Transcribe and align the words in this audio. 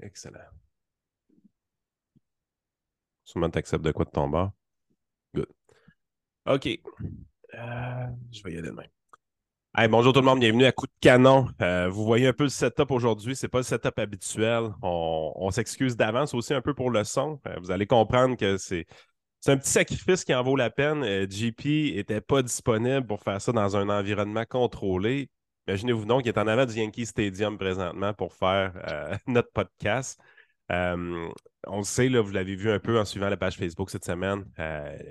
Excellent. 0.00 0.38
Sûrement 3.24 3.50
tu 3.50 3.58
acceptes 3.58 3.84
de 3.84 3.92
quoi 3.92 4.04
de 4.04 4.10
ton 4.10 4.28
bord. 4.28 4.52
Good. 5.34 5.48
OK. 6.46 6.66
Euh, 7.54 8.06
je 8.32 8.42
vais 8.42 8.52
y 8.52 8.58
aller 8.58 8.68
demain. 8.68 8.84
Hey, 9.76 9.86
bonjour 9.86 10.12
tout 10.12 10.20
le 10.20 10.26
monde, 10.26 10.40
bienvenue 10.40 10.64
à 10.64 10.72
Coup 10.72 10.86
de 10.86 10.92
Canon. 11.00 11.48
Euh, 11.60 11.88
vous 11.88 12.04
voyez 12.04 12.26
un 12.26 12.32
peu 12.32 12.44
le 12.44 12.48
setup 12.48 12.90
aujourd'hui, 12.90 13.36
c'est 13.36 13.48
pas 13.48 13.58
le 13.58 13.64
setup 13.64 13.98
habituel. 13.98 14.70
On, 14.82 15.50
s'excuse 15.50 15.96
d'avance 15.96 16.32
aussi 16.34 16.54
un 16.54 16.62
peu 16.62 16.74
pour 16.74 16.90
le 16.90 17.04
son. 17.04 17.40
Euh, 17.46 17.56
vous 17.60 17.70
allez 17.70 17.86
comprendre 17.86 18.36
que 18.36 18.56
c'est 18.56 18.86
un 19.46 19.56
petit 19.56 19.70
sacrifice 19.70 20.24
qui 20.24 20.34
en 20.34 20.42
vaut 20.42 20.56
la 20.56 20.70
peine. 20.70 21.30
JP 21.30 21.64
n'était 21.64 22.20
pas 22.20 22.42
disponible 22.42 23.06
pour 23.06 23.22
faire 23.22 23.40
ça 23.40 23.52
dans 23.52 23.76
un 23.76 23.88
environnement 23.88 24.44
contrôlé. 24.48 25.30
Imaginez-vous 25.68 26.06
donc 26.06 26.22
qu'il 26.22 26.30
est 26.30 26.38
en 26.38 26.46
avant 26.46 26.64
du 26.64 26.72
Yankee 26.76 27.04
Stadium 27.04 27.58
présentement 27.58 28.14
pour 28.14 28.32
faire 28.32 28.72
euh, 28.90 29.14
notre 29.26 29.52
podcast. 29.52 30.18
Euh, 30.72 31.28
on 31.66 31.78
le 31.78 31.84
sait, 31.84 32.08
là, 32.08 32.22
vous 32.22 32.30
l'avez 32.30 32.56
vu 32.56 32.70
un 32.70 32.78
peu 32.78 32.98
en 32.98 33.04
suivant 33.04 33.28
la 33.28 33.36
page 33.36 33.56
Facebook 33.56 33.90
cette 33.90 34.06
semaine. 34.06 34.46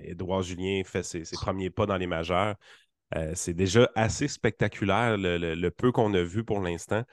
Edouard 0.03 0.39
euh, 0.39 0.43
Julien 0.43 0.81
fait 0.83 1.03
ses, 1.03 1.21
premiers 1.33 1.69
pas 1.69 1.85
dans 1.85 1.97
les 1.97 2.07
majeurs. 2.07 2.55
c'est 3.35 3.53
déjà 3.53 3.91
assez 3.95 4.27
spectaculaire 4.27 5.15
le, 5.17 5.69
peu 5.69 5.91
qu'on 5.91 6.11
a 6.15 6.23
vu 6.23 6.43
pour 6.43 6.59
l'instant. 6.59 7.03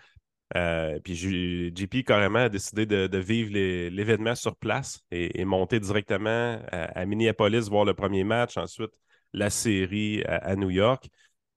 puis 1.05 1.15
JP 1.15 2.03
carrément 2.07 2.39
a 2.39 2.49
décidé 2.49 2.87
de, 2.87 3.19
vivre 3.19 3.51
l'événement 3.91 4.35
sur 4.35 4.57
place 4.57 5.03
et, 5.11 5.45
monter 5.45 5.81
directement 5.81 6.63
à, 6.73 7.05
Minneapolis 7.05 7.69
voir 7.69 7.85
le 7.85 7.93
premier 7.93 8.25
match, 8.25 8.57
ensuite 8.57 8.93
la 9.35 9.51
série 9.51 10.23
à 10.25 10.57
New 10.57 10.71
York. 10.71 11.11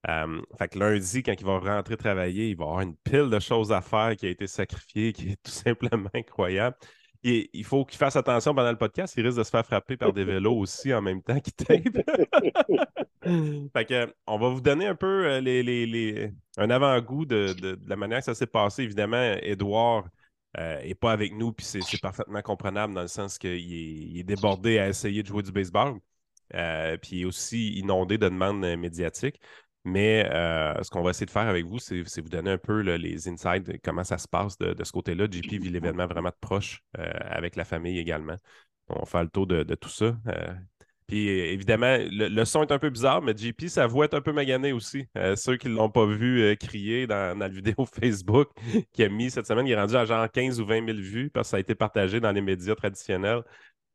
Euh, 0.08 0.42
fait 0.58 0.70
que 0.70 0.80
lundi, 0.80 1.24
quand 1.24 1.34
il 1.38 1.46
va 1.46 1.60
rentrer 1.60 1.98
travailler, 1.98 2.50
il 2.50 2.58
va 2.58 2.66
avoir 2.66 2.82
une 2.82 2.96
pile 2.96 3.30
de 3.30 3.40
choses 3.40 3.72
à 3.72 3.82
faire 3.82 4.16
qui 4.16 4.28
a 4.28 4.30
été 4.30 4.48
sacrifiée, 4.48 5.12
qui 5.14 5.32
est 5.32 5.44
tout 5.44 5.52
simplement 5.52 6.10
incroyable. 6.14 6.76
Et 7.24 7.50
il 7.52 7.66
faut 7.66 7.84
qu'il 7.84 7.98
fasse 7.98 8.16
attention 8.16 8.54
pendant 8.54 8.72
le 8.72 8.78
podcast, 8.78 9.16
il 9.18 9.26
risque 9.26 9.40
de 9.40 9.44
se 9.44 9.50
faire 9.50 9.66
frapper 9.66 9.98
par 9.98 10.14
des 10.14 10.24
vélos 10.24 10.56
aussi 10.56 10.94
en 10.94 11.02
même 11.02 11.22
temps 11.22 11.40
qu'il 11.40 11.54
tape. 11.54 11.84
fait 13.74 13.86
que, 13.86 14.14
on 14.28 14.38
va 14.38 14.50
vous 14.50 14.62
donner 14.62 14.86
un 14.86 14.96
peu 14.96 15.26
euh, 15.26 15.42
les, 15.42 16.32
un 16.58 16.70
avant-goût 16.70 17.26
de, 17.26 17.78
la 17.88 17.96
manière 17.96 18.20
que 18.20 18.26
ça 18.26 18.36
s'est 18.36 18.48
passé. 18.48 18.84
Évidemment, 18.84 19.36
Edouard 19.42 20.08
n'est 20.58 20.92
euh, 20.92 20.96
pas 21.02 21.12
avec 21.12 21.34
nous, 21.34 21.52
puis 21.52 21.66
c'est 21.66 22.00
parfaitement 22.00 22.42
comprenable 22.42 22.94
dans 22.94 23.02
le 23.02 23.08
sens 23.08 23.38
qu'il 23.38 24.20
est, 24.20 24.24
débordé 24.24 24.78
à 24.78 24.88
essayer 24.88 25.24
de 25.24 25.28
jouer 25.28 25.42
du 25.42 25.52
baseball. 25.52 26.00
puis 26.52 27.18
il 27.18 27.22
est 27.24 27.26
aussi 27.26 27.74
inondé 27.80 28.18
de 28.20 28.30
demandes 28.30 28.64
médiatiques. 28.78 29.42
Mais 29.88 30.30
euh, 30.30 30.84
ce 30.84 30.90
qu'on 30.90 31.02
va 31.02 31.12
essayer 31.12 31.26
de 31.26 31.32
faire 31.32 31.48
avec 31.48 31.66
vous, 31.66 31.80
c'est 31.80 32.02
vous 32.02 32.28
donner 32.28 32.52
un 32.52 32.58
peu 32.58 32.82
les 32.82 33.30
insights 33.30 33.82
comment 33.82 34.04
ça 34.04 34.18
se 34.18 34.28
passe 34.28 34.58
de, 34.58 34.84
ce 34.84 34.92
côté-là. 34.92 35.28
JP 35.32 35.50
vit 35.50 35.70
l'événement 35.70 36.08
vraiment 36.08 36.28
de 36.28 36.36
proche 36.42 36.84
euh, 37.00 37.10
avec 37.22 37.56
la 37.56 37.64
famille 37.64 37.98
également. 37.98 38.36
On 38.90 39.00
va 39.00 39.06
faire 39.06 39.24
le 39.24 39.30
tour 39.30 39.48
de, 39.48 39.64
tout 39.76 39.88
ça. 39.88 40.18
Euh. 40.28 40.54
puis 41.08 41.30
évidemment, 41.30 41.96
le, 42.02 42.44
son 42.44 42.64
est 42.64 42.72
un 42.74 42.80
peu 42.80 42.90
bizarre, 42.90 43.22
mais 43.22 43.32
JP, 43.34 43.70
sa 43.70 43.88
voix 43.88 44.04
est 44.04 44.14
un 44.14 44.20
peu 44.20 44.34
maganée 44.34 44.74
aussi. 44.74 45.08
ceux 45.38 45.56
qui 45.56 45.70
ne 45.70 45.76
l'ont 45.76 45.90
pas 45.90 46.06
vu 46.06 46.58
crier 46.58 47.08
dans, 47.08 47.40
la 47.40 47.48
vidéo 47.48 47.86
Facebook 48.02 48.50
qu'il 48.92 49.06
a 49.06 49.10
mis 49.10 49.32
cette 49.32 49.48
semaine, 49.48 49.68
il 49.68 49.72
est 49.72 49.80
rendu 49.80 49.96
à 49.96 50.04
genre 50.04 50.30
15 50.30 50.60
ou 50.60 50.66
20 50.66 50.86
000 50.86 50.98
vues 50.98 51.30
parce 51.30 51.48
que 51.48 51.52
ça 51.52 51.58
a 51.58 51.60
été 51.62 51.76
partagé 51.76 52.20
dans 52.20 52.34
les 52.34 52.42
médias 52.42 52.76
traditionnels. 52.76 53.42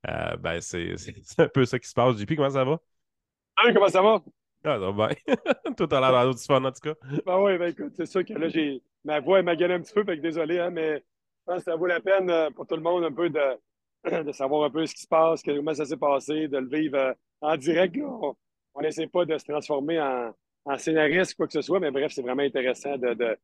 ben, 0.05 0.59
c'est 0.63 0.97
un 1.37 1.48
peu 1.48 1.67
ça 1.67 1.79
qui 1.79 1.89
se 1.89 1.95
passe. 1.95 2.17
JP, 2.17 2.35
comment 2.37 2.48
ça 2.48 2.65
va? 2.65 2.81
Ah, 3.57 3.70
comment 3.75 3.89
ça 3.89 4.01
va? 4.01 4.23
Ah, 4.64 4.78
ben. 4.78 5.08
Tout 5.77 5.88
à 5.91 6.00
l'heure 6.00 6.12
dans 6.12 6.30
du 6.30 6.44
fun, 6.44 6.64
en 6.64 6.70
tout 6.70 6.80
cas. 6.80 6.94
Ben 7.27 7.41
oui, 7.41 7.58
ben 7.58 7.70
écoute, 7.70 7.92
c'est 7.96 8.06
sûr 8.06 8.24
que 8.24 8.32
là, 8.34 8.48
j'ai. 8.48 8.82
Ma 9.05 9.18
voix 9.20 9.41
est 9.41 9.42
maganée 9.42 9.74
un 9.74 9.80
petit 9.80 9.92
peu, 9.92 10.05
fait 10.05 10.16
que 10.16 10.22
désolé, 10.22 10.60
hein, 10.60 10.70
mais 10.70 10.98
je 10.98 11.44
pense 11.46 11.64
que 11.64 11.70
ça 11.70 11.77
vaut 11.77 11.86
la 11.86 12.00
peine 12.00 12.30
euh, 12.30 12.50
pour 12.50 12.66
tout 12.66 12.77
le 12.77 12.83
monde 12.83 13.05
un 13.05 13.12
peu 13.12 13.28
de, 13.28 14.22
de 14.24 14.33
savoir 14.33 14.64
un 14.64 14.70
peu 14.70 14.86
ce 14.86 14.94
qui 14.94 15.02
se 15.02 15.08
passe, 15.08 15.42
comment 15.42 15.74
ça 15.74 15.84
s'est 15.84 15.96
passé, 15.96 16.46
de 16.46 16.58
le 16.58 16.68
vivre 16.68 16.96
euh, 16.96 17.12
en 17.40 17.56
direct. 17.56 17.96
On 18.74 18.80
n'essaie 18.80 19.08
pas 19.08 19.24
de 19.24 19.36
se 19.36 19.44
transformer 19.44 20.00
en, 20.00 20.33
en 20.64 20.78
scénariste, 20.78 21.34
quoi 21.34 21.46
que 21.46 21.52
ce 21.52 21.62
soit, 21.62 21.80
mais 21.80 21.90
bref, 21.90 22.12
c'est 22.14 22.22
vraiment 22.22 22.42
intéressant 22.42 22.96
de, 22.96 23.14
de, 23.14 23.36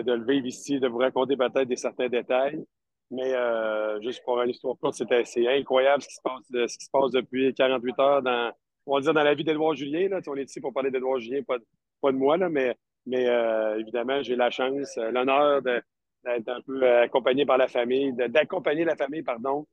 de, 0.00 0.12
le 0.12 0.24
vivre 0.24 0.46
ici, 0.46 0.80
de 0.80 0.88
vous 0.88 0.98
raconter 0.98 1.36
peut-être 1.36 1.68
des 1.68 1.76
certains 1.76 2.08
détails. 2.08 2.64
Mais 3.10 3.34
euh, 3.34 4.00
juste 4.00 4.24
pour 4.24 4.42
l'histoire 4.42 4.76
courte, 4.78 4.94
c'est 4.94 5.46
incroyable 5.46 6.02
ce 6.02 6.08
qui, 6.08 6.14
se 6.14 6.22
passe, 6.22 6.42
ce 6.50 6.78
qui 6.78 6.84
se 6.86 6.90
passe 6.90 7.10
depuis 7.12 7.54
48 7.54 7.98
heures 8.00 8.22
dans, 8.22 8.52
on 8.86 8.96
va 8.96 9.00
dire, 9.00 9.14
dans 9.14 9.22
la 9.22 9.34
vie 9.34 9.44
d'Edouard 9.44 9.74
Julien. 9.74 10.08
Là, 10.08 10.20
on 10.26 10.36
est 10.36 10.44
ici 10.44 10.60
pour 10.60 10.72
parler 10.72 10.90
d'Edouard 10.90 11.18
Julien, 11.18 11.42
pas, 11.42 11.58
pas, 12.00 12.12
de 12.12 12.16
moi, 12.16 12.36
là, 12.36 12.48
mais, 12.48 12.74
mais 13.04 13.28
euh, 13.28 13.78
évidemment, 13.78 14.22
j'ai 14.22 14.36
la 14.36 14.50
chance, 14.50 14.96
euh, 14.98 15.10
l'honneur 15.10 15.62
d'être 15.62 16.48
un 16.48 16.60
peu 16.62 16.82
euh, 16.82 17.02
accompagné 17.02 17.44
par 17.46 17.58
la 17.58 17.68
famille, 17.68 18.12
d'accompagner 18.12 18.84
la 18.84 18.96
famille, 18.96 19.22
pardon. 19.22 19.66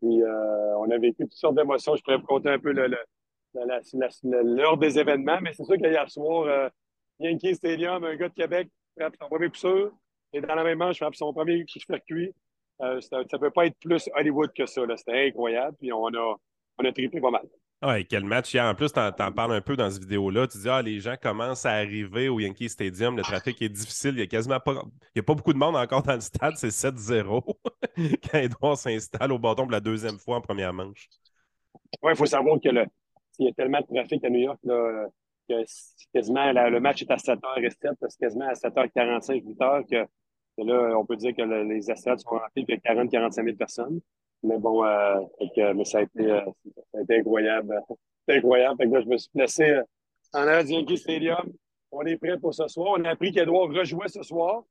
puis 0.00 0.22
on 0.22 0.90
a 0.90 0.98
vécu 0.98 1.24
toutes 1.24 1.32
sortes 1.32 1.56
d'émotions. 1.56 1.96
Je 1.96 2.02
pourrais 2.02 2.18
vous 2.18 2.26
compter 2.26 2.50
un 2.50 2.58
peu 2.58 2.72
le, 2.72 2.96
l'heure 3.54 4.76
des 4.76 4.98
événements, 4.98 5.40
mais 5.40 5.52
c'est 5.52 5.64
sûr 5.64 5.76
qu'hier 5.76 6.10
soir, 6.10 6.70
Yankee 7.18 7.54
Stadium, 7.54 8.04
un 8.04 8.16
gars 8.16 8.28
de 8.28 8.34
Québec 8.34 8.68
frappe 8.96 9.14
son 9.20 9.28
premier 9.28 9.48
pousseur, 9.48 9.90
et 10.32 10.40
dans 10.40 10.54
la 10.54 10.64
même 10.64 10.78
manche, 10.78 10.98
frappe 10.98 11.14
son 11.14 11.32
premier 11.32 11.64
circuit. 11.66 12.34
Euh, 12.80 13.00
ça 13.00 13.18
ne 13.18 13.38
peut 13.38 13.50
pas 13.50 13.66
être 13.66 13.78
plus 13.80 14.08
Hollywood 14.14 14.52
que 14.52 14.66
ça. 14.66 14.82
C'était 14.96 15.28
incroyable. 15.28 15.76
Puis 15.80 15.92
on 15.92 16.06
a, 16.08 16.36
on 16.78 16.84
a 16.84 16.92
trippé 16.92 17.20
pas 17.20 17.30
mal. 17.30 17.46
Ouais, 17.80 18.04
quel 18.04 18.24
match 18.24 18.52
hier. 18.52 18.64
En 18.64 18.74
plus, 18.74 18.92
tu 18.92 18.98
en, 18.98 19.12
parles 19.12 19.52
un 19.52 19.60
peu 19.60 19.76
dans 19.76 19.88
cette 19.88 20.02
vidéo-là. 20.02 20.48
Tu 20.48 20.58
dis, 20.58 20.68
ah, 20.68 20.82
les 20.82 20.98
gens 20.98 21.14
commencent 21.20 21.64
à 21.64 21.72
arriver 21.72 22.28
au 22.28 22.40
Yankee 22.40 22.68
Stadium. 22.68 23.16
Le 23.16 23.22
trafic 23.22 23.62
est 23.62 23.68
difficile. 23.68 24.14
Il 24.14 24.18
y 24.18 24.22
a 24.22 24.26
quasiment 24.26 24.58
pas, 24.58 24.72
il 25.14 25.18
y 25.18 25.20
a 25.20 25.22
pas 25.22 25.34
beaucoup 25.34 25.52
de 25.52 25.58
monde 25.58 25.76
encore 25.76 26.02
dans 26.02 26.14
le 26.14 26.20
stade. 26.20 26.56
C'est 26.56 26.68
7-0 26.68 27.40
quand 27.96 28.38
Edouard 28.38 28.76
s'installe 28.76 29.30
au 29.30 29.38
bâton 29.38 29.62
pour 29.62 29.70
la 29.70 29.80
deuxième 29.80 30.18
fois 30.18 30.36
en 30.38 30.40
première 30.40 30.72
manche. 30.72 31.08
Oui, 32.02 32.12
il 32.12 32.16
faut 32.16 32.26
savoir 32.26 32.58
que 32.60 32.68
le, 32.68 32.84
il 33.38 33.46
y 33.46 33.48
a 33.48 33.52
tellement 33.52 33.80
de 33.80 33.86
trafic 33.94 34.24
à 34.24 34.30
New 34.30 34.40
York 34.40 34.58
là, 34.64 35.06
que 35.48 35.54
quasiment 36.12 36.52
le 36.52 36.80
match 36.80 37.02
est 37.02 37.10
à 37.10 37.16
7h07, 37.16 37.94
c'est 38.08 38.18
quasiment 38.18 38.48
à 38.48 38.54
7h45, 38.54 39.44
8h 39.44 39.88
que, 39.88 40.62
là, 40.64 40.98
on 40.98 41.06
peut 41.06 41.16
dire 41.16 41.34
que 41.34 41.42
les 41.42 41.90
estrades 41.90 42.18
sont 42.18 42.30
remplis 42.30 42.64
de 42.64 42.74
40-45 42.74 43.44
000 43.44 43.56
personnes. 43.56 44.00
Mais 44.42 44.58
bon, 44.58 44.84
euh, 44.84 45.20
mais 45.74 45.84
ça, 45.84 45.98
a 45.98 46.02
été, 46.02 46.30
euh, 46.30 46.40
ça 46.92 46.98
a 46.98 47.02
été 47.02 47.18
incroyable. 47.18 47.80
C'était 48.20 48.38
incroyable. 48.38 48.76
Fait 48.76 48.88
que 48.88 48.94
là, 48.94 49.00
je 49.00 49.08
me 49.08 49.16
suis 49.16 49.30
placé 49.30 49.70
euh, 49.70 49.82
en 50.32 50.40
arrière 50.40 50.64
du 50.64 50.72
Yankee 50.72 50.96
Stadium. 50.96 51.52
On 51.90 52.02
est 52.02 52.16
prêt 52.16 52.38
pour 52.38 52.54
ce 52.54 52.68
soir. 52.68 52.94
On 52.98 53.04
a 53.04 53.10
appris 53.10 53.32
qu'Edouard 53.32 53.68
rejouait 53.68 54.08
ce 54.08 54.22
soir. 54.22 54.62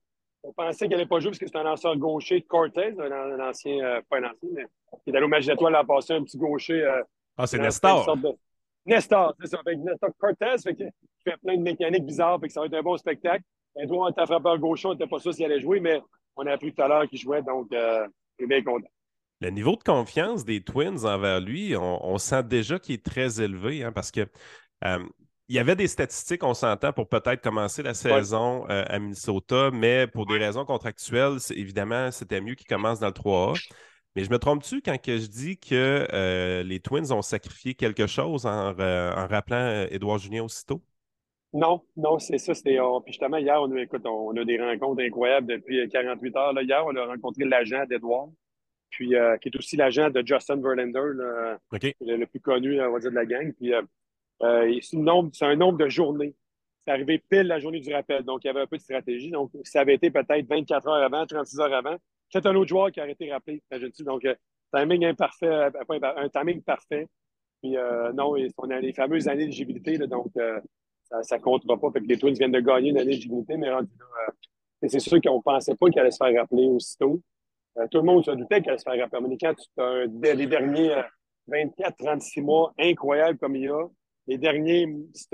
On 0.44 0.54
pensait 0.54 0.86
qu'il 0.86 0.96
n'allait 0.96 1.08
pas 1.08 1.20
jouer 1.20 1.32
parce 1.32 1.40
que 1.40 1.48
c'est 1.48 1.58
un 1.58 1.64
lanceur 1.64 1.98
gaucher 1.98 2.40
de 2.40 2.46
Cortez, 2.46 2.94
un, 3.00 3.40
ancien, 3.40 4.02
pas 4.08 4.20
un 4.20 4.26
ancien, 4.26 4.50
mais 4.54 4.66
qui 5.04 5.10
est 5.10 5.16
allé 5.16 5.26
au 5.26 5.28
match 5.28 5.46
d'étoiles 5.46 5.74
l'an 5.74 5.84
passé, 5.84 6.14
un 6.14 6.24
petit 6.24 6.38
gaucher. 6.38 6.88
Ah, 7.36 7.48
c'est 7.48 7.58
Nestor. 7.58 8.16
De... 8.18 8.30
Nestor, 8.86 9.34
c'est 9.42 9.48
ça. 9.48 9.60
Fait 9.66 9.74
que 9.74 9.80
Nestor 9.80 10.12
Cortez, 10.18 10.56
fait 10.64 10.76
que, 10.76 10.84
fait 11.24 11.38
plein 11.44 11.58
de 11.58 11.64
mécaniques 11.64 12.06
bizarres, 12.06 12.40
fait 12.40 12.48
que 12.48 12.54
ça 12.54 12.62
va 12.62 12.68
être 12.68 12.76
un 12.76 12.84
bon 12.84 12.96
spectacle. 12.96 13.44
Edouard 13.76 14.10
était 14.10 14.26
frappeur 14.26 14.58
gaucher, 14.60 14.88
on 14.88 14.94
n'était 14.94 15.08
pas 15.08 15.20
sûr 15.20 15.34
s'il 15.34 15.46
allait 15.46 15.60
jouer, 15.60 15.80
mais 15.80 16.00
on 16.36 16.46
a 16.46 16.52
appris 16.52 16.72
tout 16.72 16.84
à 16.84 16.88
l'heure 16.88 17.08
qu'il 17.10 17.20
jouait, 17.20 17.42
donc 17.42 17.68
je 17.72 18.08
suis 18.38 18.48
bien 18.48 18.64
content 18.64 18.88
le 19.40 19.50
niveau 19.50 19.76
de 19.76 19.84
confiance 19.84 20.46
des 20.46 20.62
Twins 20.62 21.06
envers 21.06 21.40
lui, 21.40 21.76
on, 21.78 22.18
sent 22.18 22.44
déjà 22.44 22.80
qu'il 22.80 22.96
est 22.96 23.06
très 23.06 23.42
élevé 23.42 23.84
hein, 23.84 23.92
parce 23.92 24.12
que 24.12 24.22
euh, 24.84 25.00
il 25.48 25.56
y 25.56 25.60
avait 25.60 25.76
des 25.76 25.88
statistiques, 25.88 26.44
on 26.44 26.54
s'entend, 26.54 26.92
pour 26.92 27.08
peut-être 27.08 27.42
commencer 27.42 27.82
la 27.82 27.94
saison 27.94 28.66
euh, 28.70 28.84
à 28.88 29.00
Minnesota, 29.00 29.70
mais 29.72 30.08
pour 30.08 30.26
des 30.26 30.38
raisons 30.38 30.66
contractuelles, 30.66 31.38
évidemment, 31.52 32.12
c'était 32.12 32.42
mieux 32.42 32.56
qu'il 32.56 32.68
commence 32.68 33.00
dans 33.00 33.08
le 33.08 33.14
3A. 33.14 33.58
Mais 34.16 34.24
je 34.24 34.32
me 34.32 34.40
trompe-tu 34.40 34.82
quand 34.82 35.00
que 35.00 35.18
je 35.18 35.28
dis 35.28 35.58
que 35.58 36.08
euh, 36.12 36.64
les 36.64 36.80
Twins 36.80 37.12
ont 37.14 37.22
sacrifié 37.22 37.76
quelque 37.76 38.08
chose 38.08 38.46
en, 38.46 38.74
rappelant 38.74 39.86
Édouard 39.90 40.18
Julien 40.18 40.44
aussitôt? 40.44 40.82
Non, 41.54 41.82
non, 41.96 42.20
c'est 42.20 42.40
ça. 42.40 42.54
C'était, 42.54 42.80
puis 43.06 43.14
justement, 43.14 43.38
hier, 43.38 43.62
on, 43.62 43.74
écoute, 43.78 44.06
on, 44.06 44.36
a 44.36 44.44
des 44.44 44.60
rencontres 44.60 45.02
incroyables 45.02 45.48
depuis 45.48 45.88
48 45.88 46.36
heures. 46.36 46.54
Là, 46.54 46.64
hier, 46.64 46.84
on 46.86 46.96
a 46.96 47.06
rencontré 47.06 47.46
l'agent 47.46 47.86
d'Edouard 47.86 48.30
puis 48.90 49.16
euh, 49.16 49.38
qui 49.38 49.50
est 49.50 49.58
aussi 49.58 49.76
l'agent 49.76 50.10
de 50.10 50.24
Justin 50.26 50.58
Verlander, 50.58 51.02
le, 52.02 52.26
plus 52.26 52.40
connu, 52.40 52.82
on 52.82 52.92
va 52.92 53.00
dire, 53.00 53.12
de 53.12 53.16
la 53.16 53.26
gang. 53.26 53.54
Puis 53.54 53.74
euh, 53.74 53.82
euh, 54.44 54.80
c'est, 54.82 54.98
un 55.46 55.56
nombre 55.56 55.78
de 55.78 55.90
journées. 55.90 56.36
C'est 56.86 56.94
arrivé 56.94 57.22
pile 57.30 57.48
la 57.48 57.60
journée 57.60 57.82
du 57.82 57.94
rappel, 57.94 58.24
donc 58.24 58.44
il 58.44 58.48
y 58.48 58.50
avait 58.50 58.62
un 58.62 58.68
peu 58.68 58.78
de 58.78 58.82
stratégie. 58.82 59.30
Donc, 59.30 59.52
ça 59.64 59.82
avait 59.82 59.96
été 59.96 60.10
peut-être 60.10 60.48
24 60.48 60.88
heures 60.88 61.04
avant, 61.04 61.26
36 61.26 61.60
heures 61.60 61.74
avant. 61.74 61.98
C'est 62.30 62.46
un 62.46 62.56
autre 62.56 62.70
joueur 62.70 62.92
qui 62.92 63.02
a 63.02 63.10
été 63.10 63.32
rappelé, 63.32 63.62
Donc, 64.00 64.26
timing 64.74 65.06
imparfait, 65.06 65.70
un 65.90 66.30
timing 66.30 66.62
parfait. 66.62 67.08
Puis 67.62 67.76
non, 68.14 68.36
on 68.58 68.70
a 68.70 68.80
les 68.80 68.94
fameuses 68.94 69.28
années 69.28 69.44
d'éligibilité, 69.44 69.98
donc 69.98 70.32
ça 71.24 71.38
ne 71.38 71.42
comptera 71.42 71.78
pas. 71.78 71.92
Fait 71.92 72.00
que 72.00 72.06
les 72.06 72.18
Twins 72.18 72.36
viennent 72.36 72.54
de 72.54 72.60
gagner 72.62 72.92
une 72.92 72.98
année 72.98 73.12
d'éligibilité, 73.12 73.58
mais 73.58 73.70
c'est 74.88 75.00
sûr 75.00 75.20
qu'on 75.22 75.38
ne 75.38 75.42
pensait 75.42 75.76
pas 75.76 75.90
qu'il 75.90 76.00
allait 76.00 76.12
se 76.12 76.18
faire 76.18 76.40
rappeler 76.40 76.68
aussitôt. 76.68 77.22
Euh, 77.78 77.88
tout 77.92 78.00
le 78.00 78.04
monde 78.04 78.26
se 78.26 78.32
doutait 78.32 78.62
qu'elle 78.62 78.80
se 78.80 78.84
ferait 78.84 79.02
rappeler. 79.02 79.38
Quand 79.40 79.54
tu 79.54 80.48
derniers 80.48 80.96
24-36 81.50 82.40
euh, 82.40 82.44
mois 82.44 82.74
incroyables 82.80 83.38
comme 83.38 83.56
il 83.56 83.64
y 83.64 83.68
a, 83.68 83.88
les, 84.28 84.38
derniers, 84.38 84.88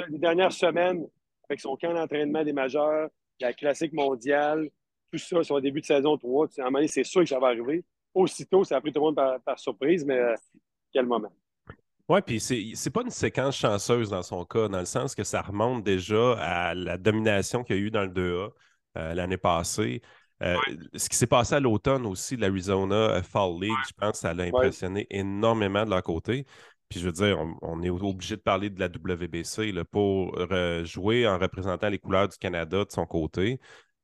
les 0.10 0.20
dernières 0.20 0.52
semaines 0.52 1.06
avec 1.50 1.60
son 1.60 1.76
camp 1.76 1.94
d'entraînement 1.94 2.44
des 2.44 2.54
majeurs, 2.54 3.10
la 3.40 3.54
classique 3.54 3.94
mondiale, 3.94 4.70
tout 5.12 5.18
ça 5.18 5.56
le 5.56 5.62
début 5.62 5.82
de 5.82 5.86
saison 5.86 6.18
3. 6.18 6.48
À 6.58 6.62
un 6.62 6.66
moment 6.66 6.78
donné, 6.80 6.88
c'est 6.88 7.04
sûr 7.04 7.22
que 7.22 7.30
ça 7.30 7.40
va 7.40 7.48
arriver. 7.48 7.84
Aussitôt, 8.14 8.64
ça 8.64 8.78
a 8.78 8.82
pris 8.82 8.92
tout 8.92 9.00
le 9.00 9.12
monde 9.12 9.40
par, 9.46 9.60
surprise, 9.60 10.06
mais 10.06 10.18
euh, 10.18 10.36
quel 10.92 11.06
moment. 11.06 11.32
Oui, 12.10 12.20
puis 12.26 12.40
c'est 12.40 12.90
pas 12.90 13.02
une 13.02 13.10
séquence 13.10 13.56
chanceuse 13.56 14.10
dans 14.10 14.24
son 14.24 14.44
cas, 14.44 14.68
dans 14.68 14.80
le 14.80 14.86
sens 14.86 15.16
que 15.16 15.24
ça 15.24 15.42
remonte 15.42 15.84
déjà 15.84 16.34
à 16.34 16.76
la 16.76 16.98
domination 16.98 17.64
qu'il 17.64 17.78
y 17.78 17.80
a 17.80 17.82
eu 17.82 17.92
dans 17.92 18.04
le 18.04 18.10
2A 18.10 18.52
euh, 18.98 19.14
l'année 19.14 19.38
passée. 19.38 20.02
Euh, 20.44 20.56
ce 20.96 21.10
qui 21.10 21.16
s'est 21.16 21.28
passé 21.28 21.56
à 21.56 21.60
l'automne 21.60 22.06
aussi, 22.06 22.36
l'Arizona 22.36 23.22
Fall 23.24 23.60
League, 23.62 23.78
je 23.88 23.94
pense 23.98 24.12
que 24.12 24.18
ça 24.18 24.34
l'a 24.34 24.44
impressionné 24.44 25.08
énormément 25.10 25.86
de 25.86 25.90
leur 25.90 26.04
côté. 26.04 26.46
Puis 26.90 27.00
je 27.00 27.06
veux 27.06 27.12
dire, 27.12 27.40
on, 27.62 27.82
est 27.82 27.90
obligé 27.90 28.36
de 28.36 28.42
parler 28.42 28.70
de 28.70 28.80
la 28.80 28.88
WBC 28.88 29.72
là, 29.72 29.84
pour 29.86 30.38
jouer 30.84 31.28
en 31.28 31.40
représentant 31.40 31.90
les 31.90 31.98
couleurs 31.98 32.28
du 32.28 32.38
Canada 32.38 32.86
de 32.86 32.92
son 32.92 33.06
côté. 33.06 33.60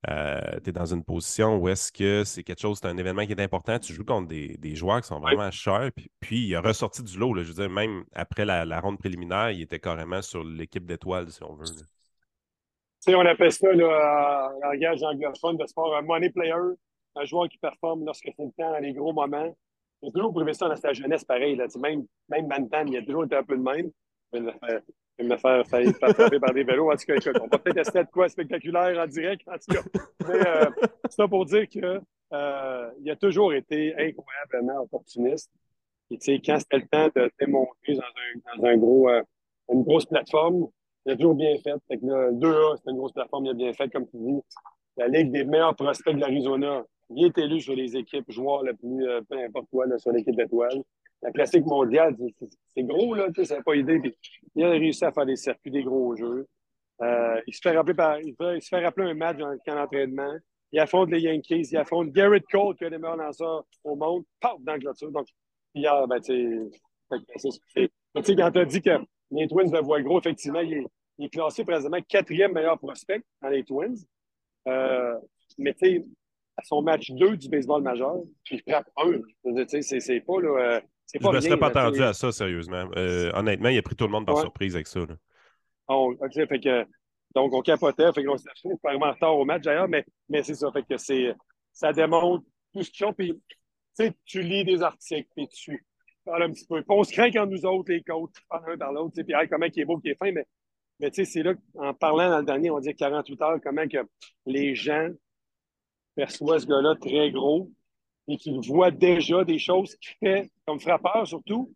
Euh, 0.07 0.39
tu 0.63 0.69
es 0.69 0.73
dans 0.73 0.85
une 0.85 1.03
position 1.03 1.57
où 1.57 1.67
est-ce 1.67 1.91
que 1.91 2.23
c'est 2.23 2.43
quelque 2.43 2.61
chose, 2.61 2.79
c'est 2.81 2.87
un 2.87 2.97
événement 2.97 3.25
qui 3.25 3.33
est 3.33 3.41
important. 3.41 3.77
Tu 3.79 3.93
joues 3.93 4.05
contre 4.05 4.27
des, 4.27 4.75
joueurs 4.75 5.01
qui 5.01 5.07
sont 5.07 5.19
vraiment 5.19 5.51
chers. 5.51 5.91
Puis, 6.19 6.47
il 6.47 6.55
a 6.55 6.61
ressorti 6.61 7.03
du 7.03 7.17
lot. 7.17 7.35
je 7.35 7.49
veux 7.49 7.53
dire, 7.53 7.69
même 7.69 8.05
après 8.13 8.45
la, 8.45 8.79
ronde 8.79 8.97
préliminaire, 8.97 9.51
il 9.51 9.61
était 9.61 9.79
carrément 9.79 10.21
sur 10.21 10.43
l'équipe 10.43 10.85
d'étoiles, 10.85 11.29
si 11.31 11.43
on 11.43 11.55
veut. 11.55 11.65
Tu 11.65 11.83
sais, 12.99 13.15
on 13.15 13.21
appelle 13.21 13.51
ça, 13.51 13.71
là, 13.71 14.51
en 14.55 14.67
langage 14.67 15.03
anglophone 15.03 15.57
de 15.57 15.65
sport, 15.65 15.95
un 15.95 16.01
money 16.01 16.29
player, 16.29 16.53
un 17.15 17.25
joueur 17.25 17.47
qui 17.49 17.57
performe 17.57 18.05
lorsque 18.05 18.29
c'est 18.35 18.43
le 18.43 18.51
temps, 18.51 18.71
dans 18.71 18.79
les 18.79 18.93
gros 18.93 19.13
moments. 19.13 19.55
J'ai 20.01 20.11
toujours 20.11 20.31
prouvé 20.31 20.53
ça 20.53 20.69
dans 20.69 20.75
sa 20.75 20.93
jeunesse, 20.93 21.25
pareil. 21.25 21.55
Là. 21.55 21.65
Même, 21.79 22.05
même 22.29 22.47
Mantan, 22.47 22.85
il 22.87 22.97
a 22.97 23.01
toujours 23.01 23.25
été 23.25 23.35
un 23.35 23.43
peu 23.43 23.57
de 23.57 23.61
même 23.61 23.91
vais 25.19 25.27
me 25.27 25.37
faire, 25.37 25.67
faire, 25.67 25.91
frapper 25.95 26.39
par 26.39 26.53
des 26.53 26.63
vélos. 26.63 26.91
En 26.91 26.95
tout 26.95 27.05
cas, 27.05 27.31
on 27.41 27.47
va 27.47 27.57
peut-être 27.57 27.77
essayer 27.77 28.03
de 28.03 28.09
quoi 28.09 28.29
spectaculaire 28.29 28.97
en 28.99 29.07
direct, 29.07 29.47
en 29.47 29.57
tout 29.57 29.73
cas. 29.73 29.99
Mais 30.27 30.47
euh, 30.47 30.69
c'est 31.05 31.15
ça 31.15 31.27
pour 31.27 31.45
dire 31.45 31.67
qu'il 31.67 31.83
euh, 32.33 32.89
a 33.11 33.15
toujours 33.15 33.53
été 33.53 33.93
incroyablement 33.93 34.83
opportuniste. 34.83 35.51
Et 36.11 36.41
quand 36.41 36.59
c'était 36.59 36.77
le 36.77 36.87
temps 36.87 37.09
de 37.15 37.31
démontrer 37.39 37.95
dans, 37.95 38.01
un, 38.01 38.57
dans 38.57 38.65
un 38.65 38.77
gros, 38.77 39.09
euh, 39.09 39.21
une 39.71 39.83
grosse 39.83 40.05
plateforme, 40.05 40.67
il 41.05 41.11
a 41.11 41.15
toujours 41.15 41.35
bien 41.35 41.55
fait. 41.63 41.75
Fait 41.87 41.97
que 41.97 42.05
là, 42.05 42.31
2A, 42.31 42.77
c'était 42.77 42.91
une 42.91 42.97
grosse 42.97 43.13
plateforme, 43.13 43.45
il 43.45 43.51
a 43.51 43.53
bien 43.53 43.73
fait, 43.73 43.89
comme 43.89 44.07
tu 44.07 44.17
dis. 44.17 44.41
La 44.97 45.07
Ligue 45.07 45.31
des 45.31 45.45
meilleurs 45.45 45.75
prospects 45.75 46.13
de 46.13 46.19
l'Arizona. 46.19 46.83
Il 47.09 47.25
est 47.25 47.37
élu 47.37 47.61
sur 47.61 47.75
les 47.75 47.95
équipes 47.95 48.29
joueurs 48.29 48.63
le 48.63 48.75
plus, 48.75 49.07
euh, 49.07 49.21
peu 49.27 49.37
importe 49.37 49.65
quoi, 49.71 49.85
là, 49.85 49.97
sur 49.97 50.11
l'équipe 50.11 50.35
d'étoiles 50.35 50.83
la 51.21 51.31
classique 51.31 51.65
mondiale, 51.65 52.15
c'est 52.67 52.83
gros, 52.83 53.13
là, 53.13 53.27
tu 53.27 53.45
sais, 53.45 53.55
c'est 53.55 53.63
pas 53.63 53.75
idée. 53.75 54.01
il 54.55 54.63
a 54.63 54.69
réussi 54.69 55.03
à 55.03 55.11
faire 55.11 55.25
des 55.25 55.35
circuits, 55.35 55.71
des 55.71 55.83
gros 55.83 56.15
jeux. 56.15 56.47
Euh, 57.01 57.41
il, 57.47 57.53
se 57.53 57.61
fait 57.61 57.75
rappeler 57.75 57.93
par, 57.93 58.19
il, 58.19 58.35
se 58.61 58.67
fait 58.67 58.83
rappeler 58.83 59.09
un 59.09 59.13
match 59.13 59.37
dans 59.37 59.49
le 59.49 59.59
camp 59.65 59.75
d'entraînement. 59.75 60.33
Il 60.71 60.79
affronte 60.79 61.09
les 61.09 61.21
Yankees, 61.21 61.67
il 61.71 61.77
affronte 61.77 62.11
Garrett 62.11 62.45
Cole, 62.49 62.75
qui 62.75 62.85
a 62.85 62.89
les 62.89 62.97
meilleurs 62.97 63.17
lanceurs 63.17 63.65
au 63.83 63.95
monde, 63.95 64.23
paf, 64.39 64.55
dans 64.59 64.73
la 64.73 64.79
clôture. 64.79 65.11
Donc, 65.11 65.27
hier, 65.73 66.07
ben, 66.07 66.19
tu 66.19 66.69
sais, 67.09 67.89
quand 68.13 68.21
tu 68.21 68.41
as 68.41 68.65
dit 68.65 68.81
que 68.81 68.97
les 69.31 69.47
Twins 69.47 69.71
le 69.71 69.81
voient 69.81 70.01
gros, 70.01 70.19
effectivement, 70.19 70.61
il 70.61 70.73
est, 70.73 70.85
il 71.17 71.25
est 71.25 71.29
classé 71.29 71.63
présentement 71.63 71.99
quatrième 72.07 72.53
meilleur 72.53 72.77
prospect 72.79 73.21
dans 73.41 73.49
les 73.49 73.63
Twins. 73.63 73.97
Euh, 74.67 75.15
mais 75.57 75.73
tu 75.73 75.85
sais, 75.85 76.05
à 76.57 76.63
son 76.63 76.81
match 76.81 77.11
2 77.11 77.37
du 77.37 77.49
baseball 77.49 77.81
majeur, 77.81 78.15
puis 78.43 78.55
il 78.55 78.71
frappe 78.71 78.89
un. 78.97 79.19
C'est 79.79 80.19
pas 80.21 80.41
là. 80.41 80.49
Euh, 80.49 80.81
je 81.13 81.27
ne 81.27 81.33
me 81.33 81.39
serais 81.41 81.57
pas 81.57 81.67
attendu 81.67 82.01
à 82.03 82.13
ça, 82.13 82.31
sérieusement. 82.31 82.87
Euh, 82.95 83.31
honnêtement, 83.33 83.69
il 83.69 83.77
a 83.77 83.81
pris 83.81 83.95
tout 83.95 84.05
le 84.05 84.11
monde 84.11 84.25
par 84.25 84.39
surprise 84.39 84.75
avec 84.75 84.87
ça. 84.87 85.01
Oh, 85.87 86.13
fait 86.31 86.59
que, 86.59 86.85
donc, 87.33 87.51
on 87.53 87.61
capotait. 87.61 88.11
Fait 88.13 88.23
qu'on 88.23 88.37
s'est 88.37 88.49
vraiment 88.83 89.07
en 89.07 89.13
retard 89.13 89.35
au 89.35 89.43
match 89.43 89.63
d'ailleurs, 89.63 89.87
mais, 89.87 90.05
mais 90.29 90.43
c'est 90.43 90.53
ça. 90.53 90.71
Fait 90.71 90.83
que 90.83 90.97
ça 91.73 91.93
démontre 91.93 92.45
tout 92.73 92.83
ce 92.83 92.91
qu'ils 92.91 93.05
ont. 93.07 93.13
Puis, 93.13 93.41
tu 94.25 94.41
lis 94.43 94.63
des 94.63 94.83
articles, 94.83 95.29
puis 95.35 95.47
tu 95.49 95.83
un 96.27 96.51
petit 96.51 96.65
peu. 96.65 96.83
On 96.87 97.03
se 97.03 97.11
craint 97.11 97.31
quand 97.31 97.45
nous 97.45 97.65
autres, 97.65 97.91
les 97.91 98.03
coachs, 98.03 98.31
parlent 98.49 98.73
un 98.73 98.77
par 98.77 98.91
l'autre. 98.91 99.21
Puis, 99.21 99.33
comment 99.49 99.65
il 99.65 99.79
est 99.79 99.85
beau, 99.85 99.97
qui 99.97 100.09
est 100.09 100.15
fin. 100.15 100.31
Mais, 100.31 100.45
mais 100.99 101.11
c'est 101.11 101.43
là, 101.43 101.53
en 101.75 101.93
parlant 101.93 102.29
dans 102.29 102.39
le 102.39 102.45
dernier, 102.45 102.69
on 102.71 102.79
dit 102.79 102.93
48 102.93 103.41
heures, 103.41 103.59
comment 103.63 103.87
que 103.87 103.97
les 104.45 104.75
gens 104.75 105.09
perçoivent 106.15 106.59
ce 106.59 106.67
gars-là 106.67 106.95
très 106.95 107.31
gros 107.31 107.71
et 108.27 108.37
qu'il 108.37 108.59
voit 108.67 108.91
déjà 108.91 109.43
des 109.43 109.57
choses 109.57 109.95
qu'il 109.95 110.15
fait 110.19 110.51
comme 110.65 110.79
frappeur 110.79 111.25
surtout, 111.25 111.73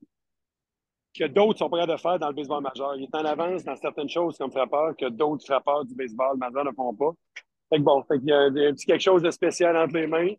que 1.13 1.25
d'autres 1.25 1.59
sont 1.59 1.69
prêts 1.69 1.89
à 1.89 1.97
faire 1.97 2.19
dans 2.19 2.29
le 2.29 2.33
baseball 2.33 2.61
majeur. 2.61 2.95
Il 2.95 3.03
est 3.03 3.15
en 3.15 3.25
avance 3.25 3.63
dans 3.63 3.75
certaines 3.75 4.09
choses 4.09 4.37
comme 4.37 4.51
frappeur 4.51 4.95
que 4.97 5.09
d'autres 5.09 5.45
frappeurs 5.45 5.85
du 5.85 5.95
baseball 5.95 6.37
majeur 6.37 6.65
ne 6.65 6.71
font 6.71 6.93
pas. 6.93 7.11
Fait 7.69 7.77
que 7.77 7.83
bon, 7.83 8.03
fait 8.03 8.19
qu'il 8.19 8.29
y 8.29 8.33
a 8.33 8.39
un, 8.41 8.51
petit 8.51 8.85
quelque 8.85 9.01
chose 9.01 9.21
de 9.21 9.31
spécial 9.31 9.75
entre 9.77 9.95
les 9.95 10.07
mains. 10.07 10.33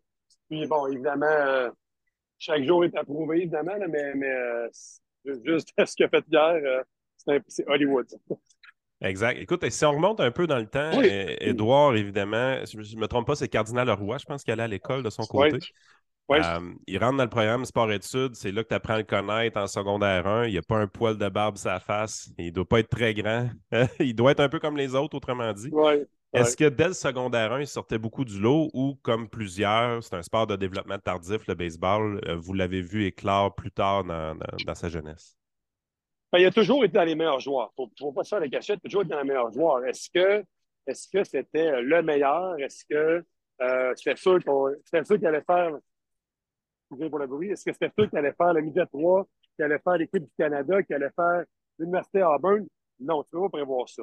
Puis 0.48 0.66
bon, 0.66 0.86
évidemment, 0.86 1.26
euh, 1.26 1.70
chaque 2.44 2.64
jour 2.64 2.84
est 2.84 2.94
approuvé, 2.96 3.38
évidemment, 3.38 3.74
mais, 3.88 4.14
mais 4.14 4.30
euh, 4.30 4.68
juste 5.44 5.72
ce 5.84 5.94
qu'il 5.94 6.06
a 6.06 6.08
fait 6.08 6.24
hier, 6.30 6.84
euh, 7.28 7.40
c'est 7.48 7.66
Hollywood. 7.68 8.06
Exact. 9.00 9.38
Écoute, 9.38 9.68
si 9.68 9.84
on 9.84 9.92
remonte 9.92 10.20
un 10.20 10.30
peu 10.30 10.46
dans 10.46 10.58
le 10.58 10.66
temps, 10.66 10.92
Edouard, 11.02 11.94
évidemment, 11.94 12.58
je 12.64 12.78
ne 12.78 13.00
me 13.00 13.06
trompe 13.06 13.26
pas, 13.26 13.34
c'est 13.34 13.48
Cardinal 13.48 13.86
Leroy, 13.86 14.16
je 14.18 14.24
pense 14.24 14.44
qu'il 14.44 14.52
allait 14.52 14.62
à 14.62 14.68
l'école 14.68 15.02
de 15.02 15.10
son 15.10 15.24
côté. 15.24 15.58
Euh, 16.30 16.72
il 16.86 16.98
rentre 16.98 17.18
dans 17.18 17.24
le 17.24 17.28
programme 17.28 17.64
sport-études, 17.66 18.34
c'est 18.34 18.50
là 18.50 18.62
que 18.62 18.68
tu 18.68 18.74
apprends 18.74 18.94
à 18.94 18.98
le 18.98 19.04
connaître 19.04 19.58
en 19.58 19.66
secondaire 19.66 20.26
1. 20.26 20.46
Il 20.46 20.52
n'y 20.52 20.58
a 20.58 20.62
pas 20.62 20.78
un 20.78 20.86
poil 20.86 21.18
de 21.18 21.28
barbe 21.28 21.56
sur 21.56 21.70
sa 21.70 21.80
face. 21.80 22.30
Il 22.38 22.46
ne 22.46 22.50
doit 22.50 22.64
pas 22.64 22.80
être 22.80 22.88
très 22.88 23.12
grand. 23.12 23.50
il 24.00 24.14
doit 24.14 24.30
être 24.30 24.40
un 24.40 24.48
peu 24.48 24.58
comme 24.58 24.76
les 24.76 24.94
autres, 24.94 25.16
autrement 25.16 25.52
dit. 25.52 25.70
Est-ce 26.34 26.56
que 26.56 26.68
dès 26.68 26.88
le 26.88 26.94
secondaire 26.94 27.52
1, 27.52 27.60
il 27.60 27.66
sortait 27.66 27.98
beaucoup 27.98 28.24
du 28.24 28.38
lot 28.38 28.70
ou, 28.74 28.96
comme 29.02 29.28
plusieurs, 29.28 30.02
c'est 30.02 30.14
un 30.14 30.22
sport 30.22 30.46
de 30.46 30.56
développement 30.56 30.98
tardif, 30.98 31.46
le 31.46 31.54
baseball, 31.54 32.20
euh, 32.26 32.36
vous 32.36 32.52
l'avez 32.52 32.82
vu 32.82 33.04
éclore 33.04 33.54
plus 33.54 33.70
tard 33.70 34.04
dans, 34.04 34.36
sa 34.74 34.88
jeunesse? 34.88 35.36
Ben, 36.32 36.40
il 36.40 36.46
a 36.46 36.50
toujours 36.50 36.84
été 36.84 36.94
dans 36.94 37.04
les 37.04 37.14
meilleurs 37.14 37.40
joueurs. 37.40 37.72
Il 37.78 37.84
ne 37.84 37.88
faut 37.98 38.12
pas 38.12 38.24
se 38.24 38.30
faire 38.30 38.40
la 38.40 38.48
cachette, 38.48 38.80
il 38.82 38.86
a 38.86 38.90
toujours 38.90 39.02
été 39.02 39.10
dans 39.10 39.20
les 39.20 39.28
meilleurs 39.28 39.52
joueurs. 39.52 39.84
Est-ce 39.84 40.10
que 40.10 40.44
est-ce 40.86 41.08
que 41.08 41.24
c'était 41.24 41.80
le 41.80 42.02
meilleur? 42.02 42.58
Est-ce 42.58 42.84
que 42.84 43.24
euh, 43.62 43.94
c'était 43.96 44.16
sûr 44.16 44.38
qu'il 45.18 45.26
allait 45.26 45.44
faire 45.46 45.78
pour 46.88 47.18
le 47.18 47.26
bruit. 47.26 47.50
Est-ce 47.50 47.64
que 47.64 47.72
c'était 47.72 47.90
sûr 47.96 48.08
qu'il 48.08 48.18
allait 48.18 48.32
faire 48.32 48.52
le 48.52 48.60
midget 48.60 48.86
3, 48.86 49.26
qu'il 49.56 49.64
allait 49.64 49.78
faire 49.78 49.96
l'équipe 49.96 50.22
du 50.22 50.30
Canada, 50.38 50.82
qu'il 50.82 50.96
allait 50.96 51.12
faire 51.14 51.44
l'Université 51.78 52.22
Auburn? 52.22 52.66
Non, 53.00 53.22
tu 53.24 53.36
ne 53.36 53.40
peux 53.40 53.50
pas 53.50 53.58
prévoir 53.58 53.88
ça. 53.88 54.02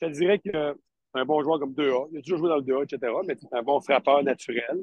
Je 0.00 0.06
te 0.06 0.12
dirais 0.12 0.38
que 0.38 0.76
c'est 1.12 1.20
un 1.20 1.24
bon 1.24 1.42
joueur 1.42 1.58
comme 1.58 1.72
2A. 1.72 2.08
Il 2.12 2.18
a 2.18 2.22
toujours 2.22 2.38
joué 2.38 2.48
dans 2.48 2.56
le 2.56 2.62
2A, 2.62 2.84
etc. 2.84 3.12
Mais 3.26 3.36
c'est 3.40 3.54
un 3.56 3.62
bon 3.62 3.80
frappeur 3.80 4.22
naturel. 4.22 4.82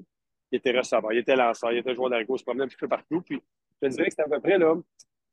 Il 0.52 0.58
était 0.58 0.78
receveur, 0.78 1.12
il 1.14 1.20
était 1.20 1.36
lanceur, 1.36 1.72
il 1.72 1.80
était 1.80 1.94
joueur 1.94 2.10
d'argot, 2.10 2.36
il 2.36 2.40
se 2.40 2.44
promenait 2.44 2.64
un 2.64 2.68
petit 2.68 2.78
peu 2.78 2.88
partout. 2.88 3.22
Puis 3.22 3.42
je 3.82 3.88
te 3.88 3.92
dirais 3.94 4.06
que 4.06 4.12
c'était 4.12 4.24
à 4.24 4.30
peu 4.30 4.40
près 4.40 4.58
là. 4.58 4.76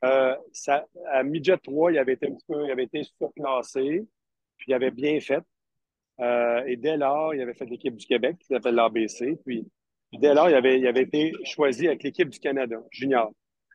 Euh, 0.04 0.36
ça, 0.52 0.86
à 1.10 1.22
midget 1.22 1.56
3, 1.56 1.92
il 1.92 1.98
avait 1.98 2.12
été 2.12 2.26
un 2.26 2.34
petit 2.34 2.44
peu, 2.46 2.64
il 2.66 2.70
avait 2.70 2.84
été 2.84 3.02
surclassé, 3.02 4.06
puis 4.58 4.66
il 4.68 4.74
avait 4.74 4.90
bien 4.90 5.18
fait. 5.20 5.42
Euh, 6.20 6.64
et 6.66 6.76
dès 6.76 6.96
lors, 6.96 7.34
il 7.34 7.40
avait 7.40 7.54
fait 7.54 7.64
l'équipe 7.66 7.96
du 7.96 8.06
Québec, 8.06 8.36
qui 8.38 8.46
s'appelle 8.46 8.74
l'ABC. 8.74 9.38
Puis 9.44 9.66
dès 10.12 10.34
lors, 10.34 10.50
il 10.50 10.54
avait, 10.54 10.78
il 10.78 10.86
avait 10.86 11.02
été 11.02 11.32
choisi 11.44 11.86
avec 11.88 12.02
l'équipe 12.02 12.28
du 12.28 12.38
Canada, 12.38 12.76
junior. 12.90 13.32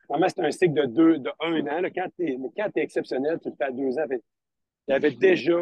Normalement, 0.08 0.32
c'est 0.34 0.44
un 0.44 0.50
cycle 0.50 0.74
de 0.74 0.86
deux, 0.86 1.18
de 1.18 1.30
un 1.40 1.66
an. 1.66 1.82
Quand 1.94 2.08
tu 2.16 2.26
es, 2.26 2.82
exceptionnel, 2.82 3.38
tu 3.42 3.48
le 3.48 3.54
fais 3.56 3.64
à 3.64 3.70
deux 3.70 3.98
ans. 3.98 4.06
Il 4.88 4.94
avait 4.94 5.12
déjà 5.12 5.58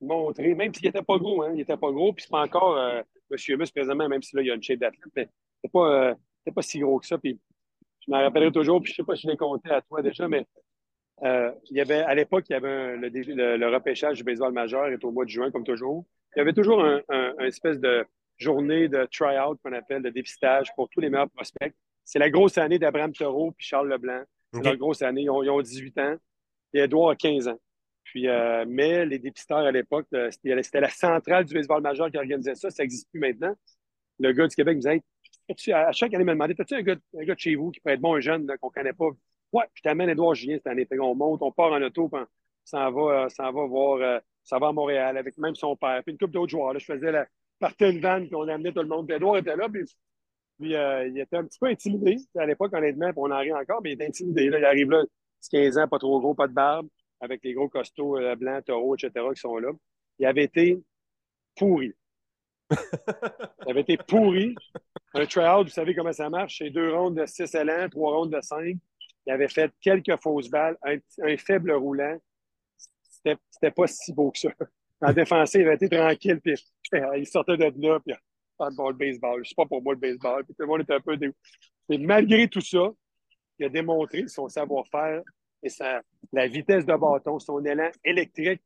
montré, 0.00 0.54
même 0.54 0.72
s'il 0.74 0.86
n'était 0.86 1.02
pas 1.02 1.18
gros, 1.18 1.42
hein, 1.42 1.50
il 1.52 1.56
n'était 1.56 1.76
pas 1.76 1.90
gros, 1.90 2.12
puis 2.12 2.22
c'est 2.24 2.30
pas 2.30 2.42
encore 2.42 2.76
euh, 2.76 3.02
Monsieur 3.30 3.56
Mus 3.56 3.70
présentement, 3.70 4.08
même 4.08 4.22
si 4.22 4.36
là, 4.36 4.42
il 4.42 4.48
y 4.48 4.50
a 4.50 4.54
une 4.54 4.62
shape 4.62 4.78
d'athlète, 4.78 5.12
mais 5.14 5.28
c'est 5.62 5.72
pas, 5.72 6.10
euh, 6.10 6.14
pas 6.54 6.62
si 6.62 6.78
gros 6.78 6.98
que 6.98 7.06
ça. 7.06 7.18
Puis 7.18 7.38
je 8.06 8.12
me 8.12 8.16
rappellerai 8.16 8.52
toujours, 8.52 8.80
puis 8.80 8.92
je 8.92 8.96
sais 8.96 9.04
pas 9.04 9.16
si 9.16 9.22
je 9.22 9.28
l'ai 9.28 9.36
compté 9.36 9.70
à 9.70 9.80
toi 9.80 10.02
déjà, 10.02 10.28
mais 10.28 10.46
euh, 11.22 11.50
il 11.70 11.76
y 11.76 11.80
avait, 11.80 12.00
à 12.00 12.14
l'époque, 12.14 12.44
il 12.50 12.52
y 12.52 12.56
avait 12.56 12.96
le, 12.96 13.56
le, 13.56 13.68
repêchage 13.68 14.18
du 14.18 14.24
baseball 14.24 14.52
majeur 14.52 14.86
est 14.88 15.02
au 15.02 15.10
mois 15.10 15.24
de 15.24 15.30
juin, 15.30 15.50
comme 15.50 15.64
toujours. 15.64 16.04
Il 16.34 16.40
y 16.40 16.42
avait 16.42 16.52
toujours 16.52 16.84
un, 16.84 17.00
un, 17.08 17.34
un 17.38 17.44
espèce 17.46 17.80
de 17.80 18.04
journée 18.38 18.88
de 18.88 19.06
try-out 19.10 19.58
qu'on 19.62 19.72
appelle 19.72 20.02
de 20.02 20.10
dépistage 20.10 20.68
pour 20.74 20.88
tous 20.90 21.00
les 21.00 21.08
meilleurs 21.08 21.30
prospects. 21.30 21.72
C'est 22.04 22.18
la 22.18 22.30
grosse 22.30 22.58
année 22.58 22.78
d'Abraham 22.78 23.12
Thoreau 23.12 23.52
puis 23.52 23.66
Charles 23.66 23.88
Leblanc. 23.88 24.22
C'est 24.52 24.62
la 24.62 24.76
grosse 24.76 25.02
année. 25.02 25.22
Ils 25.22 25.30
ont, 25.30 25.60
18 25.60 25.98
ans 25.98 26.16
et 26.72 26.80
Edouard 26.80 27.10
a 27.10 27.16
15 27.16 27.48
ans. 27.48 27.58
Euh, 28.24 28.64
mais 28.66 29.04
les 29.04 29.18
dépisteurs 29.18 29.58
à 29.58 29.70
l'époque, 29.70 30.06
euh, 30.14 30.30
c'était 30.30 30.80
la 30.80 30.88
centrale 30.88 31.44
du 31.44 31.54
baseball 31.54 31.82
majeur 31.82 32.10
qui 32.10 32.16
organisait 32.16 32.54
ça. 32.54 32.70
Ça 32.70 32.82
n'existe 32.82 33.10
plus 33.10 33.20
maintenant. 33.20 33.54
Le 34.18 34.32
gars 34.32 34.46
du 34.46 34.54
Québec 34.54 34.76
me 34.76 34.80
disait 34.80 35.02
à 35.72 35.92
chaque 35.92 36.12
année, 36.14 36.22
il 36.22 36.26
me 36.26 36.32
demandait 36.32 36.54
As-tu 36.58 36.74
un 36.74 36.82
gars, 36.82 36.96
un 37.18 37.24
gars 37.24 37.34
de 37.34 37.40
chez 37.40 37.54
vous 37.54 37.70
qui 37.70 37.80
pourrait 37.80 37.94
être 37.94 38.00
bon, 38.00 38.14
un 38.14 38.20
jeune 38.20 38.46
qu'on 38.60 38.68
ne 38.68 38.72
connaît 38.72 38.92
pas? 38.92 39.08
Ouais, 39.52 39.64
je 39.74 39.82
t'amène 39.82 40.08
Edouard 40.08 40.34
Julien 40.34 40.56
cette 40.56 40.66
année. 40.66 40.86
on 40.98 41.14
monte, 41.14 41.42
on 41.42 41.52
part 41.52 41.72
en 41.72 41.82
auto, 41.82 42.08
puis 42.08 42.20
on 42.20 42.26
s'en 42.64 42.90
va, 42.90 43.24
euh, 43.24 43.52
va 43.52 43.66
voir, 43.66 44.20
ça 44.42 44.58
va 44.58 44.68
à 44.68 44.72
Montréal 44.72 45.16
avec 45.16 45.38
même 45.38 45.54
son 45.54 45.76
père. 45.76 46.02
Puis 46.02 46.12
une 46.12 46.18
couple 46.18 46.32
d'autres 46.32 46.50
joueurs. 46.50 46.72
Là, 46.72 46.78
je 46.78 46.84
faisais 46.84 47.12
la, 47.12 47.26
partait 47.58 47.90
une 47.90 48.00
vanne, 48.00 48.26
puis 48.26 48.34
on 48.34 48.48
amenait 48.48 48.72
tout 48.72 48.82
le 48.82 48.88
monde. 48.88 49.10
Edouard 49.10 49.38
était 49.38 49.56
là, 49.56 49.68
puis, 49.68 49.84
il 50.60 51.18
était 51.18 51.36
un 51.36 51.44
petit 51.44 51.58
peu 51.58 51.66
intimidé. 51.66 52.16
À 52.36 52.46
l'époque, 52.46 52.72
honnêtement, 52.74 53.10
puis 53.10 53.18
on 53.18 53.30
en 53.30 53.38
rit 53.38 53.52
encore, 53.52 53.80
mais 53.82 53.90
il 53.90 53.94
était 53.94 54.06
intimidé. 54.06 54.48
Là, 54.48 54.58
il 54.58 54.64
arrive 54.64 54.90
là, 54.90 55.04
15 55.50 55.78
ans, 55.78 55.88
pas 55.88 55.98
trop 55.98 56.18
gros, 56.20 56.34
pas 56.34 56.48
de 56.48 56.54
barbe, 56.54 56.88
avec 57.26 57.42
les 57.44 57.52
gros 57.52 57.68
costauds 57.68 58.18
euh, 58.18 58.34
blancs, 58.36 58.64
taureaux, 58.64 58.94
etc., 58.96 59.12
qui 59.34 59.40
sont 59.40 59.58
là. 59.58 59.70
Il 60.18 60.26
avait 60.26 60.44
été 60.44 60.78
pourri. 61.56 61.92
ça 62.70 62.78
avait 63.68 63.82
été 63.82 63.96
pourri. 63.96 64.54
Un 65.14 65.26
tryout, 65.26 65.64
vous 65.64 65.68
savez 65.68 65.94
comment 65.94 66.12
ça 66.12 66.30
marche. 66.30 66.58
C'est 66.58 66.70
deux 66.70 66.94
rondes 66.94 67.16
de 67.16 67.26
6 67.26 67.54
élans, 67.54 67.88
trois 67.88 68.16
rondes 68.16 68.32
de 68.32 68.40
5. 68.40 68.76
Il 69.26 69.32
avait 69.32 69.48
fait 69.48 69.72
quelques 69.80 70.16
fausses 70.22 70.48
balles, 70.48 70.76
un, 70.82 71.36
faible 71.36 71.72
roulant. 71.72 72.16
C'était 73.50 73.70
pas 73.70 73.86
si 73.86 74.12
beau 74.12 74.30
que 74.30 74.38
ça. 74.38 74.50
En 75.00 75.12
défensif, 75.12 75.60
il 75.60 75.66
avait 75.66 75.74
été 75.74 75.88
tranquille, 75.88 76.40
puis 76.40 76.54
il 77.16 77.26
sortait 77.26 77.56
de 77.56 77.86
là, 77.86 78.00
puis 78.00 78.14
pas 78.56 78.70
bon, 78.70 78.88
le 78.88 78.94
baseball. 78.94 79.44
Je 79.44 79.50
sais 79.50 79.54
pas 79.54 79.66
pour 79.66 79.82
moi 79.82 79.94
le 79.94 80.00
baseball. 80.00 80.44
Puis 80.44 80.54
tout 80.54 80.62
le 80.62 80.68
monde 80.68 80.80
était 80.82 80.94
un 80.94 81.00
peu 81.00 81.16
dé... 81.16 81.30
Et 81.88 81.98
malgré 81.98 82.48
tout 82.48 82.60
ça, 82.60 82.90
il 83.58 83.66
a 83.66 83.68
démontré 83.68 84.28
son 84.28 84.48
savoir-faire 84.48 85.22
et 85.62 85.68
sa, 85.68 86.02
la 86.32 86.46
vitesse 86.48 86.84
de 86.84 86.94
bâton, 86.94 87.38
son 87.38 87.64
élan 87.64 87.90
électrique 88.04 88.62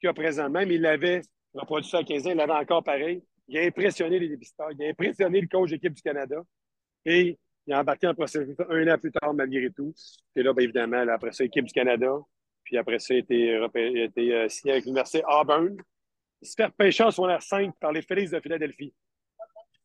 qu'il 0.00 0.08
a 0.08 0.14
présentement. 0.14 0.64
Mais 0.66 0.76
il 0.76 0.82
l'avait 0.82 1.22
reproduit 1.54 1.88
ça 1.88 1.98
à 1.98 2.04
15 2.04 2.26
ans, 2.26 2.30
il 2.30 2.36
l'avait 2.36 2.52
encore 2.52 2.82
pareil. 2.82 3.22
Il 3.48 3.58
a 3.58 3.62
impressionné 3.62 4.18
les 4.18 4.28
dépisteurs, 4.28 4.70
il 4.72 4.84
a 4.84 4.88
impressionné 4.88 5.40
le 5.40 5.48
coach 5.48 5.70
d'équipe 5.70 5.94
du 5.94 6.02
Canada. 6.02 6.42
Et 7.04 7.38
il 7.66 7.72
a 7.72 7.80
embarqué 7.80 8.06
en 8.06 8.14
processus 8.14 8.56
un 8.68 8.88
an 8.88 8.98
plus 8.98 9.12
tard, 9.12 9.32
malgré 9.34 9.70
tout. 9.70 9.94
Et 10.36 10.42
là, 10.42 10.52
bien 10.52 10.64
évidemment, 10.64 11.06
après 11.08 11.32
ça, 11.32 11.44
équipe 11.44 11.64
du 11.64 11.72
Canada. 11.72 12.18
Puis 12.64 12.76
après 12.76 12.98
ça, 12.98 13.14
il 13.14 13.18
a 13.18 13.20
été, 13.20 14.34
euh, 14.34 14.48
signé 14.48 14.72
avec 14.72 14.84
l'Université 14.84 15.22
Auburn. 15.26 15.76
Il 16.42 16.48
se 16.48 16.54
fait 16.54 16.66
repêcher 16.66 17.04
en 17.04 17.10
secondaire 17.10 17.42
5 17.42 17.74
par 17.80 17.92
les 17.92 18.02
Félix 18.02 18.30
de 18.30 18.40
Philadelphie. 18.40 18.94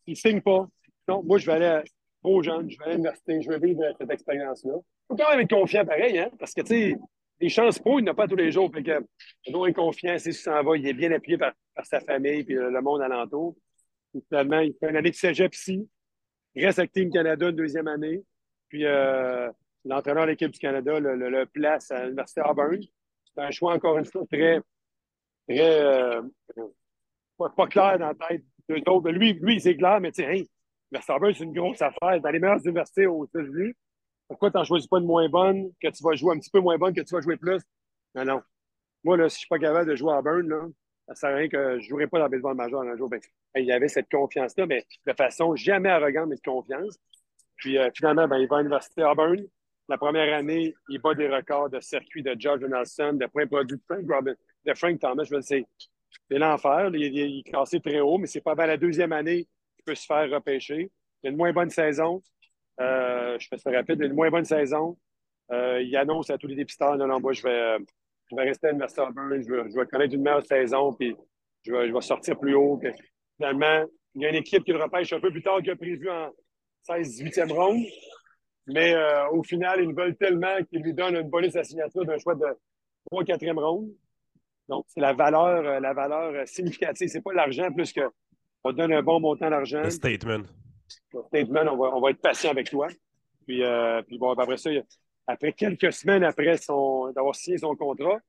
Il 0.06 0.12
ne 0.12 0.16
signe 0.16 0.42
pas. 0.42 0.68
Non, 1.08 1.24
moi, 1.24 1.38
je 1.38 1.46
vais 1.46 1.54
aller 1.54 1.84
aux 2.24 2.42
jeunes, 2.42 2.70
je 2.70 2.78
vais 2.78 2.84
aller 2.84 2.94
à 2.94 2.96
l'université, 2.96 3.42
je 3.42 3.50
vais 3.50 3.60
vivre 3.60 3.82
cette 3.98 4.10
expérience-là. 4.10 4.76
Faut 5.08 5.16
quand 5.16 5.30
même 5.32 5.42
être 5.42 5.50
confiant 5.50 5.86
pareil, 5.86 6.18
hein? 6.18 6.30
Parce 6.40 6.54
que, 6.54 6.62
tu 6.62 6.68
sais, 6.68 6.98
les 7.40 7.50
chances 7.50 7.80
pour, 7.80 8.00
il 8.00 8.04
n'a 8.04 8.14
pas 8.14 8.28
tous 8.28 8.36
les 8.36 8.52
jours. 8.52 8.72
Fait 8.74 8.84
que, 8.84 9.06
il 9.46 9.56
être 9.56 9.76
confiant, 9.76 10.18
c'est 10.18 10.32
ce 10.32 10.44
s'en 10.44 10.64
va. 10.64 10.78
Il 10.78 10.88
est 10.88 10.94
bien 10.94 11.12
appuyé 11.12 11.38
par, 11.38 11.54
sa 11.84 12.00
famille 12.00 12.46
et 12.48 12.54
le, 12.54 12.82
monde 12.82 13.02
alentour. 13.02 13.56
finalement, 14.30 14.60
il 14.60 14.74
fait 14.80 14.90
une 14.90 14.96
année 14.96 15.12
de 15.12 15.16
cégep 15.16 15.54
ici. 15.54 15.88
Reste 16.56 16.80
avec 16.80 16.92
Team 16.92 17.12
Canada 17.12 17.50
une 17.50 17.56
deuxième 17.56 17.88
année. 17.88 18.24
Puis, 18.70 18.86
euh, 18.86 19.50
l'entraîneur 19.86 20.26
de 20.26 20.32
l'équipe 20.32 20.52
du 20.52 20.60
Canada 20.60 21.00
le, 21.00 21.46
place 21.46 21.92
à 21.92 22.04
l'Université 22.04 22.42
Auburn. 22.42 22.80
C'est 23.26 23.42
un 23.42 23.52
choix, 23.52 23.74
encore 23.74 23.98
une 23.98 24.06
fois, 24.06 24.24
très, 24.32 24.62
très 25.48 25.60
euh, 25.60 26.22
pas, 27.38 27.68
clair 27.68 28.00
dans 28.00 28.08
la 28.08 28.28
tête 28.28 28.44
d'eux 28.70 28.82
autres. 28.88 29.10
Lui, 29.10 29.34
lui 29.34 29.60
c'est 29.60 29.76
clair, 29.76 30.00
mais 30.00 30.12
tu 30.12 30.24
sais, 30.24 30.30
hey, 30.30 30.50
l'Université 30.92 31.14
Auburn, 31.14 31.34
c'est 31.34 31.44
une 31.44 31.54
grosse 31.54 31.82
affaire. 31.82 32.22
Dans 32.22 32.30
les 32.30 32.40
meilleures 32.40 32.66
universités 32.66 33.08
aux 33.08 33.26
États-Unis, 33.26 33.74
pourquoi 34.34 34.52
tu 34.52 34.58
n'en 34.58 34.64
choisis 34.64 34.88
pas 34.88 35.00
une 35.00 35.06
moins 35.06 35.30
bonne, 35.30 35.72
que 35.82 35.88
tu 35.88 36.04
vas 36.04 36.16
jouer 36.16 36.36
un 36.36 36.40
petit 36.40 36.50
peu 36.50 36.60
moins 36.60 36.78
bonne, 36.78 36.94
que 36.94 37.02
tu 37.02 37.14
vas 37.14 37.22
jouer 37.22 37.38
plus? 37.38 37.62
Non, 38.16 38.26
non. 38.26 38.42
Moi, 39.04 39.18
là, 39.18 39.30
si 39.30 39.36
je 39.36 39.36
ne 39.36 39.40
suis 39.40 39.48
pas 39.48 39.60
capable 39.60 39.90
de 39.90 39.96
jouer 39.96 40.14
à 40.14 40.20
Auburn, 40.20 40.48
là, 40.48 40.68
ça 41.08 41.14
ne 41.14 41.16
sert 41.16 41.30
à 41.30 41.36
rien 41.36 41.50
que 41.50 41.80
je 41.80 41.84
ne 41.84 41.90
jouerai 41.90 42.08
pas 42.08 42.20
dans 42.20 42.26
le 42.26 42.32
baseball 42.32 42.56
majeur 42.56 42.82
un 42.82 42.98
jour. 42.98 43.10
Ben, 43.10 43.20
il 43.56 43.66
y 43.66 43.72
avait 43.72 43.90
cette 43.90 44.10
confiance-là, 44.10 44.66
mais 44.66 44.86
de 45.06 45.14
façon 45.14 45.56
jamais 45.56 45.90
arrogante, 45.90 46.30
mais 46.30 46.36
de 46.36 46.42
confiance. 46.42 46.98
Puis 47.58 47.78
euh, 47.78 47.90
finalement, 47.94 48.28
ben, 48.28 48.38
il 48.38 48.48
va 48.48 48.58
à 48.58 48.60
l'Université 48.60 49.04
Auburn. 49.04 49.44
La 49.90 49.98
première 49.98 50.34
année, 50.34 50.74
il 50.90 51.00
bat 51.00 51.14
des 51.14 51.28
records 51.28 51.70
de 51.70 51.80
circuit 51.82 52.24
de 52.24 52.36
George 52.40 52.62
Donaldson, 52.62 53.14
de 53.14 53.26
points 53.26 53.48
produits 53.48 53.78
de 53.78 53.84
Frank, 53.84 54.06
Robin, 54.10 54.34
de 54.66 54.74
Frank 54.74 55.00
Thomas. 55.00 55.24
Je 55.26 55.36
veux 55.36 55.42
dire, 55.42 55.66
c'est 56.30 56.38
l'enfer. 56.40 56.90
Il, 56.94 57.04
il, 57.04 57.40
est 57.40 57.44
classé 57.44 57.82
très 57.82 58.00
haut, 58.00 58.18
mais 58.18 58.28
c'est 58.28 58.42
pas 58.42 58.52
avant 58.52 58.66
la 58.66 58.78
deuxième 58.78 59.12
année 59.12 59.46
qu'il 59.76 59.84
peut 59.86 59.96
se 59.96 60.06
faire 60.06 60.30
repêcher. 60.30 60.90
Il 61.22 61.28
a 61.28 61.30
une 61.32 61.38
moins 61.38 61.52
bonne 61.52 61.70
saison. 61.70 62.24
Euh, 62.80 63.38
je 63.40 63.48
fais 63.48 63.58
ça 63.58 63.72
rapide. 63.72 64.02
Une 64.02 64.14
moins 64.14 64.30
bonne 64.30 64.46
saison. 64.46 64.98
Euh, 65.52 65.82
il 65.82 65.96
annonce 65.96 66.30
à 66.30 66.38
tous 66.38 66.48
les 66.48 66.56
dépisteurs 66.56 66.98
non, 66.98 67.08
non, 67.08 67.20
moi, 67.20 67.34
je 67.34 67.44
vais, 67.44 67.50
euh, 67.50 67.80
je 68.32 68.36
vais 68.36 68.44
rester 68.44 68.68
à 68.68 68.70
l'Université 68.72 69.02
Auburn. 69.02 69.42
Je 69.42 69.80
vais, 69.80 69.86
connaître 69.86 70.14
une 70.14 70.24
meilleure 70.24 70.46
saison, 70.46 70.94
puis 70.94 71.16
je 71.64 71.72
vais, 71.74 72.02
sortir 72.02 72.40
plus 72.40 72.56
haut. 72.56 72.80
finalement, 73.38 73.86
il 74.16 74.22
y 74.22 74.26
a 74.26 74.30
une 74.30 74.36
équipe 74.36 74.64
qui 74.64 74.72
le 74.72 74.82
repêche 74.82 75.12
un 75.14 75.20
peu 75.20 75.32
plus 75.32 75.42
tard 75.42 75.62
que 75.62 75.74
prévu 75.74 76.10
en 76.10 76.32
16-18e 76.88 77.52
ronde. 77.52 77.84
Mais 78.68 78.96
au 79.32 79.44
final, 79.44 79.84
ils 79.84 79.94
veulent 79.94 80.16
tellement 80.16 80.64
qu'ils 80.70 80.82
lui 80.82 80.94
donnent 80.94 81.18
une 81.18 81.30
bonus 81.30 81.56
à 81.58 81.64
signature 81.64 82.06
d'un 82.06 82.18
choix 82.18 82.36
de 82.36 82.46
3 83.12 83.24
4e 83.24 83.60
ronde. 83.60 83.90
Donc, 84.70 84.86
c'est 84.88 85.02
la 85.02 85.12
valeur, 85.12 85.82
la 85.82 85.94
valeur 85.94 86.48
significative. 86.48 87.10
C'est 87.10 87.22
pas 87.22 87.34
l'argent 87.34 87.70
plus 87.74 87.92
que 87.92 88.02
on 88.64 88.72
donne 88.72 88.94
un 88.94 89.04
bon 89.04 89.20
montant 89.20 89.50
d'argent. 89.50 89.90
Statement. 89.90 90.44
On 91.14 91.78
va, 91.78 91.96
on 91.96 92.02
va 92.02 92.10
être 92.12 92.22
patient 92.22 92.52
avec 92.52 92.70
toi. 92.70 92.88
Puis, 93.46 93.62
puis 94.08 94.18
bon, 94.18 94.32
après 94.32 94.58
ça, 94.58 94.70
après 95.28 95.54
quelques 95.54 95.94
semaines 95.94 96.24
après 96.24 96.56
d'avoir 97.16 97.36
signé 97.36 97.58
son 97.58 97.76
contrat, 97.76 98.20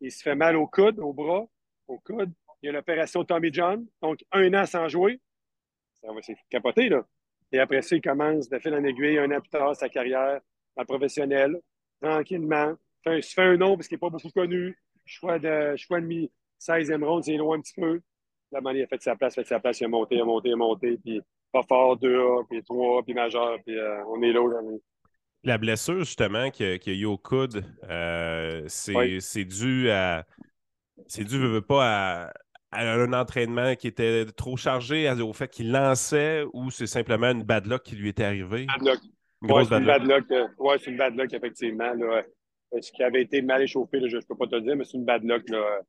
il 0.00 0.12
se 0.12 0.22
fait 0.22 0.34
mal 0.34 0.56
au 0.56 0.66
coude, 0.66 0.98
au 0.98 1.12
bras, 1.12 1.44
au 1.88 1.98
coude. 1.98 2.32
Il 2.62 2.66
y 2.66 2.68
a 2.68 2.72
l'opération 2.72 3.24
Tommy 3.24 3.52
John, 3.52 3.86
donc 4.00 4.24
un 4.32 4.52
an 4.54 4.66
sans 4.66 4.88
jouer. 4.88 5.20
Ça 6.00 6.12
va, 6.12 6.20
capoté, 6.50 6.88
là. 6.88 7.04
Et 7.52 7.58
après 7.58 7.82
ça, 7.82 7.94
il 7.96 8.02
commence 8.02 8.48
de 8.48 8.58
fil 8.58 8.74
en 8.74 8.82
aiguille, 8.84 9.18
un 9.18 9.30
an 9.30 9.40
plus 9.40 9.50
tard, 9.50 9.76
sa 9.76 9.88
carrière 9.88 10.40
en 10.76 10.84
professionnel, 10.84 11.60
tranquillement. 12.00 12.74
il 13.06 13.22
se 13.22 13.34
fait 13.34 13.42
un 13.42 13.56
nom 13.56 13.76
parce 13.76 13.88
qu'il 13.88 13.96
n'est 13.96 14.00
pas 14.00 14.10
beaucoup 14.10 14.30
connu. 14.30 14.76
Choix 15.04 15.38
de, 15.38 15.76
choix 15.76 16.00
de 16.00 16.28
16e 16.60 17.04
ronde, 17.04 17.24
c'est 17.24 17.36
loin 17.36 17.58
un 17.58 17.60
petit 17.60 17.78
peu. 17.78 18.00
La 18.50 18.60
manière, 18.60 18.82
il 18.82 18.84
a 18.84 18.88
fait 18.88 19.02
sa 19.02 19.14
place, 19.14 19.34
fait 19.34 19.46
sa 19.46 19.60
place, 19.60 19.80
il 19.80 19.84
a 19.84 19.88
monté, 19.88 20.16
il 20.16 20.20
a 20.20 20.24
monté, 20.24 20.48
il 20.48 20.52
a 20.52 20.56
monté, 20.56 20.96
puis 20.96 21.20
pas 21.54 21.62
fort, 21.62 21.96
2A, 21.98 22.46
puis 22.48 22.58
3A, 22.58 23.04
puis 23.04 23.14
majeur, 23.14 23.58
puis 23.64 23.78
euh, 23.78 24.04
on 24.08 24.20
est 24.22 24.32
là 24.32 24.42
aujourd'hui. 24.42 24.82
La 25.44 25.56
blessure, 25.56 26.00
justement, 26.00 26.50
qu'il 26.50 26.80
y 26.86 26.90
a 26.90 26.92
eu 26.92 27.04
au 27.04 27.16
coude, 27.16 27.64
euh, 27.88 28.64
c'est 28.68 29.44
dû 29.44 29.90
à. 29.90 30.26
C'est 31.06 31.24
dû, 31.24 31.38
pas, 31.66 32.30
à, 32.72 32.82
un 32.82 33.12
entraînement 33.12 33.74
qui 33.76 33.86
était 33.86 34.24
trop 34.36 34.56
chargé 34.56 35.10
au 35.10 35.32
fait 35.32 35.48
qu'il 35.48 35.70
lançait 35.70 36.44
ou 36.52 36.70
c'est 36.70 36.86
simplement 36.86 37.30
une 37.30 37.42
bad 37.42 37.66
luck 37.66 37.82
qui 37.82 37.94
lui 37.94 38.08
était 38.08 38.24
arrivée? 38.24 38.66
Bad 38.66 38.86
luck. 38.86 39.00
Oui, 39.42 39.66
c'est 39.68 39.76
une 39.76 39.84
bad 39.84 40.02
luck. 40.04 40.24
Euh, 40.30 40.48
ouais, 40.58 40.76
c'est 40.78 40.90
une 40.90 40.96
bad 40.96 41.14
luck, 41.14 41.32
effectivement. 41.32 41.92
Là. 41.92 42.22
Euh, 42.74 42.80
ce 42.80 42.90
qui 42.90 43.02
avait 43.02 43.22
été 43.22 43.42
mal 43.42 43.62
échauffé, 43.62 44.00
je 44.08 44.16
ne 44.16 44.22
peux 44.22 44.36
pas 44.36 44.46
te 44.46 44.56
le 44.56 44.62
dire, 44.62 44.76
mais 44.76 44.84
c'est 44.84 44.96
une 44.96 45.04
bad 45.04 45.22
luck. 45.24 45.48
Là. 45.48 45.80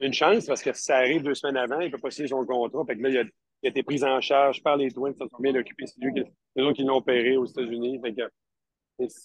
Une 0.00 0.14
chance, 0.14 0.46
parce 0.46 0.62
que 0.62 0.72
si 0.72 0.82
ça 0.84 0.96
arrive 0.96 1.22
deux 1.22 1.34
semaines 1.34 1.58
avant, 1.58 1.80
il 1.80 1.86
ne 1.86 1.92
peut 1.92 1.98
pas 1.98 2.10
signer 2.10 2.28
son 2.28 2.44
contrat. 2.46 2.84
Fait 2.86 2.96
que 2.96 3.02
là, 3.02 3.08
il 3.10 3.18
a, 3.18 3.24
il 3.62 3.66
a, 3.66 3.70
été 3.70 3.82
pris 3.82 4.04
en 4.04 4.20
charge 4.20 4.62
par 4.62 4.76
les 4.76 4.90
Twins, 4.90 5.14
ça 5.14 5.26
sont 5.28 5.40
bien 5.40 5.54
occupés. 5.54 5.86
C'est 5.86 6.00
lui 6.00 6.12
qui, 6.14 6.72
qui 6.74 6.82
l'ont 6.84 6.96
opéré 6.96 7.36
aux 7.36 7.46
États-Unis. 7.46 8.00
Fait 8.02 8.14
que, 8.14 8.22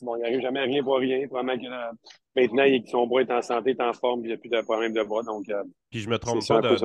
bon, 0.02 0.16
il 0.16 0.22
n'arrive 0.22 0.42
jamais 0.42 0.60
à 0.60 0.64
rien 0.64 0.84
pour 0.84 0.98
rien. 0.98 1.28
Probablement 1.28 1.62
que 1.62 1.70
là, 1.70 1.92
maintenant, 2.36 2.66
son 2.86 3.08
bras 3.08 3.22
est 3.22 3.32
en 3.32 3.42
santé, 3.42 3.72
est 3.72 3.82
en 3.82 3.94
forme, 3.94 4.22
il 4.24 4.28
n'y 4.28 4.34
a 4.34 4.38
plus 4.38 4.50
de 4.50 4.62
problème 4.62 4.94
de 4.94 5.04
bras. 5.04 5.24
Donc, 5.24 5.50
euh, 5.50 5.64
Puis 5.90 6.00
je 6.00 6.10
me 6.10 6.18
trompe 6.18 6.46
pas, 6.48 6.62
de, 6.62 6.76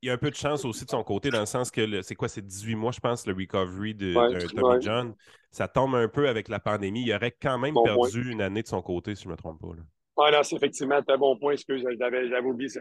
il 0.00 0.06
y 0.06 0.10
a 0.10 0.12
un 0.14 0.18
peu 0.18 0.30
de 0.30 0.36
chance 0.36 0.64
aussi 0.64 0.84
de 0.84 0.90
son 0.90 1.02
côté, 1.02 1.30
dans 1.30 1.40
le 1.40 1.46
sens 1.46 1.70
que 1.70 2.02
c'est 2.02 2.14
quoi, 2.14 2.28
c'est 2.28 2.44
18 2.44 2.76
mois, 2.76 2.92
je 2.92 3.00
pense, 3.00 3.26
le 3.26 3.34
recovery 3.34 3.94
de, 3.94 4.14
Tommy 4.54 4.80
John. 4.80 5.14
Ça 5.50 5.66
tombe 5.66 5.94
un 5.94 6.08
peu 6.08 6.28
avec 6.28 6.48
la 6.48 6.60
pandémie. 6.60 7.02
Il 7.02 7.12
aurait 7.12 7.34
quand 7.40 7.58
même 7.58 7.74
perdu 7.84 8.30
une 8.30 8.40
année 8.40 8.62
de 8.62 8.68
son 8.68 8.80
côté, 8.80 9.14
si 9.14 9.24
je 9.24 9.28
ne 9.28 9.32
me 9.32 9.36
trompe 9.36 9.60
pas. 9.60 9.68
Oui, 9.68 10.30
c'est 10.42 10.56
effectivement 10.56 11.00
un 11.06 11.18
bon 11.18 11.36
point. 11.36 11.52
Excuse, 11.52 11.84
j'avais 11.98 12.40
oublié 12.46 12.68
ça. 12.68 12.80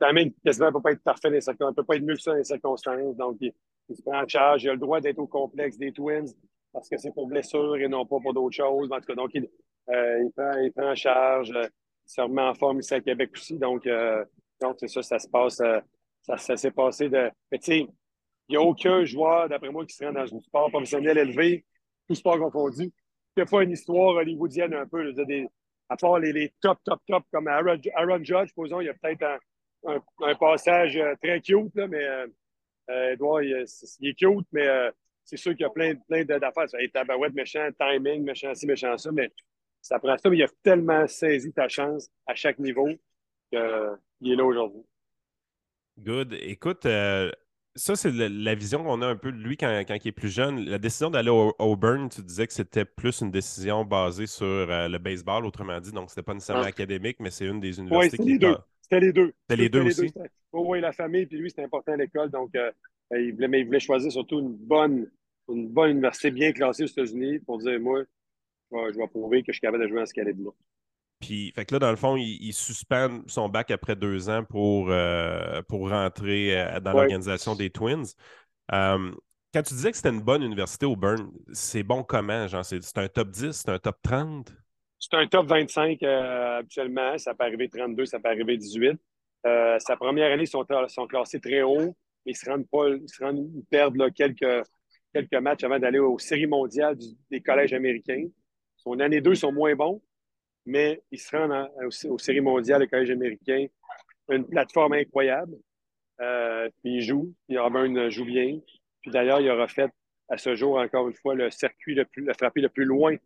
Tammy, 0.00 0.34
quasiment, 0.42 0.68
ne 0.68 0.72
peut 0.72 0.80
pas 0.80 0.92
être 0.92 1.02
parfait 1.02 1.30
dans 1.30 1.40
circonstances. 1.40 1.70
ne 1.70 1.74
peut 1.74 1.84
pas 1.84 1.96
être 1.96 2.02
mieux 2.02 2.16
dans 2.24 2.34
les 2.34 2.44
circonstances. 2.44 3.16
Donc, 3.16 3.36
il, 3.40 3.52
se 3.94 4.02
prend 4.02 4.22
en 4.22 4.26
charge. 4.26 4.64
Il 4.64 4.70
a 4.70 4.72
le 4.72 4.78
droit 4.78 5.00
d'être 5.00 5.18
au 5.18 5.26
complexe 5.26 5.76
des 5.76 5.92
Twins 5.92 6.28
parce 6.72 6.88
que 6.88 6.96
c'est 6.96 7.12
pour 7.12 7.26
blessure 7.26 7.76
et 7.76 7.88
non 7.88 8.06
pas 8.06 8.18
pour 8.20 8.32
d'autres 8.32 8.56
choses. 8.56 8.90
En 8.90 8.98
tout 8.98 9.06
cas, 9.06 9.14
donc, 9.14 9.30
il, 9.34 9.48
euh, 9.90 10.28
prend, 10.34 10.58
il 10.58 10.72
prend 10.72 10.90
en 10.90 10.94
charge. 10.94 11.50
Euh, 11.50 11.64
il 12.06 12.12
se 12.12 12.20
remet 12.22 12.42
en 12.42 12.54
forme 12.54 12.80
ici 12.80 12.94
à 12.94 13.00
Québec 13.00 13.30
aussi. 13.34 13.58
Donc, 13.58 13.86
euh, 13.86 14.24
donc 14.60 14.76
c'est 14.80 14.88
ça, 14.88 15.02
ça 15.02 15.18
se 15.18 15.28
passe. 15.28 15.62
Ça, 16.22 16.56
s'est 16.56 16.70
passé 16.70 17.08
de. 17.08 17.30
Mais 17.52 17.58
tu 17.58 17.64
sais, 17.72 17.78
il 18.48 18.52
n'y 18.52 18.56
a 18.56 18.62
aucun 18.62 19.04
joueur, 19.04 19.48
d'après 19.48 19.70
moi, 19.70 19.84
qui 19.84 19.94
se 19.94 20.04
rend 20.04 20.12
dans 20.12 20.22
un 20.22 20.40
sport 20.40 20.70
professionnel 20.70 21.18
élevé, 21.18 21.64
tout 22.08 22.14
sport 22.14 22.38
confondu, 22.38 22.90
qui 23.36 23.56
une 23.56 23.70
histoire 23.70 24.16
hollywoodienne 24.16 24.74
un 24.74 24.86
peu. 24.86 25.12
à 25.88 25.96
part 25.96 26.18
les, 26.18 26.52
top, 26.60 26.78
top, 26.84 27.00
top, 27.06 27.24
comme 27.32 27.48
Aaron, 27.48 28.24
Judge, 28.24 28.52
posons, 28.54 28.80
il 28.80 28.86
y 28.86 28.88
a 28.88 28.94
peut-être 28.94 29.22
un, 29.22 29.38
un, 29.86 30.34
passage 30.34 30.96
euh, 30.96 31.14
très 31.22 31.40
cute, 31.40 31.74
là, 31.74 31.86
mais 31.86 32.04
euh, 32.04 32.26
euh, 32.90 33.12
Edouard, 33.12 33.42
il, 33.42 33.52
est 33.52 34.14
cute, 34.14 34.46
mais 34.52 34.66
c'est 35.24 35.36
sûr 35.36 35.52
qu'il 35.52 35.62
y 35.62 35.64
a 35.64 35.70
plein, 35.70 35.94
plein 35.94 36.24
d'affaires. 36.24 36.66
Hey, 36.74 36.90
tabarouette, 36.90 37.34
méchant, 37.34 37.68
timing, 37.78 38.24
méchant 38.24 38.54
ci, 38.54 38.66
méchant 38.66 38.96
ça, 38.98 39.12
mais 39.12 39.30
ça 39.80 39.98
prend 39.98 40.16
ça, 40.18 40.28
mais 40.28 40.38
il 40.38 40.42
a 40.42 40.48
tellement 40.62 41.06
saisi 41.06 41.52
ta 41.52 41.68
chance 41.68 42.10
à 42.26 42.34
chaque 42.34 42.58
niveau 42.58 42.88
qu'il 43.50 44.32
est 44.32 44.36
là 44.36 44.44
aujourd'hui. 44.44 44.82
Good. 45.98 46.36
Écoute, 46.40 46.86
euh, 46.86 47.30
ça, 47.74 47.94
c'est 47.94 48.10
la, 48.10 48.54
vision 48.54 48.82
qu'on 48.82 49.02
a 49.02 49.06
un 49.06 49.16
peu 49.16 49.32
de 49.32 49.36
lui 49.36 49.56
quand, 49.56 49.84
il 49.88 50.08
est 50.08 50.12
plus 50.12 50.30
jeune. 50.30 50.64
La 50.64 50.78
décision 50.78 51.10
d'aller 51.10 51.30
au 51.30 51.54
Auburn, 51.58 52.08
tu 52.08 52.22
disais 52.22 52.46
que 52.46 52.52
c'était 52.52 52.84
plus 52.84 53.20
une 53.20 53.30
décision 53.30 53.84
basée 53.84 54.26
sur 54.26 54.46
euh, 54.46 54.88
le 54.88 54.98
baseball, 54.98 55.44
autrement 55.44 55.78
dit. 55.78 55.92
Donc, 55.92 56.10
c'était 56.10 56.22
pas 56.22 56.34
nécessairement 56.34 56.64
académique, 56.64 57.18
mais 57.20 57.30
c'est 57.30 57.46
une 57.46 57.60
des 57.60 57.78
universités 57.78 58.16
qui. 58.18 58.38
Les 58.38 58.56
C'était 58.90 59.06
les 59.06 59.12
deux. 59.12 59.32
C'était 59.42 59.62
les 59.62 59.68
deux 59.68 59.82
aussi. 59.82 60.12
oui, 60.52 60.80
la 60.80 60.92
famille, 60.92 61.26
puis 61.26 61.38
lui, 61.38 61.50
c'était 61.50 61.62
important 61.62 61.92
à 61.92 61.96
l'école. 61.96 62.30
Donc, 62.30 62.54
euh, 62.56 62.72
il, 63.12 63.34
voulait, 63.34 63.48
mais 63.48 63.60
il 63.60 63.66
voulait 63.66 63.80
choisir 63.80 64.10
surtout 64.10 64.40
une 64.40 64.56
bonne, 64.56 65.10
une 65.48 65.68
bonne 65.68 65.90
université 65.90 66.30
bien 66.30 66.52
classée 66.52 66.84
aux 66.84 66.88
États-Unis 66.88 67.38
pour 67.40 67.58
dire, 67.58 67.78
moi, 67.78 68.02
je 68.72 68.98
vais, 68.98 69.08
prouver 69.08 69.42
que 69.42 69.52
je 69.52 69.54
suis 69.54 69.60
capable 69.60 69.84
de 69.84 69.88
jouer 69.88 70.02
en 70.02 70.06
ce 70.06 70.14
calibre-là. 70.14 70.50
Puis, 71.20 71.52
fait 71.54 71.66
que 71.66 71.74
là, 71.74 71.78
dans 71.78 71.90
le 71.90 71.96
fond, 71.96 72.16
il, 72.16 72.52
suspend 72.52 73.20
son 73.26 73.48
bac 73.48 73.70
après 73.70 73.94
deux 73.94 74.30
ans 74.30 74.42
pour, 74.42 74.90
euh, 74.90 75.60
pour 75.68 75.90
rentrer 75.90 76.58
euh, 76.58 76.80
dans 76.80 76.92
l'organisation 76.92 77.54
des 77.54 77.68
Twins. 77.70 78.06
Euh, 78.72 79.12
quand 79.52 79.62
tu 79.62 79.74
disais 79.74 79.90
que 79.90 79.96
c'était 79.96 80.10
une 80.10 80.22
bonne 80.22 80.42
université 80.42 80.86
au 80.86 80.96
Burn, 80.96 81.30
c'est 81.52 81.82
bon 81.82 82.04
comment? 82.04 82.46
Genre, 82.46 82.64
c'est, 82.64 82.98
un 82.98 83.08
top 83.08 83.30
10, 83.30 83.52
c'est 83.52 83.68
un 83.68 83.78
top 83.78 83.98
30? 84.02 84.50
C'est 85.00 85.16
un 85.16 85.26
top 85.26 85.46
25 85.46 86.02
habituellement. 86.02 87.16
Ça 87.18 87.34
peut 87.34 87.44
arriver 87.44 87.68
32, 87.68 88.04
ça 88.06 88.20
peut 88.20 88.28
arriver 88.28 88.56
18. 88.56 88.98
sa 89.44 89.96
première 89.96 90.30
année, 90.32 90.44
ils 90.44 90.46
sont, 90.46 90.64
sont 90.88 91.06
classés 91.06 91.40
très 91.40 91.62
haut. 91.62 91.96
Ils 92.26 92.36
se 92.36 92.48
rendent 92.48 92.68
pas, 92.68 92.88
ils 92.90 93.08
se 93.08 93.24
rendent, 93.24 93.50
ils 93.56 93.64
perdent 93.64 94.12
quelques, 94.12 94.66
quelques 95.12 95.34
matchs 95.34 95.64
avant 95.64 95.78
d'aller 95.78 95.98
aux 95.98 96.18
séries 96.18 96.46
mondiales 96.46 96.98
des 97.30 97.40
collèges 97.40 97.72
américains. 97.72 98.26
Son 98.76 99.00
année 99.00 99.22
2 99.22 99.34
sont 99.34 99.52
moins 99.52 99.74
bons 99.74 100.02
mais 100.66 101.02
il 101.10 101.18
se 101.18 101.36
rend 101.36 101.68
aux, 101.84 102.18
séries 102.18 102.40
mondiales, 102.40 102.82
le 102.82 102.86
collège 102.86 103.10
américain, 103.10 103.66
une 104.28 104.46
plateforme 104.46 104.92
incroyable. 104.94 105.56
Euh, 106.20 106.68
puis 106.82 106.96
il 106.96 107.02
joue, 107.02 107.34
puis 107.48 107.58
Auburn 107.58 108.10
joue 108.10 108.24
bien. 108.24 108.60
Puis 109.00 109.10
d'ailleurs, 109.10 109.40
il 109.40 109.50
aura 109.50 109.68
fait 109.68 109.90
à 110.28 110.36
ce 110.36 110.54
jour, 110.54 110.76
encore 110.76 111.08
une 111.08 111.14
fois, 111.14 111.34
le 111.34 111.50
circuit 111.50 111.94
le 111.94 112.04
plus 112.04 112.22
le 112.22 112.34
frappé 112.34 112.60
le 112.60 112.68
plus 112.68 112.84
loin 112.84 113.16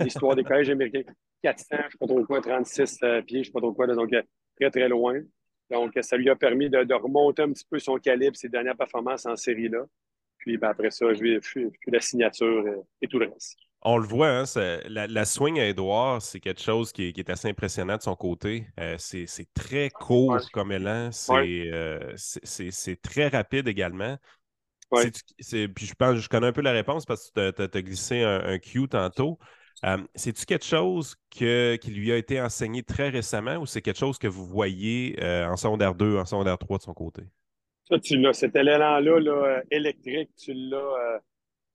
l'histoire 0.00 0.34
des 0.36 0.44
collèges 0.44 0.70
américains. 0.70 1.02
400, 1.42 1.66
je 1.70 1.76
ne 1.76 1.82
sais 1.82 1.98
pas 1.98 2.06
trop 2.06 2.24
quoi, 2.24 2.40
36 2.40 2.98
euh, 3.02 3.22
pieds, 3.22 3.36
je 3.36 3.40
ne 3.40 3.44
sais 3.44 3.52
pas 3.52 3.60
trop 3.60 3.72
quoi, 3.72 3.86
donc 3.86 4.12
euh, 4.12 4.22
très, 4.58 4.70
très 4.70 4.88
loin. 4.88 5.20
Donc, 5.70 5.92
ça 6.00 6.16
lui 6.16 6.30
a 6.30 6.36
permis 6.36 6.68
de, 6.70 6.94
remonter 6.94 7.42
un 7.42 7.52
petit 7.52 7.66
peu 7.68 7.78
son 7.78 7.96
calibre, 7.96 8.36
ses 8.36 8.48
dernières 8.48 8.76
performances 8.76 9.26
en 9.26 9.36
série-là. 9.36 9.84
Puis 10.38 10.58
ben, 10.58 10.68
après 10.68 10.90
ça, 10.90 11.12
je 11.14 11.20
lui 11.20 11.34
ai 11.34 11.40
fait 11.40 11.70
la 11.86 12.00
signature 12.00 12.64
et 13.00 13.08
tout 13.08 13.18
le 13.18 13.28
reste 13.28 13.56
on 13.84 13.98
le 13.98 14.06
voit, 14.06 14.28
hein, 14.28 14.44
la, 14.86 15.24
swing 15.26 15.60
à 15.60 15.68
Edouard, 15.68 16.22
c'est 16.22 16.40
quelque 16.40 16.62
chose 16.62 16.90
qui 16.90 17.12
est, 17.14 17.30
assez 17.30 17.48
impressionnant 17.48 17.98
de 17.98 18.02
son 18.02 18.16
côté. 18.16 18.66
Euh, 18.80 18.96
c'est 18.98 19.26
très 19.52 19.90
court 19.90 20.38
comme 20.52 20.72
élan, 20.72 21.10
euh, 21.30 22.12
c'est 22.16 23.02
très 23.02 23.28
rapide 23.28 23.68
également. 23.68 24.16
puis 24.90 25.12
je 25.46 25.94
pense, 25.98 26.16
je 26.16 26.28
connais 26.30 26.46
un 26.46 26.52
peu 26.52 26.62
la 26.62 26.72
réponse 26.72 27.04
parce 27.04 27.30
que 27.30 27.50
tu 27.50 27.62
as, 27.62 27.82
glissé 27.82 28.22
un, 28.22 28.58
Q 28.58 28.88
tantôt. 28.88 29.38
Euh, 29.84 29.98
c'est-tu 30.14 30.46
quelque 30.46 30.64
chose 30.64 31.14
que, 31.30 31.76
qui 31.76 31.90
lui 31.90 32.10
a 32.10 32.16
été 32.16 32.40
enseigné 32.40 32.82
très 32.82 33.10
récemment 33.10 33.56
ou 33.56 33.66
c'est 33.66 33.82
quelque 33.82 33.98
chose 33.98 34.18
que 34.18 34.28
vous 34.28 34.46
voyez 34.46 35.16
en 35.22 35.56
secondaire 35.56 35.94
2, 35.94 36.18
en 36.18 36.24
secondaire 36.24 36.58
3 36.58 36.78
de 36.78 36.82
son 36.82 36.94
côté? 36.94 37.22
Ça, 37.88 37.98
tu 37.98 38.16
l'as, 38.16 38.32
cet 38.32 38.56
élan-là 38.56 39.00
là, 39.00 39.62
électrique, 39.70 40.30
tu 40.36 40.54
l'as 40.54 41.20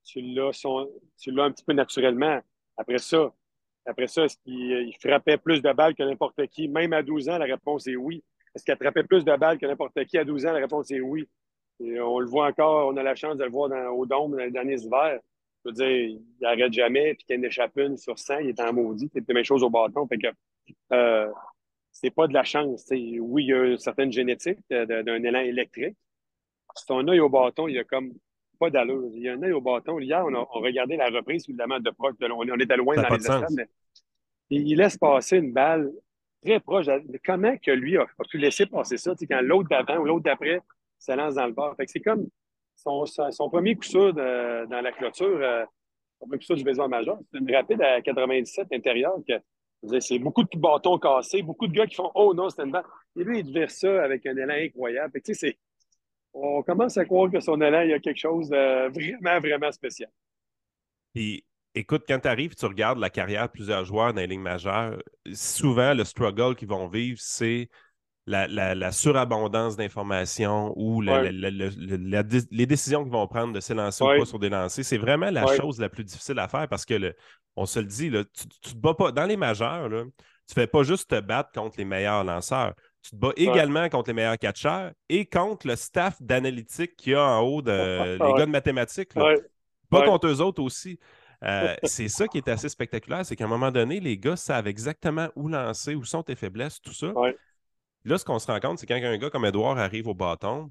tu 0.04 0.20
l'as, 0.20 1.44
un 1.44 1.50
petit 1.50 1.64
peu 1.64 1.72
naturellement. 1.72 2.40
Après 2.76 2.98
ça, 2.98 3.32
après 3.86 4.06
ça, 4.06 4.24
est-ce 4.24 4.36
qu'il 4.44 4.94
frappait 5.00 5.36
plus 5.36 5.62
de 5.62 5.72
balles 5.72 5.94
que 5.94 6.02
n'importe 6.02 6.46
qui? 6.48 6.68
Même 6.68 6.92
à 6.92 7.02
12 7.02 7.28
ans, 7.28 7.38
la 7.38 7.44
réponse 7.46 7.86
est 7.86 7.96
oui. 7.96 8.22
Est-ce 8.54 8.64
qu'il 8.64 8.72
attrapait 8.72 9.04
plus 9.04 9.24
de 9.24 9.36
balles 9.36 9.58
que 9.58 9.66
n'importe 9.66 10.04
qui 10.06 10.18
à 10.18 10.24
12 10.24 10.46
ans? 10.46 10.52
La 10.52 10.60
réponse 10.60 10.90
est 10.90 11.00
oui. 11.00 11.28
on 11.80 12.18
le 12.18 12.26
voit 12.26 12.46
encore, 12.46 12.88
on 12.88 12.96
a 12.96 13.02
la 13.02 13.14
chance 13.14 13.36
de 13.36 13.44
le 13.44 13.50
voir 13.50 13.70
au 13.94 14.06
Dôme 14.06 14.32
dans 14.32 14.38
les 14.38 14.50
derniers 14.50 14.80
hivers. 14.82 15.20
Je 15.64 15.70
veux 15.70 15.74
dire, 15.74 15.88
il 15.88 16.22
n'arrête 16.40 16.72
jamais, 16.72 17.14
puis 17.14 17.24
qu'il 17.24 17.38
en 17.38 17.42
échappe 17.42 17.76
une 17.76 17.96
sur 17.96 18.18
100, 18.18 18.38
il 18.38 18.48
est 18.50 18.60
en 18.60 18.72
maudit. 18.72 19.10
C'est 19.12 19.26
la 19.26 19.34
même 19.34 19.44
chose 19.44 19.62
au 19.62 19.70
bâton. 19.70 20.06
Fait 20.06 20.18
que 20.18 20.28
euh, 20.92 21.30
c'est 21.92 22.10
pas 22.10 22.26
de 22.26 22.32
la 22.32 22.44
chance. 22.44 22.86
Oui, 22.90 23.44
il 23.44 23.48
y 23.48 23.52
a 23.52 23.64
une 23.64 23.78
certaine 23.78 24.12
génétique 24.12 24.58
d'un 24.70 25.22
élan 25.22 25.40
électrique. 25.40 25.96
Son 26.74 27.06
œil 27.08 27.20
au 27.20 27.28
bâton, 27.28 27.68
il 27.68 27.78
a 27.78 27.84
comme 27.84 28.12
pas 28.58 28.70
d'allure. 28.70 29.10
Il 29.14 29.22
y 29.22 29.28
a 29.28 29.34
un 29.34 29.42
œil 29.42 29.52
au 29.52 29.60
bâton. 29.60 29.98
Hier, 29.98 30.24
on 30.24 30.34
a 30.34 30.46
regardé 30.50 30.96
la 30.96 31.08
reprise, 31.08 31.44
évidemment, 31.48 31.80
de 31.80 31.90
proche. 31.90 32.14
on, 32.20 32.58
était 32.58 32.76
loin 32.76 32.96
dans 32.96 33.08
les 33.08 33.20
stades, 33.20 33.46
mais 33.50 33.68
il 34.50 34.76
laisse 34.76 34.96
passer 34.96 35.38
une 35.38 35.52
balle 35.52 35.90
très 36.42 36.60
proche. 36.60 36.86
Comment 37.24 37.56
que 37.58 37.70
lui 37.70 37.96
a, 37.96 38.06
pu 38.28 38.38
laisser 38.38 38.66
passer 38.66 38.96
ça 38.96 39.12
quand 39.28 39.40
l'autre 39.42 39.68
d'avant 39.68 39.98
ou 39.98 40.04
l'autre 40.04 40.24
d'après 40.24 40.60
se 40.98 41.12
lance 41.12 41.34
dans 41.34 41.46
le 41.46 41.52
bord? 41.52 41.74
c'est 41.86 42.00
comme 42.00 42.28
son, 42.82 43.50
premier 43.50 43.74
coup 43.74 43.84
sûr 43.84 44.14
dans 44.14 44.80
la 44.82 44.92
clôture, 44.92 45.38
euh, 45.40 45.64
son 46.18 46.26
premier 46.26 46.38
coup 46.38 46.44
sûr 46.44 46.56
du 46.56 46.64
baseball 46.64 46.90
majeur. 46.90 47.18
C'est 47.32 47.38
une 47.38 47.54
rapide 47.54 47.82
à 47.82 48.00
97 48.00 48.68
intérieur 48.72 49.14
c'est 50.00 50.18
beaucoup 50.18 50.44
de 50.44 50.58
bâtons 50.58 50.98
cassés, 50.98 51.42
beaucoup 51.42 51.66
de 51.66 51.72
gars 51.72 51.86
qui 51.86 51.94
font 51.94 52.10
Oh 52.14 52.34
non, 52.34 52.50
c'est 52.50 52.62
une. 52.62 52.76
Et 53.16 53.24
lui, 53.24 53.40
il 53.40 53.44
devait 53.44 53.68
ça 53.68 54.02
avec 54.04 54.26
un 54.26 54.36
élan 54.36 54.54
incroyable. 54.54 55.20
on 56.34 56.62
commence 56.62 56.96
à 56.96 57.04
croire 57.04 57.30
que 57.30 57.40
son 57.40 57.60
élan, 57.60 57.82
il 57.82 57.90
y 57.90 57.94
a 57.94 57.98
quelque 57.98 58.18
chose 58.18 58.48
de 58.50 58.88
vraiment, 58.88 59.40
vraiment 59.40 59.72
spécial. 59.72 60.10
Puis, 61.14 61.44
écoute, 61.74 62.04
quand 62.06 62.20
tu 62.20 62.28
arrives, 62.28 62.54
tu 62.54 62.66
regardes 62.66 62.98
la 62.98 63.10
carrière 63.10 63.46
de 63.46 63.52
plusieurs 63.52 63.84
joueurs 63.84 64.12
dans 64.12 64.20
les 64.20 64.26
lignes 64.26 64.40
majeures, 64.40 64.98
souvent, 65.32 65.94
le 65.94 66.04
struggle 66.04 66.54
qu'ils 66.54 66.68
vont 66.68 66.86
vivre, 66.86 67.18
c'est 67.20 67.68
la, 68.26 68.92
surabondance 68.92 69.76
d'informations 69.76 70.72
ou 70.76 71.00
les 71.00 72.66
décisions 72.66 73.02
qu'ils 73.02 73.12
vont 73.12 73.26
prendre 73.26 73.52
de 73.52 73.60
s'élancer 73.60 74.04
ou 74.04 74.06
pas 74.06 74.24
sur 74.24 74.38
des 74.38 74.48
lancers. 74.48 74.84
C'est 74.84 74.98
vraiment 74.98 75.30
la 75.30 75.46
chose 75.56 75.80
la 75.80 75.88
plus 75.88 76.04
difficile 76.04 76.38
à 76.38 76.48
faire 76.48 76.68
parce 76.68 76.84
que, 76.84 77.14
on 77.56 77.66
se 77.66 77.80
le 77.80 77.86
dit, 77.86 78.10
là, 78.10 78.22
tu, 78.24 78.46
tu 78.62 78.74
te 78.74 78.78
bats 78.78 78.94
pas. 78.94 79.10
Dans 79.10 79.26
les 79.26 79.36
majeurs, 79.36 79.88
là, 79.88 80.04
tu 80.46 80.54
fais 80.54 80.68
pas 80.68 80.82
juste 80.82 81.10
te 81.10 81.20
battre 81.20 81.50
contre 81.52 81.76
les 81.78 81.84
meilleurs 81.84 82.24
lanceurs. 82.24 82.74
Tu 83.02 83.10
te 83.10 83.16
bats 83.16 83.32
également 83.36 83.88
contre 83.88 84.10
les 84.10 84.14
meilleurs 84.14 84.38
catcheurs 84.38 84.92
et 85.08 85.26
contre 85.26 85.66
le 85.66 85.76
staff 85.76 86.20
d'analytique 86.20 86.96
qu'il 86.96 87.12
y 87.12 87.16
a 87.16 87.22
en 87.22 87.40
haut, 87.40 87.60
de, 87.60 88.12
les 88.12 88.38
gars 88.38 88.46
de 88.46 88.50
mathématiques. 88.50 89.10
Pas 89.90 90.04
contre 90.04 90.28
eux 90.28 90.40
autres 90.40 90.62
aussi. 90.62 90.98
Euh, 91.44 91.74
c'est 91.84 92.08
ça 92.08 92.28
qui 92.28 92.38
est 92.38 92.48
assez 92.48 92.68
spectaculaire, 92.68 93.24
c'est 93.24 93.36
qu'à 93.36 93.44
un 93.44 93.48
moment 93.48 93.70
donné, 93.70 94.00
les 94.00 94.18
gars 94.18 94.36
savent 94.36 94.66
exactement 94.66 95.28
où 95.36 95.48
lancer, 95.48 95.94
où 95.94 96.04
sont 96.04 96.22
tes 96.22 96.36
faiblesses, 96.36 96.80
tout 96.80 96.92
ça. 96.92 97.12
Là, 98.04 98.18
ce 98.18 98.24
qu'on 98.24 98.38
se 98.38 98.46
rend 98.46 98.60
compte, 98.60 98.78
c'est 98.78 98.86
quand 98.86 98.94
un 98.94 99.18
gars 99.18 99.30
comme 99.30 99.44
Edouard 99.44 99.78
arrive 99.78 100.08
au 100.08 100.14
bâton, 100.14 100.70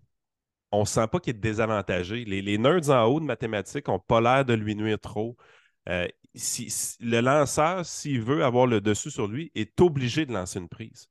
on 0.72 0.82
ne 0.82 0.86
sent 0.86 1.08
pas 1.08 1.20
qu'il 1.20 1.36
est 1.36 1.40
désavantagé. 1.40 2.26
Les, 2.26 2.58
nerds 2.58 2.90
en 2.90 3.06
haut 3.06 3.20
de 3.20 3.26
mathématiques 3.26 3.88
n'ont 3.88 4.00
pas 4.00 4.22
l'air 4.22 4.46
de 4.46 4.54
lui 4.54 4.76
nuire 4.76 5.00
trop. 5.00 5.36
Euh, 5.88 6.08
le 6.34 7.20
lanceur, 7.22 7.86
s'il 7.86 8.22
veut 8.22 8.44
avoir 8.44 8.68
le 8.68 8.82
dessus 8.82 9.12
sur 9.12 9.28
lui, 9.28 9.52
est 9.56 9.80
obligé 9.82 10.26
de 10.26 10.34
lancer 10.34 10.60
une 10.60 10.70
prise 10.70 11.10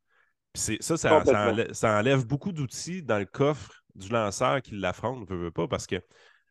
ça, 0.58 0.96
ça, 0.96 1.98
enlève, 1.98 2.26
beaucoup 2.26 2.52
d'outils 2.52 3.02
dans 3.02 3.18
le 3.18 3.24
coffre 3.24 3.82
du 3.94 4.08
lanceur 4.08 4.62
qui 4.62 4.74
l'affronte, 4.74 5.28
ne 5.30 5.36
veut 5.36 5.50
pas, 5.50 5.68
parce 5.68 5.86
que 5.86 5.96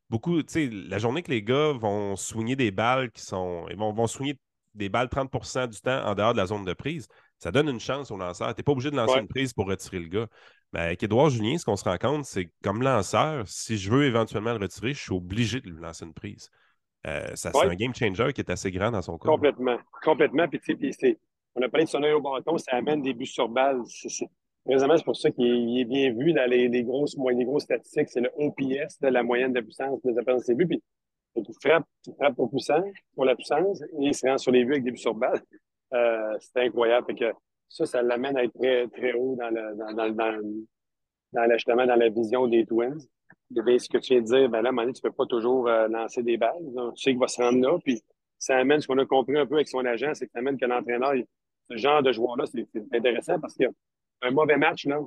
beaucoup, 0.10 0.42
tu 0.44 0.54
sais, 0.54 0.70
la 0.72 0.98
journée 1.00 1.24
que 1.24 1.32
les 1.32 1.44
gars 1.44 1.74
vont 1.74 2.16
soigner 2.16 2.56
des 2.56 2.72
balles 2.72 3.12
qui 3.12 3.22
sont. 3.22 3.66
Ils 3.70 3.78
vont, 3.78 3.94
vont 3.94 4.08
soigner 4.08 4.40
des 4.76 4.90
balles 4.90 5.08
30% 5.08 5.68
du 5.68 5.80
temps 5.82 6.06
en 6.06 6.16
dehors 6.16 6.34
de 6.34 6.38
la 6.38 6.46
zone 6.46 6.66
de 6.66 6.74
prise, 6.74 7.08
ça 7.40 7.52
donne 7.52 7.70
une 7.70 7.80
chance 7.80 8.12
au 8.12 8.18
lanceur. 8.18 8.54
Tu 8.54 8.60
n'es 8.60 8.64
pas 8.64 8.72
obligé 8.72 8.92
de 8.92 8.96
lancer 8.96 9.20
une 9.20 9.28
prise 9.28 9.54
pour 9.54 9.68
retirer 9.68 10.00
le 10.00 10.08
gars. 10.08 10.28
Mais 10.74 10.80
avec 10.80 11.04
Edouard 11.04 11.30
Julien, 11.30 11.58
ce 11.58 11.66
qu'on 11.66 11.76
se 11.76 11.84
rend 11.84 11.98
compte, 11.98 12.26
c'est 12.26 12.46
que 12.46 12.52
comme 12.64 12.82
lanceur, 12.82 13.48
si 13.48 13.78
je 13.78 13.90
veux 13.90 14.06
éventuellement 14.06 14.54
le 14.54 14.60
retirer, 14.60 14.94
je 14.94 15.02
suis 15.02 15.14
obligé 15.14 15.62
de 15.62 15.70
lui 15.70 15.80
lancer 15.80 16.06
une 16.06 16.14
prise. 16.14 16.50
Euh, 17.06 17.36
ça, 17.36 17.52
C'est 17.54 17.68
un 17.68 17.76
game 17.76 17.96
changer 17.96 18.34
qui 18.34 18.42
est 18.42 18.50
assez 18.50 18.72
grand 18.72 18.92
dans 18.92 19.02
son 19.02 19.18
cas. 19.18 19.30
Complètement. 19.30 19.78
Complètement. 20.04 20.48
Puis, 20.48 20.60
c'est 21.00 21.20
on 21.56 21.62
a 21.62 21.70
parlé 21.70 21.86
de 21.86 21.90
son 21.90 22.04
œil 22.04 22.14
au 22.14 22.22
bâton, 22.22 22.56
ça 22.60 22.76
amène 22.76 23.02
des 23.02 23.14
buts 23.14 23.26
sur 23.26 23.50
balle. 23.50 23.82
Présentement, 24.64 24.98
c'est 24.98 25.04
pour 25.04 25.16
ça 25.16 25.32
qu'il 25.32 25.80
est 25.80 25.86
bien 25.86 26.14
vu 26.14 26.32
dans 26.32 26.48
les, 26.48 26.84
grosses, 26.84 27.16
les 27.36 27.46
grosses 27.46 27.64
statistiques. 27.64 28.10
C'est 28.10 28.22
le 28.22 28.30
OPS, 28.36 29.00
de 29.02 29.08
la 29.08 29.24
moyenne 29.24 29.54
de 29.54 29.62
puissance 29.62 30.00
des 30.04 30.18
appels 30.20 30.40
ses 30.42 30.54
buts. 30.54 30.68
Puis, 30.68 30.82
il 31.36 31.46
frappe, 31.62 31.86
il 32.06 32.14
frappe 32.14 32.36
pour, 32.36 32.52
puissance, 32.52 32.84
pour 33.16 33.26
la 33.26 33.36
puissance 33.36 33.82
et 33.82 33.88
il 34.08 34.14
se 34.14 34.28
rend 34.28 34.38
sur 34.38 34.52
les 34.52 34.66
buts 34.66 34.74
avec 34.74 34.84
des 34.84 34.92
buts 34.92 34.98
sur 34.98 35.16
balle. 35.16 35.42
Euh, 35.94 36.38
c'est 36.40 36.66
incroyable. 36.66 37.16
que 37.16 37.34
ça, 37.70 37.86
ça 37.86 38.02
l'amène 38.02 38.38
à 38.38 38.44
être 38.44 38.54
très, 38.54 38.88
très 38.88 39.14
haut 39.14 39.36
dans, 39.40 39.50
le, 39.50 39.76
dans, 39.76 39.94
dans, 39.94 40.12
dans, 41.34 41.86
dans 41.86 41.96
la 41.96 42.10
vision 42.10 42.48
des 42.48 42.66
Twins. 42.66 43.00
Et 43.56 43.80
ce 43.80 43.88
que 43.88 43.98
tu 43.98 44.14
viens 44.14 44.22
de 44.22 44.26
dire, 44.26 44.50
ben 44.50 44.62
là, 44.62 44.70
à 44.70 44.72
un 44.72 44.72
moment 44.74 44.82
donné, 44.84 44.94
tu 44.94 45.02
ne 45.04 45.10
peux 45.10 45.16
pas 45.16 45.26
toujours 45.26 45.68
euh, 45.68 45.88
lancer 45.88 46.22
des 46.22 46.38
balles. 46.38 46.66
tu 46.96 47.02
sais 47.02 47.12
qu'il 47.12 47.20
va 47.20 47.28
se 47.28 47.42
rendre 47.42 47.62
là. 47.62 47.78
Puis 47.84 48.02
ça 48.38 48.58
amène 48.58 48.82
ce 48.82 48.88
qu'on 48.88 48.98
a 48.98 49.06
compris 49.06 49.38
un 49.38 49.46
peu 49.46 49.56
avec 49.56 49.68
son 49.68 49.86
agent, 49.86 50.14
c'est 50.14 50.26
que 50.26 50.32
ça 50.34 50.40
amène 50.40 50.58
que 50.58 50.66
l'entraîneur, 50.66 51.14
ce 51.70 51.78
genre 51.78 52.04
de 52.04 52.12
joueur-là, 52.12 52.46
c'est 52.46 52.68
intéressant 52.94 53.40
parce 53.40 53.56
qu'il 53.56 53.70
un 54.22 54.32
mauvais 54.32 54.58
match, 54.58 54.86
là, 54.86 55.00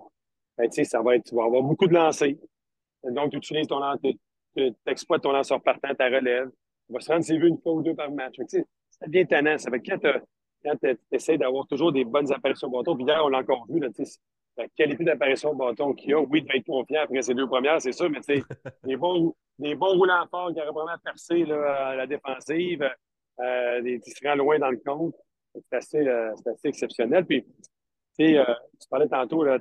ben, 0.56 0.70
ça 0.70 1.02
va 1.02 1.16
être, 1.16 1.24
tu 1.24 1.34
vas 1.34 1.44
avoir 1.44 1.62
beaucoup 1.62 1.86
de 1.86 1.94
lancers. 1.94 2.36
Donc, 3.04 3.30
tu 3.30 3.38
utilises 3.38 3.66
ton 3.66 3.78
lanceur, 3.78 4.12
tu 4.56 4.72
exploites 4.86 5.22
ton 5.22 5.32
lanceur 5.32 5.60
partant, 5.62 5.94
ta 5.94 6.06
relève. 6.06 6.50
Tu 6.86 6.92
vas 6.92 7.00
se 7.00 7.12
rendre 7.12 7.24
vu 7.24 7.48
une 7.48 7.58
fois 7.58 7.72
ou 7.72 7.82
deux 7.82 7.94
par 7.94 8.10
match. 8.10 8.36
C'est 8.48 8.66
bien 9.08 9.24
tannant. 9.24 9.56
Ça 9.58 9.70
tu 10.62 10.98
essaies 11.12 11.38
d'avoir 11.38 11.66
toujours 11.66 11.92
des 11.92 12.04
bonnes 12.04 12.32
apparitions 12.32 12.68
au 12.68 12.70
bâton, 12.70 12.96
puis 12.96 13.04
hier, 13.04 13.20
on 13.24 13.28
l'a 13.28 13.38
encore 13.38 13.66
vu, 13.68 13.80
là, 13.80 13.88
la 14.56 14.68
qualité 14.68 15.04
d'apparition 15.04 15.50
au 15.50 15.54
bâton 15.54 15.94
qu'il 15.94 16.12
a, 16.14 16.20
oui, 16.20 16.40
il 16.40 16.42
devait 16.44 16.58
être 16.58 16.66
confiant 16.66 17.02
après 17.02 17.22
ces 17.22 17.34
deux 17.34 17.46
premières, 17.46 17.80
c'est 17.80 17.92
sûr, 17.92 18.10
mais 18.10 18.20
des 18.84 18.96
bons, 18.96 19.34
des 19.58 19.74
bons 19.74 19.96
roulants 19.96 20.26
forts 20.30 20.52
qui 20.52 20.60
auraient 20.60 20.70
vraiment 20.70 20.98
percé 21.02 21.44
là, 21.44 21.94
la 21.94 22.06
défensive, 22.06 22.88
euh, 23.40 23.80
des, 23.82 24.00
loin 24.36 24.58
dans 24.58 24.70
le 24.70 24.80
compte. 24.84 25.14
C'est 25.54 25.76
assez, 25.76 26.06
euh, 26.06 26.32
assez, 26.32 26.68
exceptionnel. 26.68 27.24
Puis, 27.24 27.44
tu 28.18 28.38
euh, 28.38 28.44
tu 28.80 28.88
parlais 28.88 29.08
tantôt, 29.08 29.42
là, 29.44 29.58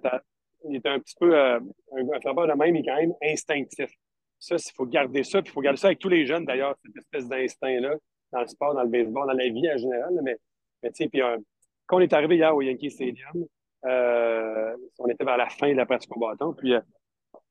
il 0.68 0.76
est 0.76 0.86
un 0.86 1.00
petit 1.00 1.16
peu, 1.20 1.36
euh, 1.36 1.60
un, 1.94 2.20
frappeur 2.22 2.48
de 2.48 2.54
même, 2.54 2.76
il 2.76 2.82
est 2.82 2.86
quand 2.86 2.98
même 2.98 3.14
instinctif. 3.24 3.90
Ça, 4.38 4.56
il 4.56 4.74
faut 4.76 4.86
garder 4.86 5.24
ça, 5.24 5.42
puis 5.42 5.52
il 5.52 5.54
faut 5.54 5.62
garder 5.62 5.80
ça 5.80 5.88
avec 5.88 6.00
tous 6.00 6.10
les 6.10 6.26
jeunes, 6.26 6.46
d'ailleurs, 6.46 6.76
cette 6.86 6.98
espèce 6.98 7.28
d'instinct-là, 7.28 7.96
dans 8.32 8.42
le 8.42 8.48
sport, 8.48 8.74
dans 8.74 8.84
le 8.84 8.90
baseball, 8.90 9.28
dans 9.28 9.34
la 9.34 9.50
vie 9.50 9.72
en 9.72 9.78
général. 9.78 10.20
mais, 10.24 10.38
mais 10.84 10.92
tu 10.92 11.04
sais, 11.04 11.10
puis 11.10 11.22
quand 11.86 11.98
on 11.98 12.02
est 12.02 12.14
arrivé 12.14 12.36
hier 12.36 12.56
au 12.56 12.62
Yankee 12.62 12.92
Stadium, 12.92 13.48
euh, 13.86 14.76
on 15.00 15.08
était 15.08 15.24
vers 15.24 15.38
la 15.38 15.50
fin 15.50 15.72
de 15.72 15.78
la 15.78 15.86
pratique 15.86 16.16
au 16.16 16.20
bâton. 16.20 16.54
Puis, 16.54 16.74
euh, 16.74 16.82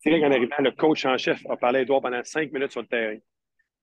vrai 0.05 0.21
qu'en 0.21 0.31
arrivant, 0.31 0.57
le 0.61 0.71
coach 0.73 1.05
en 1.07 1.17
chef 1.17 1.41
a 1.49 1.57
parlé 1.57 1.81
à 1.81 1.83
Edouard 1.83 2.01
pendant 2.01 2.23
cinq 2.25 2.53
minutes 2.53 2.73
sur 2.73 2.83
le 2.83 2.87
terrain. 2.87 3.19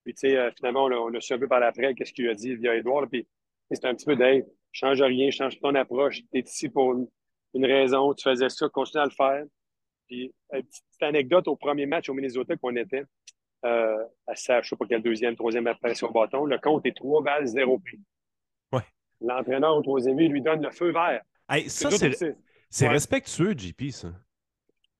Puis, 0.03 0.13
tu 0.13 0.29
sais, 0.29 0.37
euh, 0.37 0.51
finalement, 0.55 0.85
on 0.85 0.91
a, 0.91 0.95
on 0.95 1.19
su 1.19 1.33
un 1.33 1.39
peu 1.39 1.47
par 1.47 1.59
l'après 1.59 1.93
qu'est-ce 1.95 2.13
qu'il 2.13 2.29
a 2.29 2.33
dit 2.33 2.55
via 2.55 2.75
Edouard. 2.75 3.07
Puis, 3.09 3.27
c'était 3.71 3.87
un 3.87 3.95
petit 3.95 4.05
peu 4.05 4.15
d'hey, 4.15 4.45
change 4.71 5.01
rien, 5.01 5.31
change 5.31 5.59
ton 5.59 5.73
approche. 5.75 6.21
Tu 6.31 6.39
es 6.39 6.41
ici 6.41 6.69
pour 6.69 6.93
une, 6.93 7.65
raison, 7.65 8.13
tu 8.13 8.23
faisais 8.29 8.49
ça, 8.49 8.69
continue 8.69 9.01
à 9.01 9.05
le 9.05 9.11
faire. 9.11 9.43
Puis, 10.07 10.31
petite 10.51 11.01
anecdote 11.01 11.47
au 11.47 11.55
premier 11.55 11.85
match 11.85 12.09
au 12.09 12.13
Minnesota 12.13 12.55
qu'on 12.57 12.75
était, 12.75 13.03
euh, 13.65 14.03
à 14.27 14.35
sa, 14.35 14.61
je 14.61 14.69
sais 14.69 14.75
pas 14.75 14.85
quelle 14.85 15.01
deuxième, 15.01 15.35
troisième 15.35 15.65
apparition 15.65 16.07
au 16.07 16.11
bâton, 16.11 16.45
le 16.45 16.59
compte 16.59 16.85
est 16.85 16.95
trois 16.95 17.23
balles, 17.23 17.47
zéro 17.47 17.79
prix. 17.79 17.99
L'entraîneur 19.21 19.77
au 19.77 19.81
troisième 19.81 20.17
lui 20.17 20.41
donne 20.41 20.61
le 20.61 20.71
feu 20.71 20.91
vert. 20.91 21.21
Hey, 21.49 21.69
ça, 21.69 21.89
c'est 22.69 22.87
respectueux, 22.87 23.53
JP, 23.57 23.89
ça. 23.91 24.09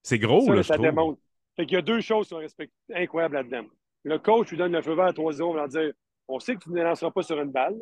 C'est 0.02 0.20
gros, 0.20 0.52
là, 0.52 0.58
je 0.58 0.68
ça 0.68 0.76
trouve. 0.76 0.86
Démontre. 0.86 1.20
Fait 1.56 1.66
qu'il 1.66 1.76
y 1.76 1.78
a 1.78 1.82
deux 1.82 2.02
choses 2.02 2.28
qui 2.28 2.36
sont 2.36 2.68
incroyables 2.94 3.36
là-dedans. 3.36 3.66
Le 4.04 4.20
coach 4.20 4.52
lui 4.52 4.58
donne 4.58 4.74
le 4.74 4.82
feu 4.82 4.94
vert 4.94 5.06
à 5.06 5.12
3-0, 5.12 5.42
on 5.44 5.54
va 5.54 5.68
dire 5.68 5.94
on 6.28 6.40
sait 6.40 6.56
que 6.56 6.64
tu 6.64 6.72
ne 6.72 6.82
lanceras 6.82 7.12
pas 7.12 7.24
sur 7.24 7.40
une 7.40 7.52
balle. 7.52 7.78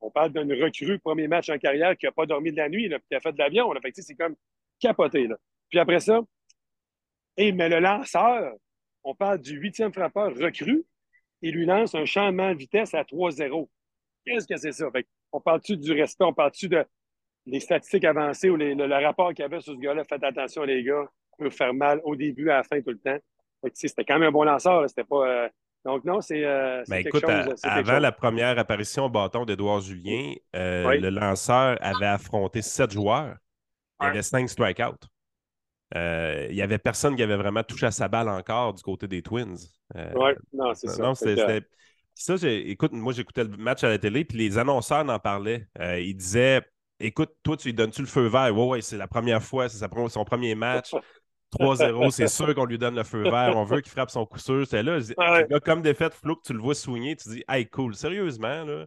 on 0.00 0.10
parle 0.10 0.32
d'un 0.32 0.46
recrue, 0.62 0.98
premier 0.98 1.28
match 1.28 1.48
en 1.48 1.58
carrière, 1.58 1.96
qui 1.96 2.06
n'a 2.06 2.12
pas 2.12 2.26
dormi 2.26 2.52
de 2.52 2.56
la 2.56 2.68
nuit, 2.68 2.88
là, 2.88 2.98
qui 3.08 3.14
a 3.14 3.20
fait 3.20 3.32
de 3.32 3.38
l'avion. 3.38 3.72
C'est 3.94 4.14
comme 4.14 4.34
capoté. 4.78 5.26
Là. 5.26 5.36
Puis 5.68 5.78
après 5.78 6.00
ça, 6.00 6.20
mais 7.38 7.68
le 7.68 7.80
lanceur, 7.80 8.54
on 9.04 9.14
parle 9.14 9.38
du 9.38 9.56
huitième 9.56 9.92
frappeur 9.92 10.34
recru, 10.36 10.84
il 11.40 11.54
lui 11.54 11.66
lance 11.66 11.94
un 11.94 12.04
changement 12.04 12.52
de 12.52 12.58
vitesse 12.58 12.94
à 12.94 13.02
3-0. 13.02 13.68
Qu'est-ce 14.24 14.46
que 14.46 14.56
c'est 14.56 14.72
ça? 14.72 14.86
On 15.32 15.40
parle-tu 15.40 15.76
du 15.76 15.92
respect, 15.92 16.24
on 16.24 16.32
parle-tu 16.32 16.68
de 16.68 16.84
les 17.46 17.60
statistiques 17.60 18.04
avancées 18.04 18.50
ou 18.50 18.56
le, 18.56 19.04
rapport 19.04 19.30
qu'il 19.30 19.40
y 19.40 19.46
avait 19.46 19.60
sur 19.60 19.74
ce 19.74 19.78
gars-là? 19.78 20.04
Faites 20.04 20.22
attention, 20.22 20.62
les 20.62 20.84
gars, 20.84 21.04
peut 21.38 21.50
faire 21.50 21.74
mal 21.74 22.00
au 22.04 22.14
début, 22.14 22.50
à 22.50 22.58
la 22.58 22.62
fin, 22.62 22.80
tout 22.80 22.90
le 22.90 22.98
temps. 22.98 23.18
C'était 23.74 24.04
quand 24.04 24.18
même 24.18 24.28
un 24.28 24.32
bon 24.32 24.44
lanceur. 24.44 24.88
C'était 24.88 25.04
pas. 25.04 25.26
Euh, 25.26 25.48
donc, 25.84 26.04
non, 26.04 26.20
c'est. 26.20 26.44
Euh, 26.44 26.82
ben, 26.88 26.98
écoute, 26.98 27.24
avant 27.62 27.98
la 27.98 28.12
première 28.12 28.58
apparition 28.58 29.06
au 29.06 29.08
bâton 29.08 29.44
d'Edouard 29.44 29.80
Julien, 29.80 30.34
euh, 30.54 30.98
le 30.98 31.10
lanceur 31.10 31.76
avait 31.80 32.06
affronté 32.06 32.62
sept 32.62 32.92
joueurs. 32.92 33.36
Il 34.00 34.06
y 34.06 34.08
avait 34.08 34.22
cinq 34.22 34.48
strikeouts. 34.48 35.06
Euh, 35.94 36.46
il 36.48 36.56
n'y 36.56 36.62
avait 36.62 36.78
personne 36.78 37.14
qui 37.14 37.22
avait 37.22 37.36
vraiment 37.36 37.62
touché 37.62 37.86
à 37.86 37.90
sa 37.90 38.08
balle 38.08 38.28
encore 38.28 38.74
du 38.74 38.82
côté 38.82 39.06
des 39.06 39.22
Twins. 39.22 39.56
oui, 39.94 40.32
non, 40.52 40.74
c'est 40.74 40.88
ça. 40.88 41.02
Non, 41.02 41.14
c'était. 41.14 41.62
Ça, 42.14 42.34
écoute, 42.42 42.92
moi, 42.92 43.12
j'écoutais 43.12 43.44
le 43.44 43.56
match 43.56 43.82
à 43.84 43.88
la 43.88 43.98
télé, 43.98 44.24
puis 44.24 44.38
les 44.38 44.58
annonceurs 44.58 45.08
en 45.08 45.18
parlaient. 45.18 45.66
ils 45.78 46.14
disaient 46.14 46.62
Écoute, 47.02 47.30
toi, 47.42 47.56
tu 47.56 47.68
lui 47.68 47.74
donnes-tu 47.74 48.00
le 48.00 48.06
feu 48.06 48.28
vert? 48.28 48.56
Oui, 48.56 48.64
ouais, 48.66 48.80
c'est 48.80 48.96
la 48.96 49.08
première 49.08 49.42
fois, 49.42 49.68
c'est 49.68 49.84
son 50.08 50.24
premier 50.24 50.54
match. 50.54 50.94
3-0, 51.52 52.10
c'est 52.12 52.28
sûr 52.28 52.54
qu'on 52.54 52.64
lui 52.64 52.78
donne 52.78 52.94
le 52.94 53.02
feu 53.02 53.24
vert. 53.24 53.54
On 53.56 53.64
veut 53.64 53.80
qu'il 53.80 53.90
frappe 53.90 54.10
son 54.10 54.24
coup 54.24 54.38
sûr. 54.38 54.64
C'est 54.66 54.82
là, 54.84 55.00
comme 55.64 55.82
défaite, 55.82 56.14
flou, 56.14 56.36
que 56.36 56.42
tu 56.46 56.52
le 56.52 56.60
vois 56.60 56.76
soigner, 56.76 57.16
tu 57.16 57.28
dis, 57.28 57.44
hey, 57.48 57.66
cool, 57.66 57.94
sérieusement, 57.96 58.64
là, 58.64 58.86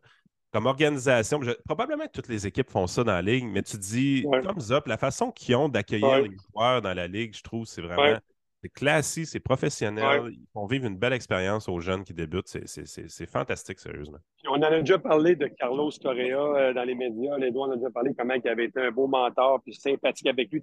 comme 0.53 0.65
organisation, 0.65 1.41
probablement 1.65 2.05
que 2.05 2.11
toutes 2.13 2.29
les 2.29 2.47
équipes 2.47 2.69
font 2.69 2.87
ça 2.87 3.03
dans 3.03 3.11
la 3.11 3.21
ligue, 3.21 3.45
mais 3.45 3.61
tu 3.61 3.77
dis, 3.77 4.25
comme 4.45 4.61
Zop, 4.61 4.87
la 4.87 4.97
façon 4.97 5.31
qu'ils 5.31 5.55
ont 5.57 5.67
d'accueillir 5.67 6.19
les 6.19 6.37
joueurs 6.53 6.81
dans 6.81 6.93
la 6.93 7.07
ligue, 7.07 7.35
je 7.35 7.43
trouve, 7.43 7.65
c'est 7.65 7.81
vraiment. 7.81 8.17
C'est 8.65 8.73
classique, 8.73 9.27
c'est 9.27 9.39
professionnel. 9.39 10.31
Ils 10.31 10.47
font 10.51 10.65
vivre 10.65 10.87
une 10.87 10.97
belle 10.97 11.13
expérience 11.13 11.69
aux 11.69 11.79
jeunes 11.81 12.03
qui 12.03 12.15
débutent. 12.15 12.47
C'est 12.47 13.29
fantastique, 13.29 13.79
sérieusement. 13.79 14.17
on 14.47 14.53
en 14.53 14.63
a 14.63 14.79
déjà 14.79 14.97
parlé 14.97 15.35
de 15.35 15.45
Carlos 15.45 15.91
Correa 16.01 16.33
euh, 16.33 16.73
dans 16.73 16.83
les 16.83 16.95
médias. 16.95 17.37
Les 17.37 17.51
doigts, 17.51 17.67
on 17.67 17.73
a 17.73 17.75
déjà 17.75 17.91
parlé 17.91 18.15
comment 18.17 18.33
il 18.33 18.49
avait 18.49 18.65
été 18.65 18.81
un 18.81 18.89
beau 18.89 19.05
mentor 19.05 19.61
puis 19.61 19.75
sympathique 19.75 20.25
avec 20.25 20.51
lui. 20.51 20.61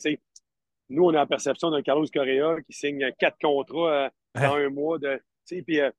Nous, 0.88 1.04
on 1.04 1.10
a 1.10 1.12
la 1.12 1.26
perception 1.26 1.70
d'un 1.70 1.80
Carlos 1.80 2.06
Correa 2.12 2.60
qui 2.62 2.72
signe 2.72 3.08
quatre 3.20 3.38
contrats 3.40 3.92
euh, 3.92 4.08
dans 4.34 4.56
un 4.56 4.68
mois. 4.68 4.98
De, 4.98 5.22
puis, 5.46 5.78
euh, 5.78 5.92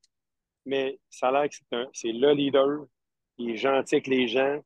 mais 0.65 0.99
ça 1.09 1.29
a 1.29 1.31
l'air 1.31 1.49
que 1.49 1.85
c'est 1.93 2.11
le 2.11 2.33
leader. 2.33 2.85
Il 3.37 3.51
est 3.51 3.55
gentil 3.55 3.95
avec 3.95 4.07
les 4.07 4.27
gens. 4.27 4.59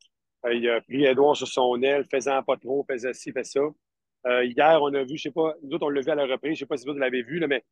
Il 0.52 0.68
a 0.72 0.82
pris 0.82 1.06
Edouard 1.06 1.38
sur 1.38 1.48
son 1.48 1.80
aile, 1.84 2.04
faisant 2.10 2.42
pas 2.42 2.58
trop, 2.58 2.84
faisait 2.90 3.14
ci, 3.14 3.32
fait 3.32 3.44
ça. 3.44 3.62
Hier, 4.26 4.80
on 4.82 4.94
a 4.94 5.04
vu, 5.04 5.18
je 5.18 5.24
sais 5.24 5.32
pas, 5.32 5.56
nous 5.64 5.76
autres, 5.76 5.86
on 5.86 5.90
l'a 5.90 6.02
vu 6.02 6.12
à 6.12 6.16
la 6.16 6.26
reprise, 6.26 6.56
je 6.56 6.60
sais 6.60 6.66
pas 6.66 6.78
si 6.78 6.86
vous 6.86 6.94
l'avez 6.94 7.24
vu, 7.24 7.40
là, 7.40 7.48
mais 7.48 7.64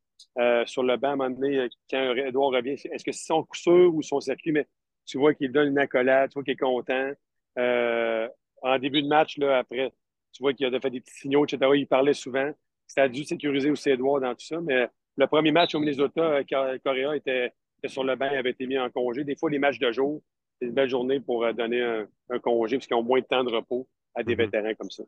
sur 0.66 0.82
le 0.82 0.96
banc, 0.96 1.08
à 1.08 1.12
un 1.12 1.16
moment 1.16 1.30
donné, 1.30 1.68
quand 1.90 2.14
Edouard 2.16 2.50
revient, 2.50 2.72
est-ce 2.72 3.04
que 3.04 3.12
c'est 3.12 3.26
son 3.26 3.42
coup 3.42 3.56
sûr 3.56 3.94
ou 3.94 4.02
son 4.02 4.20
circuit, 4.20 4.52
mais 4.52 4.66
tu 5.04 5.18
vois 5.18 5.34
qu'il 5.34 5.52
donne 5.52 5.68
une 5.68 5.78
accolade, 5.78 6.30
tu 6.30 6.34
vois 6.34 6.44
qu'il 6.44 6.54
est 6.54 6.56
content. 6.56 7.12
en 7.56 8.78
début 8.78 9.02
de 9.02 9.08
match, 9.08 9.38
là, 9.38 9.58
après, 9.58 9.92
tu 10.36 10.42
vois 10.42 10.52
qu'il 10.52 10.66
a 10.66 10.80
fait 10.80 10.90
des 10.90 11.00
petits 11.00 11.14
signaux, 11.14 11.46
etc. 11.46 11.70
Il 11.74 11.86
parlait 11.86 12.12
souvent. 12.12 12.52
Ça 12.86 13.04
a 13.04 13.08
dû 13.08 13.24
sécuriser 13.24 13.70
aussi 13.70 13.88
Edouard 13.88 14.20
dans 14.20 14.34
tout 14.34 14.44
ça. 14.44 14.60
Mais 14.60 14.86
le 15.16 15.26
premier 15.26 15.50
match 15.50 15.74
au 15.74 15.80
Minnesota, 15.80 16.20
euh, 16.20 16.78
Correa 16.84 17.16
était, 17.16 17.52
sur 17.86 18.04
le 18.04 18.16
banc, 18.16 18.28
il 18.30 18.36
avait 18.36 18.50
été 18.50 18.66
mis 18.66 18.78
en 18.78 18.90
congé. 18.90 19.24
Des 19.24 19.34
fois, 19.34 19.50
les 19.50 19.58
matchs 19.58 19.78
de 19.78 19.90
jour, 19.90 20.22
c'est 20.58 20.66
une 20.66 20.74
belle 20.74 20.90
journée 20.90 21.20
pour 21.20 21.44
euh, 21.44 21.52
donner 21.52 21.82
un, 21.82 22.38
congé 22.40 22.76
parce 22.76 22.86
qu'ils 22.86 22.96
ont 22.96 23.02
moins 23.02 23.20
de 23.20 23.24
temps 23.24 23.44
de 23.44 23.50
repos 23.50 23.88
à 24.14 24.22
des 24.22 24.34
mm-hmm. 24.34 24.38
vétérans 24.38 24.74
comme 24.74 24.90
ça. 24.90 25.04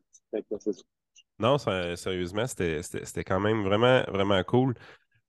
Non, 1.39 1.57
sérieusement, 1.59 2.47
c'était 2.47 3.25
quand 3.25 3.41
même 3.41 3.63
vraiment, 3.63 4.03
vraiment 4.09 4.43
cool. 4.45 4.75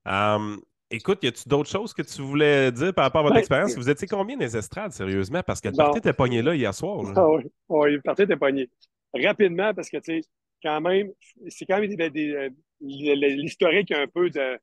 Hum, 0.06 0.60
écoute, 0.90 1.20
y 1.24 1.28
a-tu 1.28 1.48
d'autres 1.48 1.70
choses 1.70 1.94
que 1.94 2.02
tu 2.02 2.22
voulais 2.22 2.72
dire 2.72 2.94
par 2.94 3.06
rapport 3.06 3.22
à 3.22 3.24
votre 3.24 3.36
ben, 3.36 3.40
expérience? 3.40 3.76
Vous 3.76 3.90
étiez 3.90 4.08
combien 4.08 4.38
des 4.38 4.58
estrades, 4.58 4.92
sérieusement? 4.92 5.44
Parce 5.44 5.62
que 5.62 5.70
le 5.70 5.76
parti 5.76 6.00
était 6.00 6.14
pogné 6.14 6.42
là 6.42 6.56
hier 6.56 6.74
soir. 6.74 7.04
Ah 7.16 7.30
oui, 7.30 7.44
oui, 7.70 7.92
le 7.94 8.02
parti 8.02 8.24
était 8.24 8.38
pogné 8.38 8.70
rapidement 9.14 9.74
parce 9.74 9.90
que, 9.90 9.98
tu 9.98 10.22
sais, 10.22 10.30
quand 10.62 10.82
même, 10.82 11.12
c'est 11.48 11.66
quand 11.66 11.80
même 11.80 11.92
euh, 12.00 12.50
l'historique 12.82 13.92
un 13.92 14.08
peu 14.08 14.30
de 14.30 14.60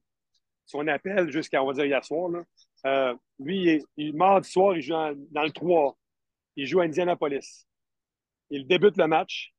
son 0.66 0.86
appel 0.88 1.30
jusqu'à, 1.30 1.62
on 1.62 1.66
va 1.66 1.72
dire, 1.74 1.84
hier 1.86 2.04
soir. 2.04 2.28
Là. 2.28 2.42
Euh, 2.86 3.14
lui, 3.38 3.82
il, 3.96 4.16
mardi 4.16 4.50
soir, 4.50 4.76
il 4.76 4.82
joue 4.82 4.94
dans 5.30 5.42
le 5.42 5.50
3. 5.50 5.96
Il 6.56 6.66
joue 6.66 6.80
à 6.80 6.84
Indianapolis. 6.84 7.66
Il 8.50 8.66
débute 8.66 8.96
le 8.96 9.06
match. 9.06 9.52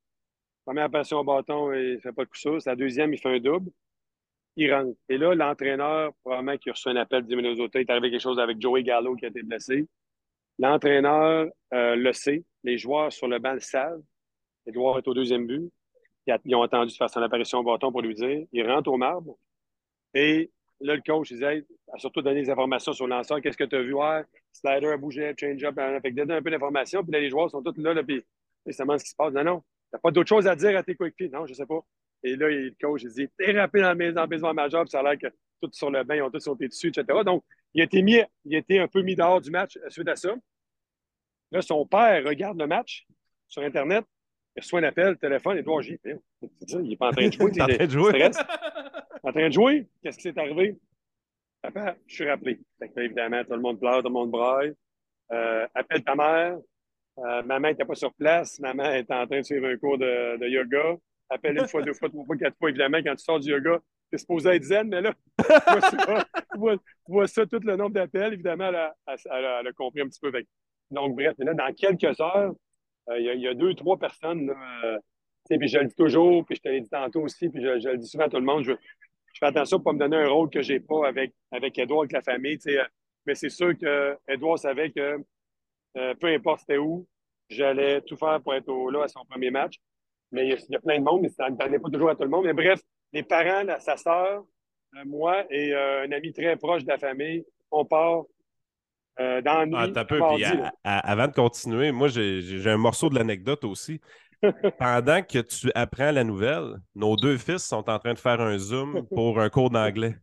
Première 0.67 0.91
passion 0.91 1.19
au 1.19 1.23
bâton, 1.23 1.71
il 1.71 1.93
ne 1.93 1.99
fait 1.99 2.11
pas 2.11 2.25
de 2.25 2.29
coup 2.29 2.35
sûr. 2.35 2.57
La 2.65 2.75
deuxième, 2.75 3.13
il 3.13 3.17
fait 3.17 3.29
un 3.29 3.39
double. 3.39 3.71
Il 4.57 4.73
rentre. 4.73 4.97
Et 5.07 5.17
là, 5.17 5.33
l'entraîneur, 5.33 6.11
probablement 6.21 6.57
qu'il 6.57 6.71
a 6.71 6.73
reçu 6.73 6.89
un 6.89 6.97
appel 6.97 7.25
du 7.25 7.37
Minnesota, 7.37 7.79
il 7.79 7.83
est 7.83 7.89
arrivé 7.89 8.11
quelque 8.11 8.21
chose 8.21 8.37
avec 8.37 8.61
Joey 8.61 8.83
Gallo 8.83 9.15
qui 9.15 9.23
a 9.23 9.29
été 9.29 9.43
blessé. 9.43 9.87
L'entraîneur 10.59 11.47
euh, 11.73 11.95
le 11.95 12.11
sait. 12.11 12.43
Les 12.65 12.77
joueurs 12.77 13.13
sur 13.13 13.29
le 13.29 13.39
banc 13.39 13.53
le 13.53 13.61
savent. 13.61 14.01
Edouard 14.65 14.97
est 14.97 15.07
au 15.07 15.13
deuxième 15.13 15.47
but. 15.47 15.71
Ils 16.43 16.55
ont 16.57 16.63
attendu 16.63 16.91
de 16.91 16.97
faire 16.97 17.09
son 17.09 17.21
apparition 17.21 17.59
au 17.59 17.63
bâton 17.63 17.89
pour 17.89 18.01
lui 18.01 18.13
dire. 18.13 18.45
Il 18.51 18.69
rentre 18.69 18.91
au 18.91 18.97
marbre. 18.97 19.37
Et 20.13 20.51
là, 20.81 20.95
le 20.95 21.01
coach, 21.01 21.31
il 21.31 21.37
dit 21.37 21.45
a 21.45 21.97
surtout 21.97 22.21
donné 22.21 22.41
des 22.41 22.49
informations 22.49 22.91
sur 22.91 23.07
lanceur. 23.07 23.39
Qu'est-ce 23.39 23.55
que 23.55 23.63
tu 23.63 23.77
as 23.77 23.81
vu? 23.81 23.93
Ouais, 23.93 24.23
slider 24.51 24.87
a 24.87 24.97
bougé, 24.97 25.33
change-up. 25.39 25.79
Hein, 25.79 26.01
fait 26.01 26.11
donner 26.11 26.33
un 26.33 26.41
peu 26.41 26.51
d'informations. 26.51 27.03
Puis 27.03 27.13
là, 27.13 27.21
les 27.21 27.29
joueurs 27.29 27.49
sont 27.49 27.63
tous 27.63 27.77
là, 27.77 27.93
là 27.93 28.03
puis 28.03 28.21
c'est 28.65 28.73
ce 28.73 28.83
qui 28.83 29.09
se 29.11 29.15
passe. 29.15 29.31
Non, 29.31 29.45
non. 29.45 29.63
T'as 29.91 29.99
pas 29.99 30.11
d'autre 30.11 30.29
chose 30.29 30.47
à 30.47 30.55
dire 30.55 30.77
à 30.77 30.83
tes 30.83 30.95
coéquipiers? 30.95 31.29
Non, 31.29 31.45
je 31.45 31.53
sais 31.53 31.65
pas. 31.65 31.79
Et 32.23 32.35
là, 32.35 32.49
le 32.49 32.73
coach, 32.79 33.03
il 33.03 33.09
dit 33.09 33.29
T'es 33.37 33.57
rappelé 33.57 33.83
dans 33.83 33.93
le, 33.93 34.11
dans 34.11 34.25
le 34.25 34.53
majeur, 34.53 34.83
puis 34.83 34.91
ça 34.91 34.99
a 34.99 35.03
l'air 35.03 35.17
que 35.17 35.27
tout 35.61 35.69
sur 35.71 35.89
le 35.89 36.03
banc, 36.03 36.13
ils 36.13 36.21
ont 36.21 36.29
tous 36.29 36.39
sauté 36.39 36.67
dessus, 36.67 36.89
etc. 36.89 37.05
Donc, 37.25 37.43
il 37.73 37.81
a 37.81 37.85
été 37.85 38.01
mis, 38.01 38.21
il 38.45 38.55
a 38.55 38.59
été 38.59 38.79
un 38.79 38.87
peu 38.87 39.01
mis 39.01 39.15
dehors 39.15 39.41
du 39.41 39.51
match 39.51 39.77
suite 39.89 40.07
à 40.07 40.15
ça. 40.15 40.35
Là, 41.51 41.61
son 41.61 41.85
père 41.85 42.23
regarde 42.25 42.59
le 42.59 42.67
match 42.67 43.07
sur 43.47 43.61
Internet 43.63 44.05
il 44.57 44.61
reçoit 44.61 44.79
un 44.79 44.83
appel, 44.83 45.17
téléphone, 45.17 45.59
Edouard 45.59 45.83
J. 45.83 45.99
Il 46.41 46.81
n'est 46.81 46.97
pas 46.97 47.09
en 47.09 47.11
train 47.11 47.27
de 47.27 47.31
jouer. 47.31 47.51
il 47.53 47.59
est 47.59 47.61
en 47.61 47.67
train 47.67 47.85
de 47.85 47.91
jouer. 47.91 48.31
en 49.23 49.31
train 49.31 49.47
de 49.47 49.53
jouer. 49.53 49.87
Qu'est-ce 50.01 50.17
qui 50.17 50.23
s'est 50.23 50.39
arrivé? 50.39 50.75
Papa, 51.61 51.95
je 52.07 52.15
suis 52.15 52.27
rappelé. 52.27 52.59
évidemment, 52.97 53.43
tout 53.43 53.53
le 53.53 53.59
monde 53.59 53.79
pleure, 53.79 54.01
tout 54.01 54.07
le 54.07 54.13
monde 54.13 54.31
braille. 54.31 54.73
Euh, 55.31 55.67
appelle 55.75 56.03
ta 56.03 56.15
mère. 56.15 56.57
Euh, 57.19 57.43
maman 57.43 57.69
n'était 57.69 57.85
pas 57.85 57.95
sur 57.95 58.13
place. 58.13 58.59
Maman 58.59 58.91
est 58.91 59.09
en 59.11 59.25
train 59.25 59.39
de 59.39 59.45
suivre 59.45 59.67
un 59.67 59.77
cours 59.77 59.97
de, 59.97 60.37
de 60.37 60.47
yoga. 60.47 60.95
Appelle 61.29 61.57
une 61.57 61.67
fois, 61.67 61.81
deux 61.81 61.93
fois, 61.93 62.09
trois 62.09 62.25
fois, 62.25 62.37
quatre 62.37 62.57
fois. 62.57 62.69
Évidemment, 62.69 62.99
quand 63.03 63.15
tu 63.15 63.23
sors 63.23 63.39
du 63.39 63.51
yoga, 63.51 63.79
tu 64.09 64.15
es 64.15 64.17
supposé 64.17 64.49
être 64.51 64.63
zen, 64.63 64.87
mais 64.87 65.01
là, 65.01 65.13
tu, 66.53 66.59
vois, 67.07 67.27
ça, 67.27 67.45
tout 67.45 67.59
le 67.63 67.75
nombre 67.75 67.91
d'appels. 67.91 68.33
Évidemment, 68.33 68.69
elle 68.69 68.75
a, 68.75 68.95
elle, 69.07 69.67
a, 69.67 69.73
compris 69.73 70.01
un 70.01 70.07
petit 70.07 70.19
peu. 70.19 70.31
Donc, 70.91 71.15
bref, 71.15 71.33
là, 71.39 71.53
dans 71.53 71.73
quelques 71.73 72.19
heures, 72.21 72.53
euh, 73.09 73.19
il 73.19 73.41
y, 73.41 73.47
a 73.47 73.53
deux, 73.53 73.73
trois 73.73 73.97
personnes, 73.97 74.49
euh, 74.83 74.97
puis 75.49 75.67
je 75.67 75.79
le 75.79 75.85
dis 75.85 75.95
toujours, 75.95 76.45
puis 76.45 76.55
je 76.55 76.61
te 76.61 76.67
l'ai 76.67 76.81
dit 76.81 76.89
tantôt 76.89 77.21
aussi, 77.21 77.49
puis 77.49 77.61
je, 77.61 77.89
le 77.89 77.97
dis 77.97 78.07
souvent 78.07 78.25
à 78.25 78.29
tout 78.29 78.37
le 78.37 78.43
monde, 78.43 78.63
je, 78.63 78.73
fais 79.39 79.45
attention 79.45 79.77
pour 79.77 79.85
pas 79.85 79.93
me 79.93 79.99
donner 79.99 80.17
un 80.17 80.27
rôle 80.27 80.49
que 80.49 80.61
j'ai 80.61 80.79
pas 80.79 81.07
avec, 81.07 81.33
avec 81.51 81.77
Edouard, 81.77 82.01
avec 82.01 82.11
la 82.11 82.21
famille, 82.21 82.57
euh, 82.67 82.83
mais 83.25 83.35
c'est 83.35 83.49
sûr 83.49 83.77
que 83.77 84.17
Edouard 84.27 84.59
savait 84.59 84.91
que 84.91 85.17
peu 85.93 86.27
importe 86.27 86.61
c'était 86.61 86.77
où, 86.77 87.07
j'allais 87.49 88.01
tout 88.01 88.17
faire 88.17 88.41
pour 88.41 88.53
être 88.53 88.91
là 88.91 89.03
à 89.03 89.07
son 89.07 89.25
premier 89.25 89.51
match. 89.51 89.75
Mais 90.31 90.47
il 90.47 90.57
y, 90.69 90.75
a, 90.75 90.79
plein 90.79 90.99
de 90.99 91.03
monde, 91.03 91.21
mais 91.21 91.29
ça 91.29 91.49
ne 91.49 91.55
donnait 91.55 91.79
pas 91.79 91.89
toujours 91.89 92.09
à 92.09 92.15
tout 92.15 92.23
le 92.23 92.29
monde. 92.29 92.45
Mais 92.45 92.53
bref, 92.53 92.81
les 93.13 93.23
parents, 93.23 93.65
sa 93.79 93.95
sœur, 93.95 94.43
moi 95.05 95.45
et 95.49 95.73
un 95.73 96.11
ami 96.11 96.33
très 96.33 96.57
proche 96.57 96.83
de 96.83 96.89
la 96.89 96.97
famille, 96.97 97.45
on 97.71 97.85
part 97.85 98.23
euh, 99.19 99.41
dans 99.41 99.67
ah, 99.73 100.05
peu. 100.05 100.21
avant 100.83 101.27
de 101.27 101.33
continuer, 101.33 101.91
moi, 101.91 102.07
j'ai 102.07 102.69
un 102.69 102.77
morceau 102.77 103.09
de 103.09 103.15
l'anecdote 103.15 103.63
aussi. 103.63 103.99
pendant 104.79 105.23
que 105.23 105.39
tu 105.39 105.71
apprends 105.73 106.11
la 106.11 106.23
nouvelle, 106.23 106.75
nos 106.93 107.15
deux 107.15 107.37
fils 107.37 107.63
sont 107.63 107.89
en 107.89 107.97
train 107.97 108.13
de 108.13 108.19
faire 108.19 108.39
un 108.39 108.57
Zoom 108.59 109.07
pour 109.07 109.39
un 109.39 109.49
cours 109.49 109.71
d'anglais. 109.71 110.15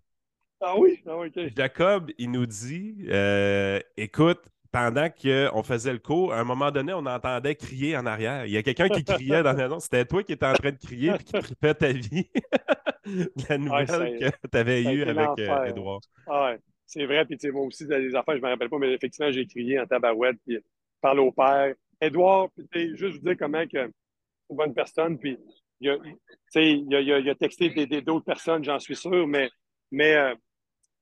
Ah 0.61 0.79
oui? 0.79 1.03
Ah, 1.05 1.17
OK. 1.17 1.39
Jacob, 1.57 2.13
il 2.17 2.31
nous 2.31 2.47
dit 2.47 3.07
euh, 3.09 3.81
écoute, 3.97 4.41
pendant 4.75 5.09
qu'on 5.09 5.63
faisait 5.63 5.93
le 5.93 6.01
cours, 6.01 6.33
à 6.33 6.41
un 6.41 6.45
moment 6.45 6.73
donné, 6.73 6.93
on 6.93 7.07
entendait 7.07 7.55
crier 7.55 7.97
en 7.97 8.07
arrière. 8.07 8.45
Il 8.45 8.51
y 8.51 8.57
a 8.57 8.63
quelqu'un 8.65 8.89
qui 8.89 9.05
criait 9.05 9.41
dans 9.45 9.53
la 9.53 9.55
maison. 9.55 9.79
C'était 9.79 10.05
toi 10.05 10.25
qui 10.25 10.33
étais 10.33 10.47
en 10.47 10.53
train 10.53 10.73
de 10.73 10.79
crier 10.79 11.13
et 11.15 11.19
qui 11.19 11.33
tripait 11.33 11.75
ta 11.75 11.93
vie. 11.93 12.29
la 13.49 13.57
nouvelle 13.57 14.19
que 14.19 14.49
tu 14.49 14.59
avais 14.59 14.83
eue 14.83 15.05
avec 15.05 15.29
euh, 15.39 15.65
Edouard. 15.67 16.01
Ah 16.27 16.47
ouais, 16.47 16.59
c'est 16.87 17.07
vrai. 17.07 17.25
Puis, 17.25 17.39
moi 17.53 17.63
aussi, 17.63 17.87
des 17.87 18.17
affaires, 18.17 18.35
je 18.35 18.41
ne 18.41 18.47
me 18.47 18.51
rappelle 18.51 18.69
pas, 18.69 18.79
mais 18.79 18.93
effectivement, 18.93 19.31
j'ai 19.31 19.47
crié 19.47 19.79
en 19.79 19.87
tabarouette. 19.87 20.39
Puis, 20.45 20.59
parle 21.01 21.21
au 21.21 21.31
père. 21.31 21.73
Edouard, 22.01 22.49
puis, 22.73 22.97
juste 22.97 23.19
vous 23.19 23.29
dire 23.29 23.37
comment 23.39 23.65
que 23.69 23.79
une 23.79 24.57
bonne 24.57 24.75
personne. 24.75 25.21
Puis, 25.21 25.39
il 25.79 25.91
a, 25.91 25.99
il 26.57 27.13
a, 27.13 27.19
il 27.21 27.31
a 27.31 27.35
texté 27.37 27.71
d'autres 28.03 28.25
personnes, 28.25 28.65
j'en 28.65 28.81
suis 28.81 28.97
sûr, 28.97 29.25
mais, 29.29 29.51
mais 29.93 30.17
euh, 30.17 30.35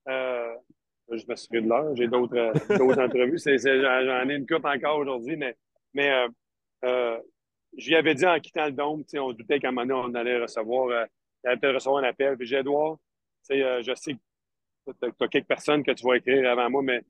euh, 0.08 0.54
je 1.16 1.24
me 1.28 1.36
souviens 1.36 1.62
de 1.62 1.68
l'heure, 1.68 1.96
j'ai 1.96 2.08
d'autres 2.08 2.36
euh, 2.36 2.52
entrevues. 3.04 3.38
J'en 3.38 4.28
ai 4.28 4.34
une 4.34 4.46
coupe 4.46 4.64
encore 4.64 4.98
aujourd'hui, 4.98 5.36
mais, 5.36 5.56
mais 5.94 6.10
euh, 6.10 6.28
euh, 6.84 7.18
je 7.76 7.88
lui 7.88 7.96
avais 7.96 8.14
dit 8.14 8.26
en 8.26 8.38
quittant 8.40 8.66
le 8.66 8.72
dôme, 8.72 9.04
on 9.14 9.30
se 9.30 9.36
doutait 9.36 9.58
qu'à 9.58 9.68
un 9.68 9.72
moment 9.72 9.86
donné, 9.86 10.18
on 10.18 10.20
allait 10.20 10.40
recevoir, 10.40 11.06
allait 11.44 11.72
recevoir 11.72 12.02
un 12.02 12.08
appel. 12.08 12.36
Puis 12.36 12.46
j'ai 12.46 12.58
Edouard, 12.58 12.98
je 13.48 13.92
sais 13.94 14.14
que 14.14 14.92
tu 15.00 15.24
as, 15.24 15.28
quelques 15.28 15.46
personnes 15.46 15.82
que 15.82 15.92
tu 15.92 16.06
vas 16.06 16.16
écrire 16.16 16.50
avant 16.50 16.70
moi, 16.70 16.82
mais 16.82 17.02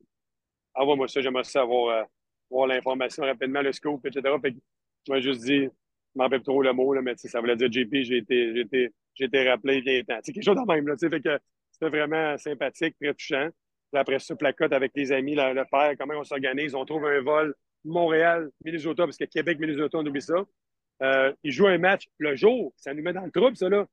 envoie-moi 0.75 1.09
ça, 1.09 1.21
j'aimerais 1.21 1.45
ça 1.45 1.63
avoir, 1.63 2.07
avoir 2.51 2.67
l'information 2.67 3.25
rapidement, 3.25 3.63
le 3.63 3.73
scoop, 3.73 4.05
etc. 4.07 4.35
Que 4.43 4.51
je 5.07 5.13
m'ai 5.13 5.23
juste 5.23 5.43
dit, 5.43 5.65
je 5.65 5.71
m'en 6.15 6.25
rappelle 6.25 6.43
trop 6.43 6.63
le 6.63 6.73
mot, 6.73 6.93
là, 6.93 7.03
mais 7.03 7.15
ça 7.17 7.41
voulait 7.41 7.57
dire 7.57 7.73
JP, 7.73 7.95
j'ai 8.03 8.19
été, 8.19 8.61
été, 8.61 8.91
été, 9.19 9.49
rappelé 9.49 10.01
a 10.01 10.05
temps. 10.05 10.21
C'est 10.23 10.33
quelque 10.33 10.45
chose 10.45 10.57
de 10.57 10.73
même. 10.73 10.87
Là, 10.87 10.97
fait 10.97 11.21
que 11.21 11.39
c'était 11.73 11.89
vraiment 11.89 12.37
sympathique, 12.39 12.95
très 13.01 13.15
touchant. 13.15 13.49
Après 13.95 14.19
ça, 14.19 14.35
placote 14.35 14.73
avec 14.73 14.93
les 14.95 15.13
amis, 15.13 15.35
le, 15.35 15.65
père, 15.71 15.95
comment 15.99 16.15
on 16.19 16.25
s'organise. 16.25 16.75
On 16.75 16.85
trouve 16.85 17.05
un 17.07 17.21
vol 17.21 17.55
Montréal, 17.85 18.51
Minnesota, 18.65 19.05
parce 19.05 19.17
que 19.17 19.25
Québec, 19.25 19.59
Minnesota, 19.59 19.99
on 19.99 20.07
oublie 20.07 20.23
ça. 20.23 20.45
Euh, 21.03 21.33
ils 21.43 21.53
jouent 21.53 21.67
un 21.67 21.79
match 21.79 22.09
le 22.19 22.37
jour. 22.37 22.73
Ça 22.77 22.95
nous 22.95 23.03
met 23.03 23.13
dans 23.13 23.25
le 23.25 23.31
trouble, 23.31 23.57
ça, 23.57 23.69
là. 23.69 23.87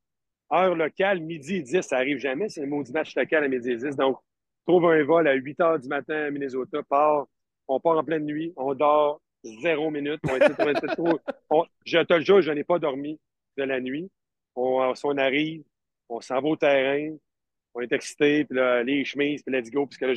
Heure 0.51 0.75
locale, 0.75 1.19
midi 1.19 1.63
10, 1.63 1.81
ça 1.81 1.97
arrive 1.97 2.17
jamais. 2.17 2.49
C'est 2.49 2.63
un 2.63 2.67
maudit 2.67 2.91
match 2.91 3.15
local 3.15 3.43
à 3.43 3.47
midi 3.47 3.75
10. 3.75 3.95
Donc, 3.95 4.19
trouve 4.65 4.85
un 4.85 5.03
vol 5.03 5.27
à 5.27 5.33
8 5.33 5.59
h 5.59 5.81
du 5.81 5.87
matin 5.87 6.25
à 6.25 6.31
Minnesota, 6.31 6.83
part, 6.83 7.27
on 7.67 7.79
part 7.79 7.97
en 7.97 8.03
pleine 8.03 8.25
nuit, 8.25 8.53
on 8.55 8.75
dort 8.75 9.21
zéro 9.43 9.89
minute. 9.89 10.21
On, 11.49 11.65
je 11.85 11.99
te 11.99 12.13
le 12.13 12.21
jure, 12.21 12.41
je 12.41 12.51
n'ai 12.51 12.63
pas 12.63 12.77
dormi 12.77 13.19
de 13.57 13.63
la 13.63 13.79
nuit. 13.79 14.11
On, 14.55 14.93
on 15.03 15.17
arrive, 15.17 15.63
on 16.07 16.21
s'en 16.21 16.41
va 16.41 16.49
au 16.49 16.55
terrain, 16.55 17.15
on 17.79 17.81
est 17.81 17.91
excités, 17.93 18.45
puis 18.45 18.57
là, 18.57 18.83
les 18.83 19.05
chemises, 19.05 19.41
puis 19.43 19.55
let's 19.55 19.71
go, 19.71 19.85
puisque 19.85 20.01
là, 20.01 20.13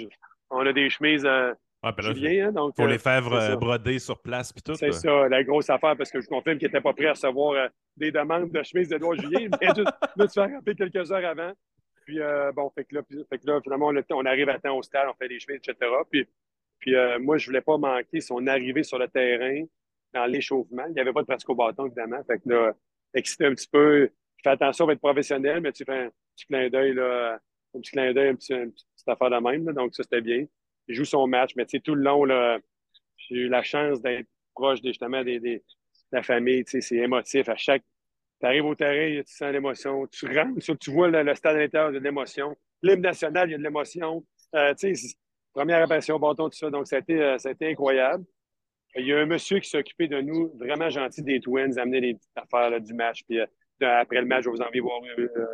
on 0.51 0.67
a 0.67 0.73
des 0.73 0.91
chemises 0.91 1.25
euh, 1.25 1.55
ouais, 1.85 1.93
Julien, 1.99 2.49
hein, 2.49 2.53
donc, 2.53 2.75
Pour 2.77 2.87
les 2.87 2.97
euh, 2.97 2.99
faire 2.99 3.33
euh, 3.33 3.57
broder 3.57 3.99
sur 3.99 4.19
place, 4.21 4.53
puis 4.53 4.63
tout. 4.63 4.75
C'est 4.75 4.93
ça, 4.93 5.29
la 5.29 5.43
grosse 5.43 5.71
affaire, 5.71 5.97
parce 5.97 6.11
que 6.11 6.21
je 6.21 6.29
confirme 6.29 6.59
qu'il 6.59 6.69
n'était 6.69 6.81
pas 6.81 6.93
prêt 6.93 7.07
à 7.07 7.13
recevoir 7.13 7.53
euh, 7.53 7.69
des 7.97 8.11
demandes 8.11 8.51
de 8.51 8.63
chemises 8.63 8.89
d'Edouard 8.89 9.19
Julien, 9.21 9.49
mais 9.61 9.69
juste 9.75 9.91
de 10.17 10.27
se 10.27 10.33
faire 10.33 10.51
rappeler 10.51 10.75
quelques 10.75 11.11
heures 11.13 11.25
avant. 11.25 11.53
Puis, 12.05 12.19
bon, 12.57 12.69
fait 12.71 12.85
que, 12.85 12.97
là, 12.97 13.03
fait 13.31 13.39
que 13.39 13.47
là, 13.47 13.61
finalement, 13.63 13.93
on, 14.11 14.27
arrive 14.27 14.49
à 14.49 14.59
temps 14.59 14.77
au 14.77 14.83
stade, 14.83 15.07
on 15.09 15.15
fait 15.15 15.29
des 15.29 15.39
chemises, 15.39 15.61
etc. 15.65 15.89
Puis, 16.11 16.27
puis 16.81 16.95
moi, 17.21 17.39
je 17.39 17.45
ne 17.45 17.47
voulais 17.47 17.61
pas 17.61 17.79
manquer 17.79 18.21
son 18.21 18.45
arrivée 18.49 18.83
sur 18.83 18.99
le 18.99 19.07
terrain 19.07 19.63
dans 20.13 20.27
l'échauffement. 20.27 20.83
Il 20.89 20.95
n'y 20.95 21.01
avait 21.01 21.13
pas 21.13 21.21
de 21.21 21.27
pratique 21.27 21.49
au 21.49 21.55
bâton, 21.55 21.87
évidemment. 21.87 22.21
Fait 22.25 22.41
que 22.41 22.49
là, 22.49 22.73
excité 23.15 23.47
un 23.47 23.55
petit 23.55 23.69
peu. 23.69 24.11
Je 24.37 24.43
fais 24.43 24.51
attention 24.51 24.89
à 24.89 24.93
être 24.95 24.99
professionnel, 24.99 25.61
mais 25.61 25.71
tu 25.71 25.85
fais 25.85 26.07
un 26.07 26.11
petit 26.35 26.47
clin 26.47 26.69
d'œil, 26.69 26.95
là, 26.95 27.39
un 27.75 27.81
petit 27.81 27.93
clin 27.93 28.13
d'œil, 28.13 28.29
un 28.31 28.35
petit, 28.35 28.53
une 28.53 28.73
petite 28.73 29.09
affaire 29.09 29.31
de 29.31 29.37
même. 29.37 29.65
donc, 29.73 29.95
ça, 29.95 30.03
c'était 30.03 30.21
bien. 30.21 30.45
Il 30.89 30.95
joue 30.95 31.05
son 31.05 31.27
match, 31.27 31.53
mais 31.57 31.65
tout 31.67 31.95
le 31.95 32.03
long, 32.03 32.25
là, 32.25 32.59
j'ai 33.17 33.37
eu 33.37 33.49
la 33.49 33.63
chance 33.63 34.01
d'être 34.03 34.27
proche 34.55 34.81
justement 34.83 35.23
des, 35.23 35.41
des, 35.41 35.57
de 35.59 35.63
la 36.13 36.23
famille. 36.23 36.65
C'est 36.67 36.97
émotif. 36.97 37.49
À 37.49 37.57
chaque. 37.57 37.83
Tu 38.41 38.47
arrives 38.47 38.65
au 38.65 38.75
terrain, 38.75 39.23
tu 39.23 39.33
sens 39.33 39.53
l'émotion. 39.53 40.07
Tu 40.09 40.27
rentres, 40.27 40.79
tu 40.79 40.91
vois 40.91 41.09
le, 41.09 41.35
stade 41.35 41.57
à 41.57 41.61
l'intérieur, 41.61 41.91
il 41.91 41.95
y 41.95 41.97
a 41.97 42.01
de 42.01 42.05
l'émotion. 42.05 42.57
L'hymne 42.83 43.03
national, 43.03 43.49
il 43.49 43.53
y 43.53 43.55
a 43.55 43.59
de 43.59 43.63
l'émotion. 43.63 44.25
Euh, 44.57 44.75
première 45.55 45.87
au 46.11 46.19
bâton, 46.19 46.49
tout 46.49 46.59
ça. 46.59 46.71
Donc, 46.71 46.87
ça 46.89 46.97
a 46.97 46.99
été, 46.99 47.21
euh, 47.21 47.39
ça 47.39 47.51
a 47.51 47.53
été 47.53 47.71
incroyable. 47.71 48.25
Il 48.97 49.07
y 49.07 49.13
a 49.13 49.19
un 49.19 49.27
monsieur 49.27 49.59
qui 49.61 49.71
s'est 49.71 49.79
occupé 49.79 50.09
de 50.09 50.21
nous, 50.21 50.53
vraiment 50.59 50.91
gentil 50.91 51.23
des 51.23 51.41
Twins, 51.41 51.79
amener 51.79 52.01
des 52.01 52.15
petites 52.15 52.37
affaires 52.37 52.79
du 52.81 52.93
match. 52.93 53.23
Puis 53.27 53.41
euh, 53.41 53.47
après 53.81 54.21
le 54.21 54.27
match, 54.27 54.45
je 54.45 54.51
vais 54.51 54.57
vous 54.57 54.63
envoyer 54.63 54.81
voir 54.81 55.01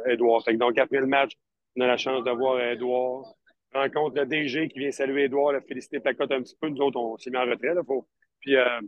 Edouard. 0.06 0.42
donc, 0.54 0.78
après 0.78 0.98
le 0.98 1.06
match, 1.06 1.32
on 1.78 1.82
a 1.82 1.86
la 1.86 1.96
chance 1.96 2.24
de 2.24 2.30
voir 2.30 2.60
Edouard. 2.60 3.34
Rencontre 3.72 4.16
le 4.16 4.26
DG 4.26 4.68
qui 4.68 4.80
vient 4.80 4.90
saluer 4.90 5.24
Edouard, 5.24 5.52
le 5.52 5.60
féliciter 5.60 6.00
Placote 6.00 6.32
un 6.32 6.42
petit 6.42 6.56
peu. 6.60 6.68
Nous 6.68 6.80
autres, 6.80 6.98
on 6.98 7.16
s'est 7.18 7.30
mis 7.30 7.36
en 7.36 7.44
retrait. 7.44 7.74
Là, 7.74 7.82
faut... 7.86 8.08
Puis, 8.40 8.56
euh, 8.56 8.80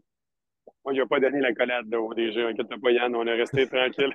moi, 0.85 0.92
il 0.92 0.98
n'a 0.98 1.07
pas 1.07 1.20
donné 1.20 1.40
la 1.40 1.53
collade 1.53 1.94
au 1.94 2.12
DG. 2.14 2.42
Inquiète 2.42 2.68
pas, 2.81 2.90
Yann. 2.90 3.14
On 3.14 3.26
est 3.26 3.35
resté 3.35 3.66
tranquille. 3.68 4.12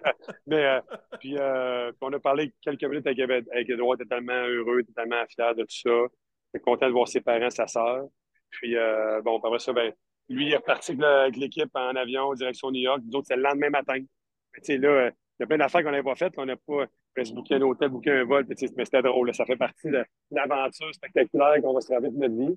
Mais, 0.48 0.66
euh, 0.66 0.82
puis, 1.20 1.38
euh, 1.38 1.92
on 2.02 2.12
a 2.12 2.20
parlé 2.20 2.52
quelques 2.62 2.84
minutes 2.84 3.08
avec, 3.08 3.20
avec 3.52 3.70
Edouard. 3.70 3.98
tellement 4.10 4.34
heureux, 4.34 4.82
tellement 4.96 5.24
fier 5.28 5.56
de 5.56 5.62
tout 5.62 5.90
ça. 5.90 6.60
Content 6.64 6.88
de 6.88 6.94
voir 6.94 7.08
ses 7.08 7.22
parents, 7.22 7.50
sa 7.50 7.68
sœur. 7.68 8.06
Puis, 8.50 8.76
euh, 8.76 9.22
bon, 9.22 9.38
après 9.38 9.60
ça, 9.60 9.72
ben, 9.72 9.94
lui, 10.30 10.48
il 10.48 10.54
est 10.54 10.58
reparti 10.58 10.98
avec 11.02 11.38
l'équipe 11.38 11.70
en 11.74 11.96
avion, 11.96 12.34
direction 12.34 12.72
New 12.72 12.82
York. 12.82 13.02
Nous 13.06 13.18
autres, 13.18 13.28
c'est 13.28 13.36
le 13.36 13.44
lendemain 13.44 13.70
matin. 13.70 14.00
Mais, 14.00 14.62
tu 14.62 14.74
sais, 14.74 14.78
là, 14.78 15.12
il 15.38 15.42
y 15.42 15.44
a 15.44 15.48
plein 15.48 15.58
d'affaires 15.58 15.84
qu'on 15.84 15.92
n'avait 15.92 16.04
pas 16.04 16.16
faites. 16.16 16.34
On 16.38 16.46
n'a 16.46 16.56
pas 16.56 16.86
se 17.24 17.34
booker 17.34 17.56
un 17.56 17.62
hôtel, 17.62 17.90
booker 17.90 18.12
un 18.12 18.24
vol. 18.24 18.46
mais 18.48 18.86
c'était 18.86 19.02
drôle. 19.02 19.34
Ça 19.34 19.46
fait 19.46 19.58
partie 19.58 19.90
de 19.90 20.04
l'aventure 20.32 20.94
spectaculaire 20.94 21.62
qu'on 21.62 21.74
va 21.74 21.82
se 21.82 21.94
rappeler 21.94 22.12
de 22.12 22.18
notre 22.18 22.36
vie. 22.36 22.56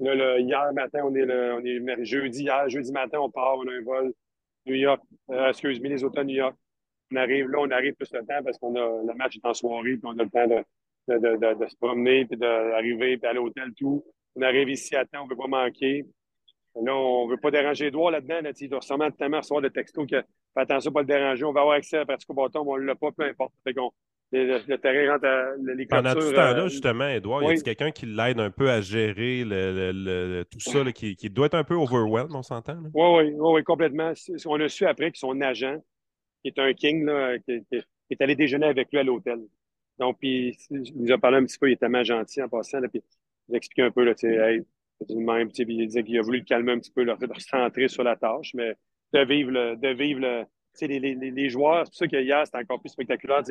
Là, 0.00 0.38
hier 0.38 0.72
matin, 0.74 1.00
on 1.04 1.14
est, 1.14 1.24
le, 1.24 1.54
on 1.54 1.64
est 1.64 2.04
jeudi. 2.04 2.42
Hier, 2.42 2.68
jeudi 2.68 2.92
matin, 2.92 3.18
on 3.20 3.30
part, 3.30 3.56
on 3.56 3.66
a 3.66 3.72
un 3.72 3.82
vol 3.82 4.12
New 4.66 4.74
York, 4.74 5.02
euh, 5.30 5.48
excuse-moi, 5.48 5.88
les 5.88 6.24
New 6.24 6.34
York. 6.34 6.56
On 7.10 7.16
arrive 7.16 7.48
là, 7.48 7.58
on 7.60 7.70
arrive 7.70 7.94
plus 7.94 8.12
le 8.12 8.20
temps 8.20 8.42
parce 8.44 8.58
qu'on 8.58 8.76
a 8.76 9.02
le 9.02 9.14
match 9.14 9.36
est 9.36 9.46
en 9.46 9.54
soirée, 9.54 9.96
puis 9.96 10.02
on 10.04 10.18
a 10.18 10.22
le 10.22 10.28
temps 10.28 10.46
de, 10.46 11.18
de, 11.18 11.54
de, 11.54 11.68
se 11.68 11.76
promener, 11.76 12.26
puis 12.26 12.36
d'arriver, 12.36 13.16
puis 13.16 13.28
à 13.28 13.32
l'hôtel, 13.32 13.72
tout. 13.74 14.04
On 14.36 14.42
arrive 14.42 14.68
ici 14.68 14.94
à 14.94 15.06
temps, 15.06 15.22
on 15.22 15.24
ne 15.24 15.30
veut 15.30 15.36
pas 15.36 15.46
manquer. 15.46 16.04
Là, 16.80 16.94
on 16.94 17.26
ne 17.26 17.30
veut 17.30 17.38
pas 17.38 17.50
déranger 17.50 17.86
Edouard 17.86 18.10
là-dedans. 18.10 18.42
Là, 18.42 18.50
il 18.60 18.68
doit 18.68 18.82
sûrement 18.82 19.10
tellement 19.10 19.38
recevoir 19.38 19.62
de 19.62 19.68
textos 19.68 20.06
que 20.06 20.22
fais 20.54 20.60
attention 20.60 20.92
pas 20.92 21.00
le 21.00 21.06
déranger. 21.06 21.44
On 21.44 21.52
va 21.52 21.60
avoir 21.60 21.76
accès 21.76 21.96
à 21.96 22.00
la 22.00 22.06
pratique 22.06 22.30
au 22.30 22.34
bâton, 22.34 22.64
mais 22.64 22.70
on 22.70 22.78
ne 22.78 22.84
l'a 22.84 22.94
pas, 22.94 23.10
peu 23.12 23.24
importe. 23.24 23.52
Fait 23.64 23.74
qu'on, 23.74 23.90
le, 24.32 24.60
le, 24.66 24.78
terrain 24.78 25.12
rentre 25.12 25.26
à 25.26 25.74
les 25.74 25.86
Pendant 25.86 26.14
tout 26.14 26.20
ce 26.20 26.34
temps-là, 26.34 26.64
euh, 26.64 26.68
justement, 26.68 27.08
Edouard, 27.08 27.42
il 27.44 27.56
y 27.56 27.60
a 27.60 27.62
quelqu'un 27.62 27.90
qui 27.90 28.06
l'aide 28.06 28.40
un 28.40 28.50
peu 28.50 28.70
à 28.70 28.80
gérer 28.80 29.44
le, 29.44 30.42
tout 30.44 30.60
ça, 30.60 30.80
qui, 30.92 31.16
qui, 31.16 31.30
doit 31.30 31.46
être 31.46 31.54
un 31.54 31.64
peu 31.64 31.74
overwhelmed, 31.74 32.32
on 32.34 32.42
s'entend? 32.42 32.78
Oui, 32.94 33.32
oui, 33.32 33.34
oui, 33.38 33.64
complètement. 33.64 34.12
On 34.46 34.60
a 34.60 34.68
su 34.68 34.86
après 34.86 35.10
que 35.10 35.18
son 35.18 35.40
agent, 35.40 35.78
qui 36.42 36.48
est 36.48 36.58
un 36.58 36.72
king, 36.74 37.04
là, 37.06 37.38
qui, 37.38 37.64
est 38.10 38.20
allé 38.20 38.36
déjeuner 38.36 38.66
avec 38.66 38.88
lui 38.92 38.98
à 38.98 39.02
l'hôtel. 39.02 39.40
Donc, 39.98 40.18
puis, 40.18 40.56
il 40.70 40.92
nous 40.94 41.12
a 41.12 41.18
parlé 41.18 41.38
un 41.38 41.44
petit 41.44 41.58
peu, 41.58 41.68
il 41.70 41.72
est 41.72 41.76
tellement 41.76 42.04
gentil 42.04 42.42
en 42.42 42.48
passant, 42.48 42.80
là, 42.80 42.88
puis 42.88 43.02
il 43.48 43.54
a 43.54 43.56
expliqué 43.56 43.82
un 43.82 43.90
peu, 43.90 44.04
là, 44.04 44.14
tu 44.14 44.28
sais, 44.28 44.34
hey, 44.36 44.62
même, 45.16 45.48
il 45.56 45.86
disait 45.86 46.02
qu'il 46.02 46.18
a 46.18 46.22
voulu 46.22 46.38
le 46.38 46.44
calmer 46.44 46.72
un 46.72 46.78
petit 46.78 46.92
peu, 46.92 47.02
le 47.02 47.12
recentrer 47.34 47.88
sur 47.88 48.04
la 48.04 48.16
tâche, 48.16 48.52
mais 48.54 48.74
de 49.12 49.24
vivre 49.24 49.50
le, 49.50 49.76
de 49.76 49.88
vivre 49.88 50.20
le, 50.20 50.44
les, 50.80 50.98
les, 50.98 51.30
les, 51.30 51.48
joueurs, 51.48 51.86
c'est 51.86 51.90
pour 51.90 51.98
ça 51.98 52.06
qu'hier, 52.08 52.46
c'était 52.46 52.58
encore 52.58 52.80
plus 52.80 52.90
spectaculaire. 52.90 53.42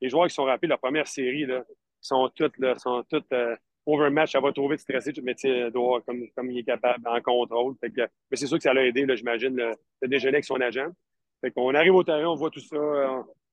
Les, 0.00 0.08
joueurs 0.08 0.28
qui 0.28 0.34
sont 0.34 0.44
rappelés 0.44 0.68
leur 0.68 0.78
première 0.78 1.06
série, 1.06 1.46
là, 1.46 1.64
sont 2.00 2.30
toutes, 2.34 2.58
là, 2.58 2.76
sont 2.78 3.02
toutes 3.08 3.32
euh, 3.32 3.56
overmatch, 3.86 4.32
ça 4.32 4.40
va 4.40 4.52
trouver 4.52 4.76
de 4.76 4.80
stresser, 4.80 5.12
mais 5.22 5.34
doit, 5.70 6.02
comme, 6.02 6.26
comme 6.34 6.50
il 6.50 6.58
est 6.58 6.64
capable 6.64 7.06
en 7.08 7.20
contrôle. 7.20 7.74
Fait 7.80 7.90
que, 7.90 8.02
mais 8.30 8.36
c'est 8.36 8.46
sûr 8.46 8.58
que 8.58 8.62
ça 8.62 8.74
l'a 8.74 8.84
aidé, 8.84 9.06
j'imagine, 9.16 9.56
le, 9.56 9.72
le, 10.02 10.08
déjeuner 10.08 10.36
avec 10.36 10.44
son 10.44 10.60
agent. 10.60 10.88
Fait 11.40 11.50
qu'on 11.50 11.74
arrive 11.74 11.94
au 11.94 12.04
terrain, 12.04 12.26
on 12.26 12.34
voit 12.34 12.50
tout 12.50 12.60
ça, 12.60 12.76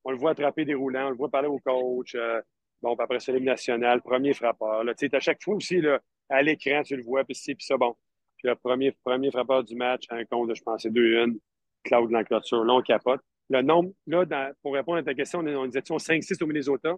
on, 0.04 0.10
le 0.10 0.16
voit 0.16 0.32
attraper 0.32 0.64
des 0.64 0.74
roulants, 0.74 1.06
on 1.06 1.10
le 1.10 1.16
voit 1.16 1.30
parler 1.30 1.48
au 1.48 1.58
coach. 1.58 2.14
Euh, 2.14 2.40
bon, 2.82 2.94
après 2.94 3.20
ça, 3.20 3.32
l'équipe 3.32 3.46
nationale, 3.46 4.02
premier 4.02 4.34
frappeur. 4.34 4.84
Là, 4.84 4.92
à 5.12 5.20
chaque 5.20 5.42
fois 5.42 5.54
aussi, 5.54 5.80
là, 5.80 6.00
à 6.28 6.42
l'écran, 6.42 6.82
tu 6.82 6.96
le 6.96 7.02
vois, 7.02 7.24
puis 7.24 7.34
c'est, 7.34 7.54
puis 7.54 7.64
ça, 7.64 7.76
bon. 7.76 7.94
Puis 8.36 8.48
le 8.48 8.56
premier, 8.56 8.92
premier 9.04 9.30
frappeur 9.30 9.62
du 9.62 9.76
match, 9.76 10.04
un 10.10 10.24
compte 10.24 10.54
je 10.54 10.62
pense, 10.62 10.82
c'est 10.82 10.90
2-1, 10.90 11.38
Claude 11.84 12.10
dans 12.10 12.18
la 12.18 12.24
clôture. 12.24 12.64
Là, 12.64 12.74
on 12.74 12.82
capote. 12.82 13.20
Le 13.50 13.62
nombre, 13.62 13.92
là, 14.06 14.52
pour 14.62 14.74
répondre 14.74 14.98
à 14.98 15.02
ta 15.02 15.14
question, 15.14 15.40
on, 15.40 15.46
on 15.46 15.66
disait 15.66 15.80
5-6 15.80 16.42
au 16.42 16.46
Minnesota. 16.46 16.94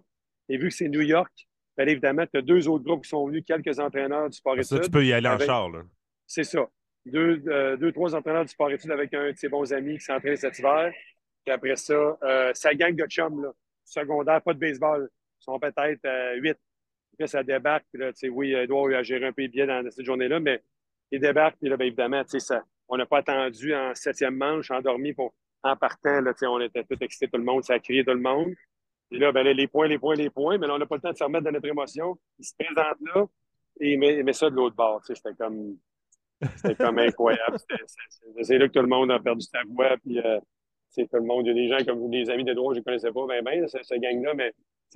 Et 0.49 0.57
vu 0.57 0.69
que 0.69 0.73
c'est 0.73 0.87
New 0.87 1.01
York, 1.01 1.31
bien 1.77 1.87
évidemment, 1.87 2.25
tu 2.25 2.37
as 2.37 2.41
deux 2.41 2.67
autres 2.67 2.83
groupes 2.83 3.03
qui 3.03 3.09
sont 3.09 3.27
venus, 3.27 3.43
quelques 3.45 3.79
entraîneurs 3.79 4.29
du 4.29 4.37
sport 4.37 4.53
études. 4.53 4.65
Ça, 4.65 4.79
tu 4.79 4.89
peux 4.89 5.05
y 5.05 5.13
aller 5.13 5.27
en 5.27 5.37
char, 5.37 5.69
là. 5.69 5.83
C'est 6.25 6.43
ça. 6.43 6.67
Deux, 7.05 7.41
euh, 7.47 7.77
deux, 7.77 7.91
trois 7.91 8.15
entraîneurs 8.15 8.43
du 8.43 8.51
sport 8.51 8.69
études 8.69 8.91
avec 8.91 9.13
un 9.13 9.31
de 9.31 9.37
ses 9.37 9.47
bons 9.47 9.71
amis 9.71 9.97
qui 9.97 10.03
s'entraîne 10.03 10.35
cet 10.35 10.59
hiver. 10.59 10.91
Puis 11.45 11.53
après 11.53 11.75
ça, 11.77 12.17
euh, 12.21 12.51
sa 12.53 12.73
gang 12.73 12.93
de 12.93 13.05
chums, 13.05 13.43
là, 13.43 13.53
secondaire, 13.85 14.41
pas 14.41 14.53
de 14.53 14.59
baseball. 14.59 15.09
Ils 15.39 15.43
sont 15.43 15.59
peut-être 15.59 16.05
euh, 16.05 16.35
huit. 16.35 16.57
Puis 17.17 17.27
ça 17.27 17.43
débarque. 17.43 17.85
Puis 17.93 18.01
là, 18.01 18.11
oui, 18.31 18.53
Edouard 18.53 18.93
a 18.93 19.03
géré 19.03 19.25
un 19.25 19.31
peu 19.31 19.47
bien 19.47 19.67
dans 19.67 19.89
cette 19.89 20.05
journée-là, 20.05 20.39
mais 20.39 20.61
il 21.11 21.21
débarque. 21.21 21.57
Puis 21.59 21.69
là, 21.69 21.77
bien 21.77 21.87
évidemment, 21.87 22.23
ça, 22.25 22.63
on 22.87 22.97
n'a 22.97 23.05
pas 23.05 23.19
attendu 23.19 23.75
en 23.75 23.93
septième 23.95 24.35
manche, 24.35 24.71
endormi 24.71 25.13
pour 25.13 25.33
en 25.63 25.75
partant, 25.75 26.21
là, 26.21 26.33
on 26.43 26.59
était 26.61 26.83
tout 26.83 26.97
excités, 27.01 27.27
tout 27.27 27.37
le 27.37 27.43
monde, 27.43 27.63
ça 27.63 27.73
a 27.73 27.79
crié 27.79 28.03
tout 28.03 28.11
le 28.11 28.19
monde. 28.19 28.53
Et 29.11 29.17
là, 29.17 29.31
ben, 29.31 29.43
les 29.43 29.67
points, 29.67 29.87
les 29.87 29.97
points, 29.97 30.15
les 30.15 30.29
points, 30.29 30.57
mais 30.57 30.67
là, 30.67 30.75
on 30.75 30.77
n'a 30.77 30.85
pas 30.85 30.95
le 30.95 31.01
temps 31.01 31.11
de 31.11 31.17
se 31.17 31.23
remettre 31.23 31.45
de 31.45 31.51
notre 31.51 31.67
émotion. 31.67 32.17
Il 32.39 32.45
se 32.45 32.53
présente 32.57 32.97
là 33.13 33.25
et 33.79 33.93
il 33.93 33.99
met, 33.99 34.33
ça 34.33 34.49
de 34.49 34.55
l'autre 34.55 34.75
bord. 34.75 35.01
C'était 35.05 35.33
comme, 35.33 35.77
comme 36.77 36.99
incroyable. 36.99 37.57
C'est 38.41 38.57
là 38.57 38.67
que 38.67 38.73
tout 38.73 38.81
le 38.81 38.87
monde 38.87 39.11
a 39.11 39.19
perdu 39.19 39.45
sa 39.45 39.59
voix. 39.67 39.95
Puis, 40.03 40.19
euh, 40.19 40.39
tout 40.95 41.07
le 41.13 41.21
monde, 41.21 41.45
il 41.45 41.49
y 41.49 41.51
a 41.51 41.53
des 41.53 41.67
gens 41.67 41.85
comme 41.85 42.09
des 42.09 42.29
amis 42.29 42.43
de 42.43 42.53
droit, 42.53 42.73
je 42.73 42.79
ne 42.79 42.83
connaissais 42.83 43.11
pas 43.11 43.27
bien, 43.27 43.43
ben, 43.43 43.67
ce, 43.67 43.95
gang-là, 43.95 44.33
mais 44.33 44.51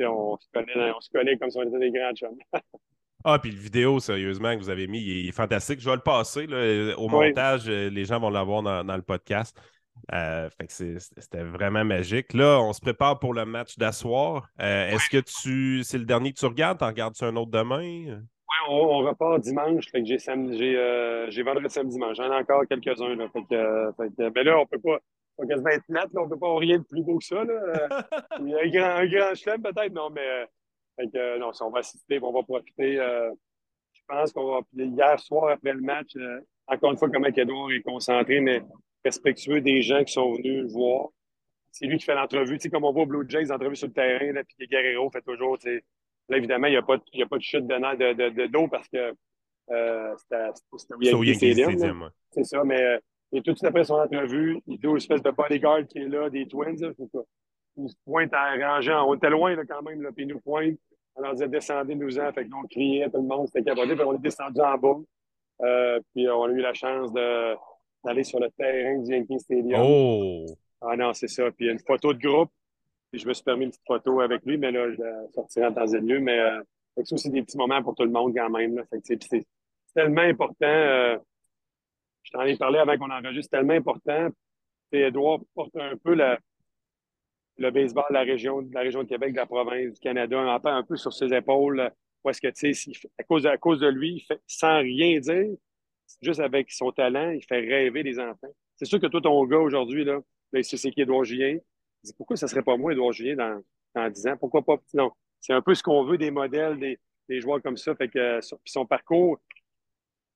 on 0.07 0.37
se, 0.37 0.47
connaît, 0.51 0.91
on 0.91 0.99
se 0.99 1.09
connaît 1.09 1.37
comme 1.37 1.51
si 1.51 1.57
on 1.57 1.63
était 1.63 1.79
des 1.79 1.91
grands 1.91 2.13
chums. 2.13 2.37
Ah, 3.23 3.39
puis 3.39 3.51
le 3.51 3.59
vidéo, 3.59 3.99
sérieusement, 3.99 4.55
que 4.55 4.61
vous 4.61 4.69
avez 4.69 4.87
mis, 4.87 4.99
il 4.99 5.27
est 5.27 5.31
fantastique. 5.31 5.79
Je 5.79 5.89
vais 5.89 5.95
le 5.95 6.01
passer. 6.01 6.47
Là, 6.47 6.97
au 6.97 7.07
montage, 7.07 7.63
euh, 7.67 7.89
les 7.89 8.05
gens 8.05 8.19
vont 8.19 8.29
l'avoir 8.29 8.63
dans, 8.63 8.83
dans, 8.83 8.95
le 8.95 9.01
podcast. 9.01 9.59
Euh, 10.13 10.49
fait 10.49 10.67
que 10.67 10.99
c'était 10.99 11.43
vraiment 11.43 11.85
magique. 11.85 12.33
Là, 12.33 12.59
on 12.61 12.73
se 12.73 12.81
prépare 12.81 13.19
pour 13.19 13.33
le 13.33 13.45
match 13.45 13.77
d'asseoir. 13.77 14.49
Euh, 14.61 14.89
est-ce 14.89 15.09
que 15.09 15.17
tu 15.17 15.83
c'est 15.83 15.97
le 15.97 16.05
dernier 16.05 16.33
que 16.33 16.39
tu 16.39 16.45
regardes? 16.45 16.79
T'en 16.79 16.87
regardes-tu 16.87 17.23
un 17.23 17.35
autre 17.35 17.51
demain? 17.51 17.79
Oui, 17.79 18.67
on, 18.67 18.99
repart 18.99 19.39
dimanche. 19.41 19.85
Fait 19.91 20.01
que 20.01 20.07
j'ai 20.07 20.17
euh, 20.77 21.43
vendredi 21.45 21.69
samedi 21.69 21.93
dimanche. 21.93 22.17
J'en 22.17 22.31
ai 22.31 22.35
encore 22.35 22.63
quelques-uns. 22.67 23.15
Là, 23.15 23.27
fait 23.29 23.43
que, 23.43 24.29
mais 24.35 24.43
là, 24.43 24.59
on 24.59 24.65
peut 24.65 24.79
pas. 24.79 24.99
On 25.37 25.43
peut 25.43 25.47
quasiment 25.47 25.69
être 25.69 25.87
net, 25.87 26.07
là, 26.13 26.21
on 26.21 26.29
peut 26.29 26.37
pas 26.37 26.47
avoir 26.47 26.59
rien 26.59 26.77
de 26.77 26.83
plus 26.83 27.01
beau 27.03 27.17
que 27.17 27.23
ça. 27.23 27.43
Là. 27.43 27.87
Il 28.41 28.49
y 28.49 28.53
a 28.53 28.59
un 28.59 28.69
grand, 28.69 29.01
un 29.01 29.07
grand 29.07 29.33
chelem, 29.33 29.61
peut-être, 29.61 29.93
non, 29.93 30.09
mais 30.09 30.45
fait 31.01 31.11
que, 31.11 31.37
non, 31.39 31.51
si 31.53 31.63
on 31.63 31.69
va 31.69 31.79
assister, 31.79 32.19
on 32.21 32.31
va 32.31 32.43
profiter. 32.43 32.95
je 33.93 34.01
pense 34.07 34.31
qu'on 34.31 34.51
va. 34.51 34.59
Hier 34.73 35.19
soir, 35.19 35.49
après 35.49 35.73
le 35.73 35.81
match, 35.81 36.13
encore 36.67 36.91
une 36.91 36.97
fois, 36.97 37.09
comment 37.09 37.27
Edouard 37.27 37.71
est 37.71 37.81
concentré, 37.81 38.39
mais 38.39 38.61
respectueux 39.03 39.61
des 39.61 39.81
gens 39.81 40.03
qui 40.03 40.13
sont 40.13 40.33
venus 40.33 40.63
le 40.63 40.67
voir. 40.67 41.09
C'est 41.71 41.85
lui 41.85 41.97
qui 41.97 42.05
fait 42.05 42.15
l'entrevue. 42.15 42.57
Tu 42.57 42.63
sais, 42.63 42.69
comme 42.69 42.83
on 42.83 42.91
voit 42.91 43.05
Blue 43.05 43.25
Jays, 43.27 43.45
l'entrevue 43.45 43.75
sur 43.75 43.87
le 43.87 43.93
terrain, 43.93 44.31
là, 44.33 44.43
puis 44.43 44.67
Guerrero 44.67 45.09
fait 45.09 45.21
toujours, 45.21 45.57
tu 45.57 45.69
sais, 45.69 45.83
là, 46.29 46.37
évidemment, 46.37 46.67
il 46.67 46.71
n'y 46.71 46.77
a, 46.77 46.81
pas, 46.81 46.95
a 46.95 47.25
pas 47.25 47.37
de 47.37 47.43
chute 47.43 47.65
de, 47.65 48.13
de, 48.13 48.29
de, 48.29 48.47
d'eau 48.47 48.67
parce 48.67 48.87
que 48.89 49.13
euh, 49.69 50.15
c'était 50.17 51.13
au 51.13 51.23
Yankee 51.23 51.35
Stadium. 51.35 52.09
C'est 52.31 52.43
ça, 52.43 52.63
mais 52.63 52.81
euh, 52.81 52.99
et 53.33 53.41
tout 53.41 53.51
de 53.51 53.57
suite 53.57 53.69
après 53.69 53.85
son 53.85 53.95
entrevue, 53.95 54.59
il 54.67 54.77
dit 54.77 54.87
une 54.87 54.97
espèce 54.97 55.21
de 55.21 55.31
bodyguard 55.31 55.87
qui 55.87 55.99
est 55.99 56.09
là, 56.09 56.29
des 56.29 56.45
Twins, 56.47 56.77
là, 56.81 56.89
il 57.77 57.89
se 57.89 57.95
pointe 58.03 58.33
à 58.33 58.55
ranger. 58.55 58.93
On 59.05 59.15
était 59.15 59.29
loin 59.29 59.55
là, 59.55 59.63
quand 59.65 59.81
même, 59.81 60.01
là, 60.01 60.11
puis 60.11 60.25
il 60.25 60.27
nous 60.27 60.41
pointe. 60.41 60.77
On 61.15 61.21
leur 61.21 61.33
disait 61.33 61.47
descendez-nous-en. 61.47 62.31
Fait 62.33 62.47
qu'on 62.47 62.63
criait, 62.63 63.09
tout 63.09 63.17
le 63.17 63.27
monde, 63.27 63.47
c'était 63.47 63.63
capoté. 63.63 63.95
Puis 63.95 64.03
on 64.05 64.13
est 64.13 64.19
descendu 64.19 64.61
en 64.61 64.77
bas. 64.77 64.97
Euh, 65.61 65.99
puis 66.13 66.27
on 66.29 66.43
a 66.43 66.49
eu 66.49 66.61
la 66.61 66.73
chance 66.73 67.11
d'aller 67.13 68.23
sur 68.23 68.39
le 68.39 68.49
terrain 68.51 68.97
du 68.99 69.11
Yankee 69.11 69.39
Stadium. 69.39 69.81
Oh! 69.83 70.45
Ah 70.81 70.95
non, 70.95 71.13
c'est 71.13 71.27
ça. 71.27 71.51
Puis 71.51 71.65
il 71.65 71.67
y 71.67 71.69
a 71.69 71.73
une 71.73 71.79
photo 71.79 72.13
de 72.13 72.19
groupe. 72.19 72.49
Puis 73.11 73.19
je 73.19 73.27
me 73.27 73.33
suis 73.33 73.43
permis 73.43 73.65
une 73.65 73.71
petite 73.71 73.85
photo 73.85 74.21
avec 74.21 74.45
lui, 74.45 74.57
mais 74.57 74.71
là, 74.71 74.89
je 74.91 75.01
la 75.01 75.27
sortirai 75.33 75.67
en 75.67 75.73
temps 75.73 75.87
et 75.87 75.99
lieu. 75.99 76.19
Mais 76.19 76.39
euh, 76.39 76.61
c'est 76.95 77.13
aussi 77.13 77.29
des 77.29 77.43
petits 77.43 77.57
moments 77.57 77.83
pour 77.83 77.93
tout 77.93 78.03
le 78.03 78.09
monde 78.09 78.33
quand 78.35 78.49
même. 78.49 78.75
Là. 78.75 78.83
c'est 79.03 79.45
tellement 79.93 80.21
important. 80.21 80.65
Euh, 80.65 81.17
je 82.23 82.31
t'en 82.31 82.41
ai 82.43 82.55
parlé 82.57 82.79
avant 82.79 82.97
qu'on 82.97 83.11
enregistre. 83.11 83.49
C'est 83.51 83.57
tellement 83.57 83.73
important. 83.73 84.29
Et 84.93 85.01
Edouard 85.01 85.39
porte 85.53 85.75
un 85.75 85.95
peu 85.97 86.13
la, 86.13 86.39
le 87.61 87.71
baseball 87.71 88.05
de 88.09 88.13
la 88.13 88.21
région, 88.21 88.61
de 88.61 88.73
la 88.73 88.81
région 88.81 89.03
de 89.03 89.07
Québec, 89.07 89.31
de 89.31 89.37
la 89.37 89.45
province 89.45 89.93
du 89.93 89.99
Canada, 89.99 90.39
un 90.39 90.59
un 90.63 90.83
peu 90.83 90.95
sur 90.97 91.13
ses 91.13 91.33
épaules. 91.33 91.91
Où 92.23 92.29
est-ce 92.29 92.41
que, 92.41 92.47
tu 92.49 92.73
sais, 92.73 92.91
à 93.17 93.23
cause, 93.23 93.45
à 93.47 93.57
cause 93.57 93.79
de 93.79 93.87
lui, 93.87 94.15
il 94.15 94.19
fait, 94.21 94.39
sans 94.45 94.79
rien 94.79 95.19
dire, 95.19 95.55
juste 96.21 96.39
avec 96.39 96.71
son 96.71 96.91
talent, 96.91 97.31
il 97.31 97.43
fait 97.43 97.59
rêver 97.59 98.03
les 98.03 98.19
enfants. 98.19 98.53
C'est 98.75 98.85
sûr 98.85 98.99
que 98.99 99.07
toi, 99.07 99.21
ton 99.21 99.43
gars 99.45 99.59
aujourd'hui, 99.59 100.03
là, 100.03 100.19
là 100.51 100.63
c'est 100.63 100.91
qui 100.91 101.01
Edouard 101.01 101.23
Julien. 101.23 101.57
Dis, 102.03 102.13
pourquoi 102.17 102.35
ça 102.35 102.47
serait 102.47 102.63
pas 102.63 102.77
moi, 102.77 102.93
Edouard 102.93 103.11
Julien, 103.11 103.35
dans, 103.35 103.61
dans 103.95 104.09
10 104.09 104.27
ans? 104.27 104.37
Pourquoi 104.37 104.63
pas? 104.63 104.77
Non. 104.93 105.11
C'est 105.39 105.53
un 105.53 105.61
peu 105.61 105.73
ce 105.73 105.81
qu'on 105.81 106.03
veut 106.03 106.17
des 106.17 106.31
modèles, 106.31 106.77
des, 106.79 106.99
des, 107.27 107.41
joueurs 107.41 107.61
comme 107.61 107.77
ça. 107.77 107.95
Fait 107.95 108.07
que 108.07 108.39
son 108.65 108.85
parcours, 108.85 109.39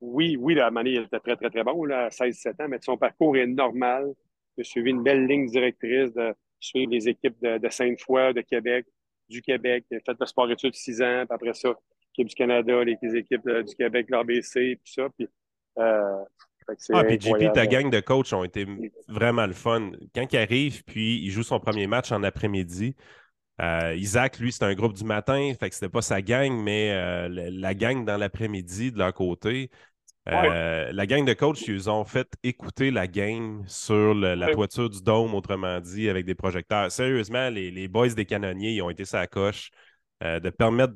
oui, 0.02 0.38
oui, 0.40 0.56
la 0.56 0.72
manière, 0.72 1.02
il 1.02 1.06
était 1.06 1.20
très, 1.20 1.36
très, 1.36 1.50
très 1.50 1.64
bon, 1.64 1.86
là, 1.86 2.06
à 2.06 2.10
16-17 2.10 2.64
ans, 2.64 2.68
mais 2.68 2.80
son 2.82 2.98
parcours 2.98 3.38
est 3.38 3.48
normal. 3.48 4.14
Il 4.58 4.62
a 4.62 4.64
suivi 4.64 4.92
une 4.92 5.04
belle 5.04 5.26
ligne 5.28 5.48
directrice 5.48 6.14
de 6.14 6.34
suivre 6.60 6.92
les 6.92 7.08
équipes 7.10 7.36
de, 7.42 7.58
de 7.58 7.70
Sainte-Foy, 7.70 8.34
de 8.34 8.42
Québec, 8.42 8.86
du 9.30 9.42
Québec. 9.42 9.86
Fait 9.90 10.16
le 10.20 10.26
sport 10.26 10.50
études 10.52 10.76
6 10.76 11.02
ans, 11.02 11.26
puis 11.28 11.36
après 11.36 11.54
ça, 11.54 11.70
l'équipe 11.70 12.28
du 12.28 12.36
Canada, 12.36 12.84
les, 12.84 12.98
équipes 13.16 13.48
euh, 13.48 13.64
du 13.64 13.76
Québec, 13.76 14.08
l'ABC, 14.10 14.52
puis 14.54 14.80
ça. 14.94 15.08
Puis 15.18 15.28
euh, 15.78 16.24
ah, 16.94 17.04
puis 17.04 17.20
JP, 17.20 17.54
ta 17.54 17.68
gang 17.68 17.90
de 17.90 18.00
coachs 18.00 18.34
ont 18.34 18.44
été 18.44 18.66
vraiment 19.08 19.46
le 19.46 19.54
fun. 19.54 19.92
Quand 20.16 20.26
il 20.32 20.38
arrive, 20.38 20.84
puis 20.84 21.20
il 21.24 21.30
joue 21.30 21.44
son 21.44 21.60
premier 21.60 21.86
match 21.86 22.12
en 22.12 22.24
après-midi, 22.24 22.96
euh, 23.62 23.96
Isaac, 23.96 24.40
lui, 24.40 24.52
c'était 24.52 24.66
un 24.66 24.74
groupe 24.74 24.94
du 24.94 25.04
matin, 25.04 25.52
fait 25.60 25.70
que 25.70 25.76
c'était 25.76 25.90
pas 25.90 26.02
sa 26.02 26.22
gang, 26.22 26.52
mais 26.52 26.92
euh, 26.92 27.28
la 27.30 27.74
gang 27.74 28.04
dans 28.04 28.18
l'après-midi 28.18 28.92
de 28.92 28.98
leur 28.98 29.14
côté. 29.14 29.70
La 30.26 31.06
gang 31.06 31.26
de 31.26 31.34
coachs, 31.34 31.68
ils 31.68 31.90
ont 31.90 32.04
fait 32.04 32.28
écouter 32.44 32.92
la 32.92 33.08
game 33.08 33.64
sur 33.68 34.14
la 34.14 34.52
toiture 34.52 34.90
du 34.90 35.02
dôme, 35.02 35.36
autrement 35.36 35.80
dit, 35.80 36.10
avec 36.10 36.26
des 36.26 36.36
projecteurs. 36.36 36.92
Sérieusement, 36.92 37.50
les, 37.50 37.72
les 37.72 37.88
boys 37.88 38.10
des 38.10 38.26
canonniers, 38.26 38.74
ils 38.74 38.82
ont 38.82 38.90
été 38.90 39.06
sa 39.06 39.28
coche. 39.28 39.72
Euh, 40.24 40.40
de 40.40 40.50
permettre 40.50 40.94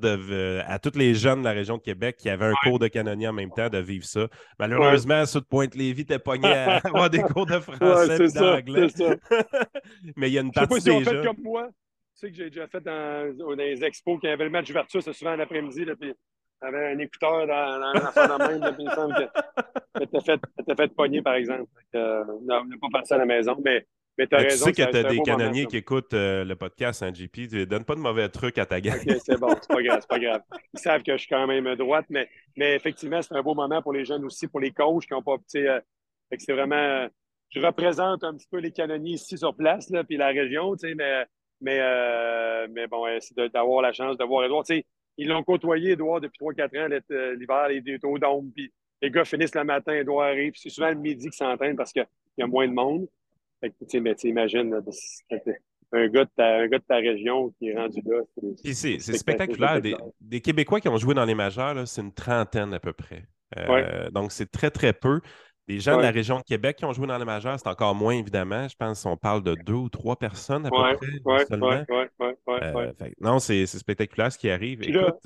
à 0.66 0.78
tous 0.78 0.96
les 0.96 1.12
jeunes 1.14 1.40
de 1.40 1.44
la 1.44 1.52
région 1.52 1.76
de 1.76 1.82
Québec 1.82 2.16
qui 2.16 2.30
avaient 2.30 2.46
un 2.46 2.54
cours 2.62 2.78
de 2.78 2.88
canonnier 2.88 3.28
en 3.28 3.34
même 3.34 3.50
temps 3.50 3.68
de 3.68 3.76
vivre 3.76 4.06
ça. 4.06 4.28
Malheureusement, 4.58 5.20
ouais. 5.20 5.34
de 5.34 5.40
Pointe-Lévis 5.40 6.06
t'es 6.06 6.18
pogné 6.18 6.48
à 6.48 6.76
avoir 6.84 7.10
des 7.10 7.20
cours 7.20 7.44
de 7.44 7.60
français 7.60 8.24
et 8.24 8.32
d'anglais. 8.32 8.86
Mais 10.16 10.30
il 10.30 10.32
y 10.32 10.38
a 10.38 10.40
une 10.40 10.52
partie 10.52 10.82
des 10.82 11.04
jeunes... 11.04 11.22
comme 11.22 11.42
moi. 11.42 11.68
Tu 11.68 11.74
sais 12.14 12.30
que 12.30 12.36
j'ai 12.36 12.48
déjà 12.48 12.66
fait 12.66 12.80
dans, 12.80 13.36
dans, 13.36 13.50
les 13.50 13.84
expos 13.84 14.18
qui 14.18 14.26
avaient 14.26 14.44
le 14.44 14.50
match 14.50 14.68
d'ouverture, 14.68 15.02
c'est 15.02 15.12
souvent 15.12 15.36
l'après-midi, 15.36 15.84
puis 16.00 16.14
avait 16.60 16.92
un 16.92 16.98
écouteur 16.98 17.46
dans, 17.46 17.80
dans 17.80 17.92
la 17.92 18.10
fin 18.12 18.26
de 18.26 18.58
même, 18.58 18.74
puis 18.74 18.84
il 18.84 18.88
me 18.88 18.94
semble 18.94 19.14
que 19.14 20.04
t'as 20.04 20.20
fait, 20.20 20.40
fait 20.76 20.94
pogner, 20.94 21.22
par 21.22 21.34
exemple. 21.34 21.70
Euh, 21.94 22.24
on 22.28 22.42
n'a 22.44 22.62
pas 22.80 23.00
passé 23.00 23.14
à 23.14 23.18
la 23.18 23.26
maison, 23.26 23.56
mais 23.64 23.86
tu 24.26 24.50
sais 24.50 24.72
que 24.72 24.90
tu 24.90 24.96
as 24.96 25.04
des 25.04 25.20
canonniers 25.22 25.66
qui 25.66 25.76
écoutent 25.76 26.14
euh, 26.14 26.44
le 26.44 26.56
podcast, 26.56 27.02
hein, 27.02 27.12
JP. 27.12 27.32
Tu 27.32 27.56
ne 27.56 27.64
donnes 27.64 27.84
pas 27.84 27.94
de 27.94 28.00
mauvais 28.00 28.28
trucs 28.28 28.58
à 28.58 28.66
ta 28.66 28.80
gang. 28.80 28.98
OK, 29.00 29.16
c'est 29.24 29.38
bon, 29.38 29.54
c'est 29.60 29.72
pas 29.72 29.82
grave, 29.82 29.98
c'est 30.00 30.08
pas 30.08 30.18
grave. 30.18 30.42
Ils 30.74 30.80
savent 30.80 31.02
que 31.02 31.12
je 31.12 31.18
suis 31.18 31.28
quand 31.28 31.46
même 31.46 31.74
droite, 31.76 32.06
mais, 32.10 32.28
mais 32.56 32.74
effectivement, 32.74 33.22
c'est 33.22 33.34
un 33.34 33.42
beau 33.42 33.54
moment 33.54 33.80
pour 33.82 33.92
les 33.92 34.04
jeunes 34.04 34.24
aussi, 34.24 34.46
pour 34.46 34.60
les 34.60 34.72
coachs 34.72 35.06
qui 35.06 35.12
n'ont 35.12 35.22
pas. 35.22 35.36
Euh, 35.56 35.80
c'est 36.38 36.52
vraiment. 36.52 37.08
Je 37.50 37.60
représente 37.60 38.22
un 38.22 38.34
petit 38.34 38.46
peu 38.50 38.58
les 38.58 38.70
canonniers 38.70 39.14
ici 39.14 39.36
sur 39.36 39.54
place, 39.54 39.90
là, 39.90 40.04
puis 40.04 40.16
la 40.16 40.28
région, 40.28 40.76
mais, 40.96 41.26
mais, 41.60 41.78
euh, 41.80 42.68
mais 42.70 42.86
bon, 42.86 43.06
c'est 43.18 43.36
d'avoir 43.52 43.82
la 43.82 43.92
chance 43.92 44.16
de 44.16 44.24
voir 44.24 44.44
Edouard. 44.44 44.64
Ils 45.20 45.28
l'ont 45.28 45.42
côtoyé, 45.42 45.92
Edouard, 45.92 46.20
depuis 46.20 46.38
3-4 46.44 46.62
ans, 46.62 47.34
l'hiver, 47.38 47.70
il 47.70 47.88
est 47.88 48.04
au 48.04 48.18
dôme, 48.18 48.50
puis 48.52 48.72
les 49.02 49.10
gars 49.10 49.24
finissent 49.24 49.54
le 49.54 49.64
matin, 49.64 49.92
Edouard 49.92 50.28
arrive. 50.28 50.52
C'est 50.56 50.70
souvent 50.70 50.88
le 50.88 50.96
midi 50.96 51.24
qu'ils 51.24 51.32
s'entraînent 51.32 51.76
parce 51.76 51.92
qu'il 51.92 52.06
y 52.38 52.42
a 52.42 52.46
moins 52.46 52.66
de 52.66 52.72
monde. 52.72 53.06
Fait 53.60 53.70
que, 53.70 53.98
mais 53.98 54.14
tu 54.14 54.28
imagines, 54.28 54.74
un 55.92 56.08
gars, 56.08 56.24
de 56.24 56.30
ta, 56.34 56.56
un 56.58 56.68
gars 56.68 56.78
de 56.78 56.84
ta 56.84 56.96
région 56.96 57.52
qui 57.58 57.68
est 57.68 57.76
rendu 57.76 58.00
là. 58.04 58.20
C'est 58.64 58.98
spectaculaire. 58.98 59.80
Des, 59.80 59.94
des, 60.20 60.40
Québécois 60.40 60.80
qui 60.80 60.88
ont 60.88 60.96
joué 60.96 61.14
dans 61.14 61.24
les 61.24 61.34
majeurs, 61.34 61.86
c'est 61.86 62.00
une 62.00 62.12
trentaine 62.12 62.72
à 62.72 62.80
peu 62.80 62.92
près. 62.92 63.24
Euh, 63.58 64.10
donc, 64.10 64.32
c'est 64.32 64.50
très, 64.50 64.70
très 64.70 64.92
peu. 64.92 65.20
Les 65.70 65.78
gens 65.78 65.96
de 65.96 66.02
la 66.02 66.10
région 66.10 66.38
de 66.38 66.42
Québec 66.42 66.76
qui 66.78 66.84
ont 66.84 66.92
joué 66.92 67.06
dans 67.06 67.16
les 67.16 67.24
majeurs, 67.24 67.56
c'est 67.58 67.68
encore 67.68 67.94
moins, 67.94 68.14
évidemment. 68.14 68.66
Je 68.66 68.74
pense 68.74 69.04
qu'on 69.04 69.16
parle 69.16 69.42
de 69.42 69.54
deux 69.54 69.74
ou 69.74 69.88
trois 69.88 70.16
personnes 70.16 70.66
à 70.66 70.70
peu 70.70 70.96
près 71.22 71.44
seulement. 71.46 71.84
Euh, 72.48 72.92
non, 73.20 73.38
c'est 73.38 73.66
spectaculaire 73.66 74.32
ce 74.32 74.38
qui 74.38 74.50
arrive. 74.50 74.82
là, 74.82 75.16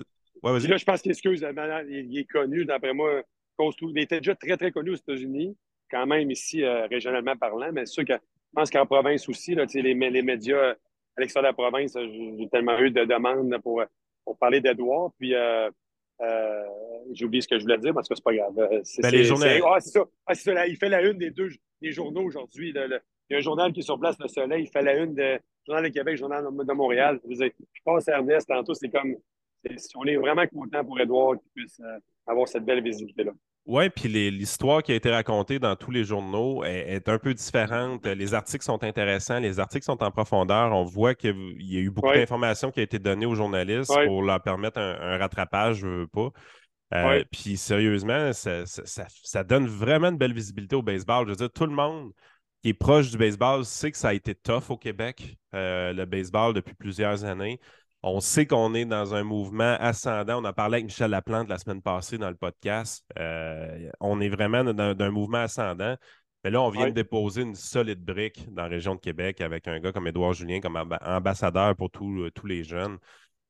là, 0.42 0.76
je 0.76 0.84
pense 0.84 1.00
qu'il 1.00 1.12
excuse, 1.12 1.46
il 1.88 2.18
est 2.18 2.24
connu, 2.24 2.66
d'après 2.66 2.92
moi, 2.92 3.22
il 3.58 3.98
était 3.98 4.18
déjà 4.18 4.34
très, 4.34 4.56
très 4.58 4.70
connu 4.70 4.90
aux 4.90 4.96
États-Unis 4.96 5.56
quand 5.90 6.06
même 6.06 6.30
ici, 6.30 6.62
euh, 6.62 6.86
régionalement 6.88 7.36
parlant, 7.36 7.70
mais 7.72 7.86
c'est 7.86 7.92
sûr 7.92 8.04
que 8.04 8.14
je 8.14 8.52
pense 8.54 8.70
qu'en 8.70 8.84
province 8.84 9.28
aussi, 9.28 9.54
là, 9.54 9.64
les, 9.72 9.94
les 9.94 10.22
médias 10.22 10.74
à 11.16 11.20
l'extérieur 11.20 11.52
de 11.52 11.56
la 11.56 11.70
province, 11.70 11.96
j'ai 11.96 12.48
tellement 12.50 12.78
eu 12.78 12.90
de 12.90 13.04
demandes 13.04 13.56
pour, 13.62 13.82
pour 14.24 14.36
parler 14.38 14.60
d'Edouard. 14.60 15.10
Puis 15.18 15.34
euh, 15.34 15.70
euh, 16.20 16.62
j'ai 17.12 17.24
oublié 17.24 17.40
ce 17.40 17.48
que 17.48 17.58
je 17.58 17.62
voulais 17.62 17.78
dire 17.78 17.92
parce 17.92 18.08
que 18.08 18.14
c'est 18.14 18.24
pas 18.24 18.34
grave. 18.34 18.80
C'est, 18.84 19.02
ben, 19.02 19.10
les 19.10 19.24
journaux. 19.24 19.44
Ah, 19.66 19.80
c'est 19.80 19.90
ça. 19.90 20.04
Ah, 20.26 20.34
c'est 20.34 20.54
ça. 20.54 20.66
Il 20.66 20.76
fait 20.76 20.88
la 20.88 21.02
une 21.02 21.18
des 21.18 21.30
deux 21.30 21.50
des 21.80 21.92
journaux 21.92 22.22
aujourd'hui. 22.22 22.72
Il 22.74 23.00
y 23.30 23.34
a 23.34 23.38
un 23.38 23.40
journal 23.40 23.72
qui 23.72 23.80
est 23.80 23.84
sur 23.84 23.98
place, 23.98 24.16
Le 24.18 24.28
Soleil. 24.28 24.64
Il 24.64 24.68
fait 24.68 24.82
la 24.82 24.96
une 24.96 25.14
de 25.14 25.38
Journal 25.66 25.84
de 25.84 25.88
Québec, 25.88 26.16
Journal 26.16 26.44
de 26.44 26.72
Montréal. 26.72 27.20
Je, 27.28 27.34
je 27.36 27.80
pense 27.84 28.08
à 28.08 28.12
Ernest 28.12 28.48
tantôt. 28.48 28.74
C'est 28.74 28.90
comme. 28.90 29.16
on 29.96 30.04
est 30.04 30.16
vraiment 30.16 30.46
content 30.46 30.84
pour 30.84 31.00
Edouard 31.00 31.38
qu'il 31.38 31.50
puisse 31.54 31.80
avoir 32.26 32.48
cette 32.48 32.64
belle 32.64 32.82
visibilité-là. 32.82 33.32
Oui, 33.66 33.88
puis 33.88 34.08
l'histoire 34.30 34.82
qui 34.82 34.92
a 34.92 34.94
été 34.94 35.10
racontée 35.10 35.58
dans 35.58 35.74
tous 35.74 35.90
les 35.90 36.04
journaux 36.04 36.62
est, 36.64 37.08
un 37.08 37.18
peu 37.18 37.32
différente. 37.32 38.06
Les 38.06 38.34
articles 38.34 38.64
sont 38.64 38.84
intéressants, 38.84 39.40
les 39.40 39.58
articles 39.58 39.86
sont 39.86 40.02
en 40.02 40.10
profondeur. 40.10 40.72
On 40.72 40.84
voit 40.84 41.14
qu'il 41.14 41.56
y 41.60 41.78
a 41.78 41.80
eu 41.80 41.90
beaucoup 41.90 42.12
d'informations 42.12 42.70
qui 42.70 42.80
ont 42.80 42.82
été 42.82 42.98
données 42.98 43.24
aux 43.24 43.34
journalistes 43.34 43.92
pour 44.06 44.22
leur 44.22 44.42
permettre 44.42 44.78
un, 44.78 45.16
rattrapage, 45.16 45.76
je 45.76 45.86
veux 45.86 46.06
pas. 46.06 46.28
Euh, 46.92 47.24
puis 47.32 47.56
sérieusement, 47.56 48.32
ça, 48.34 49.44
donne 49.44 49.66
vraiment 49.66 50.08
une 50.08 50.18
belle 50.18 50.34
visibilité 50.34 50.76
au 50.76 50.82
baseball. 50.82 51.24
Je 51.24 51.30
veux 51.30 51.36
dire, 51.36 51.50
tout 51.50 51.66
le 51.66 51.74
monde 51.74 52.12
qui 52.62 52.68
est 52.68 52.74
proche 52.74 53.10
du 53.10 53.16
baseball 53.16 53.64
sait 53.64 53.90
que 53.90 53.96
ça 53.96 54.08
a 54.08 54.14
été 54.14 54.34
tough 54.34 54.68
au 54.68 54.76
Québec, 54.76 55.38
le 55.54 56.04
baseball, 56.04 56.52
depuis 56.52 56.74
plusieurs 56.74 57.24
années. 57.24 57.58
On 58.06 58.20
sait 58.20 58.44
qu'on 58.44 58.74
est 58.74 58.84
dans 58.84 59.14
un 59.14 59.24
mouvement 59.24 59.76
ascendant. 59.80 60.42
On 60.42 60.44
a 60.44 60.52
parlé 60.52 60.74
avec 60.74 60.84
Michel 60.84 61.10
Laplante 61.10 61.48
la 61.48 61.56
semaine 61.56 61.80
passée 61.80 62.18
dans 62.18 62.28
le 62.28 62.36
podcast. 62.36 63.02
on 63.98 64.20
est 64.20 64.28
vraiment 64.28 64.62
dans 64.62 64.94
un 64.98 65.10
mouvement 65.10 65.38
ascendant. 65.38 65.96
Mais 66.44 66.50
là, 66.50 66.60
on 66.60 66.68
vient 66.68 66.88
de 66.88 66.92
déposer 66.92 67.40
une 67.40 67.54
solide 67.54 68.04
brique 68.04 68.52
dans 68.52 68.64
la 68.64 68.68
région 68.68 68.94
de 68.94 69.00
Québec 69.00 69.40
avec 69.40 69.66
un 69.68 69.80
gars 69.80 69.90
comme 69.90 70.06
Édouard 70.06 70.34
Julien 70.34 70.60
comme 70.60 70.76
ambassadeur 70.76 71.74
pour 71.76 71.90
tous 71.90 72.46
les 72.46 72.62
jeunes. 72.62 72.98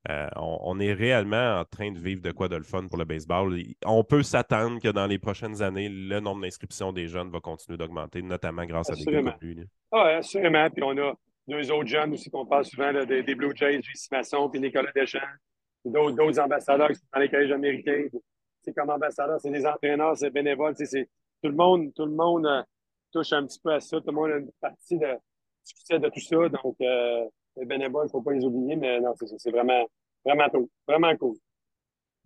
Euh, 0.08 0.28
on, 0.36 0.78
est 0.78 0.92
réellement 0.92 1.60
en 1.60 1.64
train 1.64 1.90
de 1.90 1.98
vivre 1.98 2.22
de 2.22 2.30
quoi 2.30 2.48
de 2.48 2.54
le 2.54 2.62
fun 2.62 2.86
pour 2.86 2.98
le 2.98 3.04
baseball. 3.04 3.58
On 3.84 4.04
peut 4.04 4.22
s'attendre 4.22 4.80
que 4.80 4.88
dans 4.88 5.06
les 5.06 5.18
prochaines 5.18 5.62
années, 5.62 5.88
le 5.88 6.20
nombre 6.20 6.42
d'inscriptions 6.42 6.92
des 6.92 7.08
jeunes 7.08 7.30
va 7.30 7.40
continuer 7.40 7.78
d'augmenter, 7.78 8.22
notamment 8.22 8.66
grâce 8.66 8.90
à 8.90 8.94
des 8.94 9.04
gars 9.04 9.22
comme 9.22 9.34
lui. 9.40 9.66
Ah, 9.90 10.18
assurément. 10.18 10.68
Puis 10.70 10.82
on 10.84 10.96
a 10.98 11.14
deux 11.46 11.70
autres 11.70 11.88
jeunes 11.88 12.12
aussi 12.12 12.30
qu'on 12.30 12.46
parle 12.46 12.64
souvent, 12.64 12.92
des, 13.04 13.34
Blue 13.34 13.54
Jays, 13.54 13.82
J.C. 13.82 14.08
Masson, 14.10 14.48
puis 14.48 14.60
Nicolas 14.60 14.90
Deschamps, 14.94 15.20
d'autres 15.84 16.40
ambassadeurs 16.40 16.88
qui 16.88 16.96
sont 16.96 17.06
dans 17.12 17.20
les 17.20 17.28
collèges 17.28 17.52
américains. 17.52 18.06
C'est 18.62 18.72
comme 18.72 18.90
ambassadeurs, 18.90 19.40
c'est 19.40 19.50
des 19.50 19.66
entraîneurs, 19.66 20.16
c'est 20.16 20.30
bénévoles. 20.30 20.74
C'est, 20.76 21.08
tout 21.42 21.50
le 21.50 21.54
monde, 21.54 21.92
tout 21.94 22.06
le 22.06 22.12
monde 22.12 22.46
euh, 22.46 22.62
touche 23.12 23.32
un 23.34 23.46
petit 23.46 23.60
peu 23.60 23.74
à 23.74 23.80
ça. 23.80 24.00
Tout 24.00 24.06
le 24.06 24.12
monde 24.12 24.30
a 24.30 24.36
une 24.38 24.50
partie 24.60 24.96
de 24.96 25.18
succès 25.62 25.98
de 25.98 26.08
tout 26.08 26.20
ça. 26.20 26.48
Donc, 26.48 26.76
euh, 26.80 27.26
les 27.56 27.66
bénévoles, 27.66 28.04
il 28.04 28.06
ne 28.06 28.10
faut 28.10 28.22
pas 28.22 28.32
les 28.32 28.44
oublier, 28.44 28.76
mais 28.76 29.00
non, 29.00 29.12
c'est 29.14 29.50
vraiment, 29.50 29.86
vraiment 30.24 30.48
cool. 30.48 30.66
Vraiment 30.88 31.14
cool. 31.16 31.36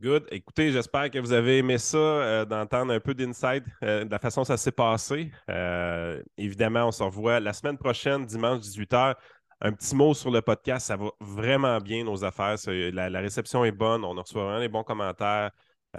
Good. 0.00 0.28
Écoutez, 0.30 0.70
j'espère 0.70 1.10
que 1.10 1.18
vous 1.18 1.32
avez 1.32 1.58
aimé 1.58 1.76
ça, 1.76 1.98
euh, 1.98 2.44
d'entendre 2.44 2.92
un 2.92 3.00
peu 3.00 3.14
d'insight 3.14 3.64
euh, 3.82 4.04
de 4.04 4.10
la 4.12 4.20
façon 4.20 4.42
dont 4.42 4.44
ça 4.44 4.56
s'est 4.56 4.70
passé. 4.70 5.32
Euh, 5.50 6.22
évidemment, 6.36 6.86
on 6.86 6.92
se 6.92 7.02
revoit 7.02 7.40
la 7.40 7.52
semaine 7.52 7.76
prochaine, 7.76 8.24
dimanche 8.24 8.60
18h. 8.60 9.16
Un 9.60 9.72
petit 9.72 9.96
mot 9.96 10.14
sur 10.14 10.30
le 10.30 10.40
podcast, 10.40 10.86
ça 10.86 10.96
va 10.96 11.10
vraiment 11.18 11.78
bien 11.78 12.04
nos 12.04 12.24
affaires. 12.24 12.54
La, 12.68 13.10
la, 13.10 13.18
réception 13.18 13.64
est 13.64 13.72
bonne, 13.72 14.04
on 14.04 14.14
reçoit 14.14 14.44
vraiment 14.44 14.60
les 14.60 14.68
bons 14.68 14.84
commentaires. 14.84 15.50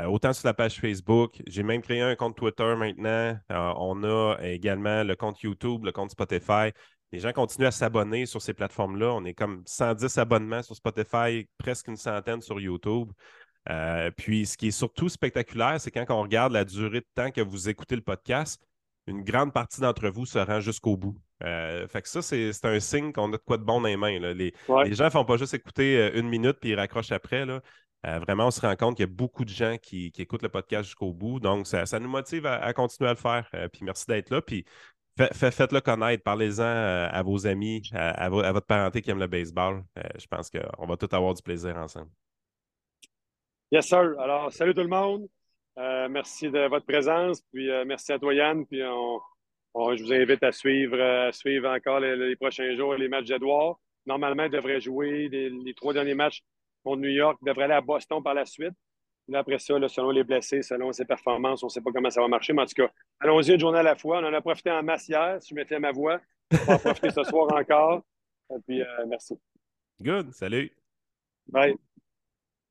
autant 0.05 0.31
sur 0.31 0.47
la 0.47 0.53
page 0.53 0.79
Facebook, 0.79 1.41
j'ai 1.45 1.63
même 1.63 1.81
créé 1.81 1.99
un 1.99 2.15
compte 2.15 2.37
Twitter 2.37 2.73
maintenant. 2.77 3.37
on 3.49 4.03
a 4.05 4.37
également 4.43 5.03
le 5.03 5.17
compte 5.17 5.41
YouTube, 5.41 5.83
le 5.83 5.91
compte 5.91 6.11
Spotify. 6.11 6.71
Les 7.11 7.19
gens 7.19 7.33
continuent 7.33 7.67
à 7.67 7.71
s'abonner 7.71 8.25
sur 8.25 8.41
ces 8.41 8.53
plateformes-là. 8.53 9.13
On 9.13 9.25
est 9.25 9.33
comme 9.33 9.63
110 9.65 10.17
abonnements 10.19 10.61
sur 10.61 10.75
Spotify, 10.75 11.49
presque 11.57 11.87
une 11.87 11.97
centaine 11.97 12.41
sur 12.41 12.59
YouTube. 12.59 13.11
Euh, 13.69 14.09
puis, 14.15 14.45
ce 14.45 14.57
qui 14.57 14.67
est 14.67 14.71
surtout 14.71 15.09
spectaculaire, 15.09 15.79
c'est 15.79 15.91
quand 15.91 16.05
on 16.09 16.21
regarde 16.21 16.53
la 16.53 16.65
durée 16.65 17.01
de 17.01 17.07
temps 17.13 17.31
que 17.31 17.41
vous 17.41 17.69
écoutez 17.69 17.95
le 17.95 18.01
podcast, 18.01 18.65
une 19.07 19.23
grande 19.23 19.53
partie 19.53 19.81
d'entre 19.81 20.09
vous 20.09 20.25
se 20.25 20.39
rend 20.39 20.59
jusqu'au 20.59 20.97
bout. 20.97 21.17
Euh, 21.43 21.87
fait 21.87 22.01
que 22.01 22.09
ça, 22.09 22.21
c'est 22.21 22.65
un 22.65 22.79
signe 22.79 23.13
qu'on 23.13 23.29
a 23.29 23.37
de 23.37 23.37
quoi 23.37 23.57
de 23.57 23.63
bon 23.63 23.81
dans 23.81 23.87
les 23.87 23.97
mains. 23.97 24.19
Les, 24.33 24.53
gens 24.93 25.05
ne 25.05 25.09
font 25.09 25.25
pas 25.25 25.37
juste 25.37 25.53
écouter 25.53 25.97
euh, 25.97 26.19
une 26.19 26.27
minute 26.27 26.57
puis 26.59 26.71
ils 26.71 26.75
raccrochent 26.75 27.11
après. 27.11 27.45
Là. 27.45 27.61
vraiment, 28.03 28.47
on 28.47 28.51
se 28.51 28.61
rend 28.61 28.75
compte 28.75 28.97
qu'il 28.97 29.03
y 29.03 29.09
a 29.09 29.13
beaucoup 29.13 29.45
de 29.45 29.49
gens 29.49 29.77
qui, 29.81 30.11
écoutent 30.17 30.43
le 30.43 30.49
podcast 30.49 30.83
jusqu'au 30.85 31.13
bout. 31.13 31.39
Donc, 31.39 31.67
ça, 31.67 31.99
nous 31.99 32.09
motive 32.09 32.45
à, 32.45 32.55
à, 32.55 32.73
continuer 32.73 33.09
à 33.09 33.13
le 33.13 33.19
faire. 33.19 33.49
puis 33.71 33.83
merci 33.83 34.05
d'être 34.07 34.29
là. 34.31 34.41
Puis 34.41 34.65
Faites-le 35.33 35.81
connaître, 35.81 36.23
parlez-en 36.23 36.63
à 36.63 37.21
vos 37.23 37.45
amis, 37.45 37.81
à, 37.91 38.29
votre 38.29 38.65
parenté 38.65 39.01
qui 39.01 39.11
aime 39.11 39.19
le 39.19 39.27
baseball. 39.27 39.83
Je 40.17 40.25
pense 40.27 40.49
qu'on 40.49 40.85
va 40.87 40.95
tous 40.95 41.13
avoir 41.13 41.33
du 41.33 41.41
plaisir 41.41 41.75
ensemble. 41.75 42.09
Yes, 43.71 43.87
sir. 43.87 44.19
Alors, 44.19 44.51
salut 44.51 44.73
tout 44.73 44.81
le 44.81 44.87
monde. 44.87 45.27
Euh, 45.77 46.09
merci 46.09 46.49
de 46.49 46.67
votre 46.67 46.85
présence. 46.85 47.41
Puis 47.53 47.69
merci 47.85 48.11
à 48.11 48.19
toi, 48.19 48.33
Yann. 48.33 48.65
Puis 48.65 48.79
je 48.79 50.03
vous 50.03 50.13
invite 50.13 50.43
à 50.43 50.51
suivre, 50.51 51.29
suivre 51.31 51.69
encore 51.69 51.99
les, 51.99 52.35
prochains 52.35 52.75
jours 52.75 52.95
les 52.95 53.07
matchs 53.07 53.27
d'Edouard. 53.27 53.79
Normalement, 54.05 54.43
il 54.43 54.51
devrait 54.51 54.79
jouer 54.79 55.29
les, 55.29 55.49
les, 55.49 55.73
trois 55.73 55.93
derniers 55.93 56.15
matchs 56.15 56.41
contre 56.83 57.01
New 57.01 57.09
York. 57.09 57.37
Il 57.41 57.45
devrait 57.45 57.65
aller 57.65 57.73
à 57.73 57.81
Boston 57.81 58.23
par 58.23 58.33
la 58.33 58.45
suite 58.45 58.73
après 59.35 59.59
ça, 59.59 59.75
selon 59.87 60.11
les 60.11 60.23
blessés, 60.23 60.61
selon 60.61 60.91
ses 60.91 61.05
performances, 61.05 61.63
on 61.63 61.67
ne 61.67 61.71
sait 61.71 61.81
pas 61.81 61.91
comment 61.91 62.09
ça 62.09 62.21
va 62.21 62.27
marcher. 62.27 62.53
Mais 62.53 62.63
en 62.63 62.65
tout 62.65 62.75
cas, 62.75 62.91
allons-y 63.19 63.51
une 63.51 63.59
journée 63.59 63.79
à 63.79 63.83
la 63.83 63.95
fois. 63.95 64.19
On 64.19 64.25
en 64.25 64.33
a 64.33 64.41
profité 64.41 64.71
en 64.71 64.83
masse 64.83 65.07
hier, 65.07 65.41
si 65.41 65.49
je 65.49 65.55
mettais 65.55 65.79
ma 65.79 65.91
voix. 65.91 66.19
On 66.51 66.55
va 66.57 66.75
en 66.75 66.79
profiter 66.79 67.11
ce 67.11 67.23
soir 67.23 67.53
encore. 67.53 68.03
Et 68.51 68.59
puis, 68.65 68.81
euh, 68.81 69.05
merci. 69.07 69.39
Good. 70.01 70.33
Salut. 70.33 70.71
Bye. 71.47 71.75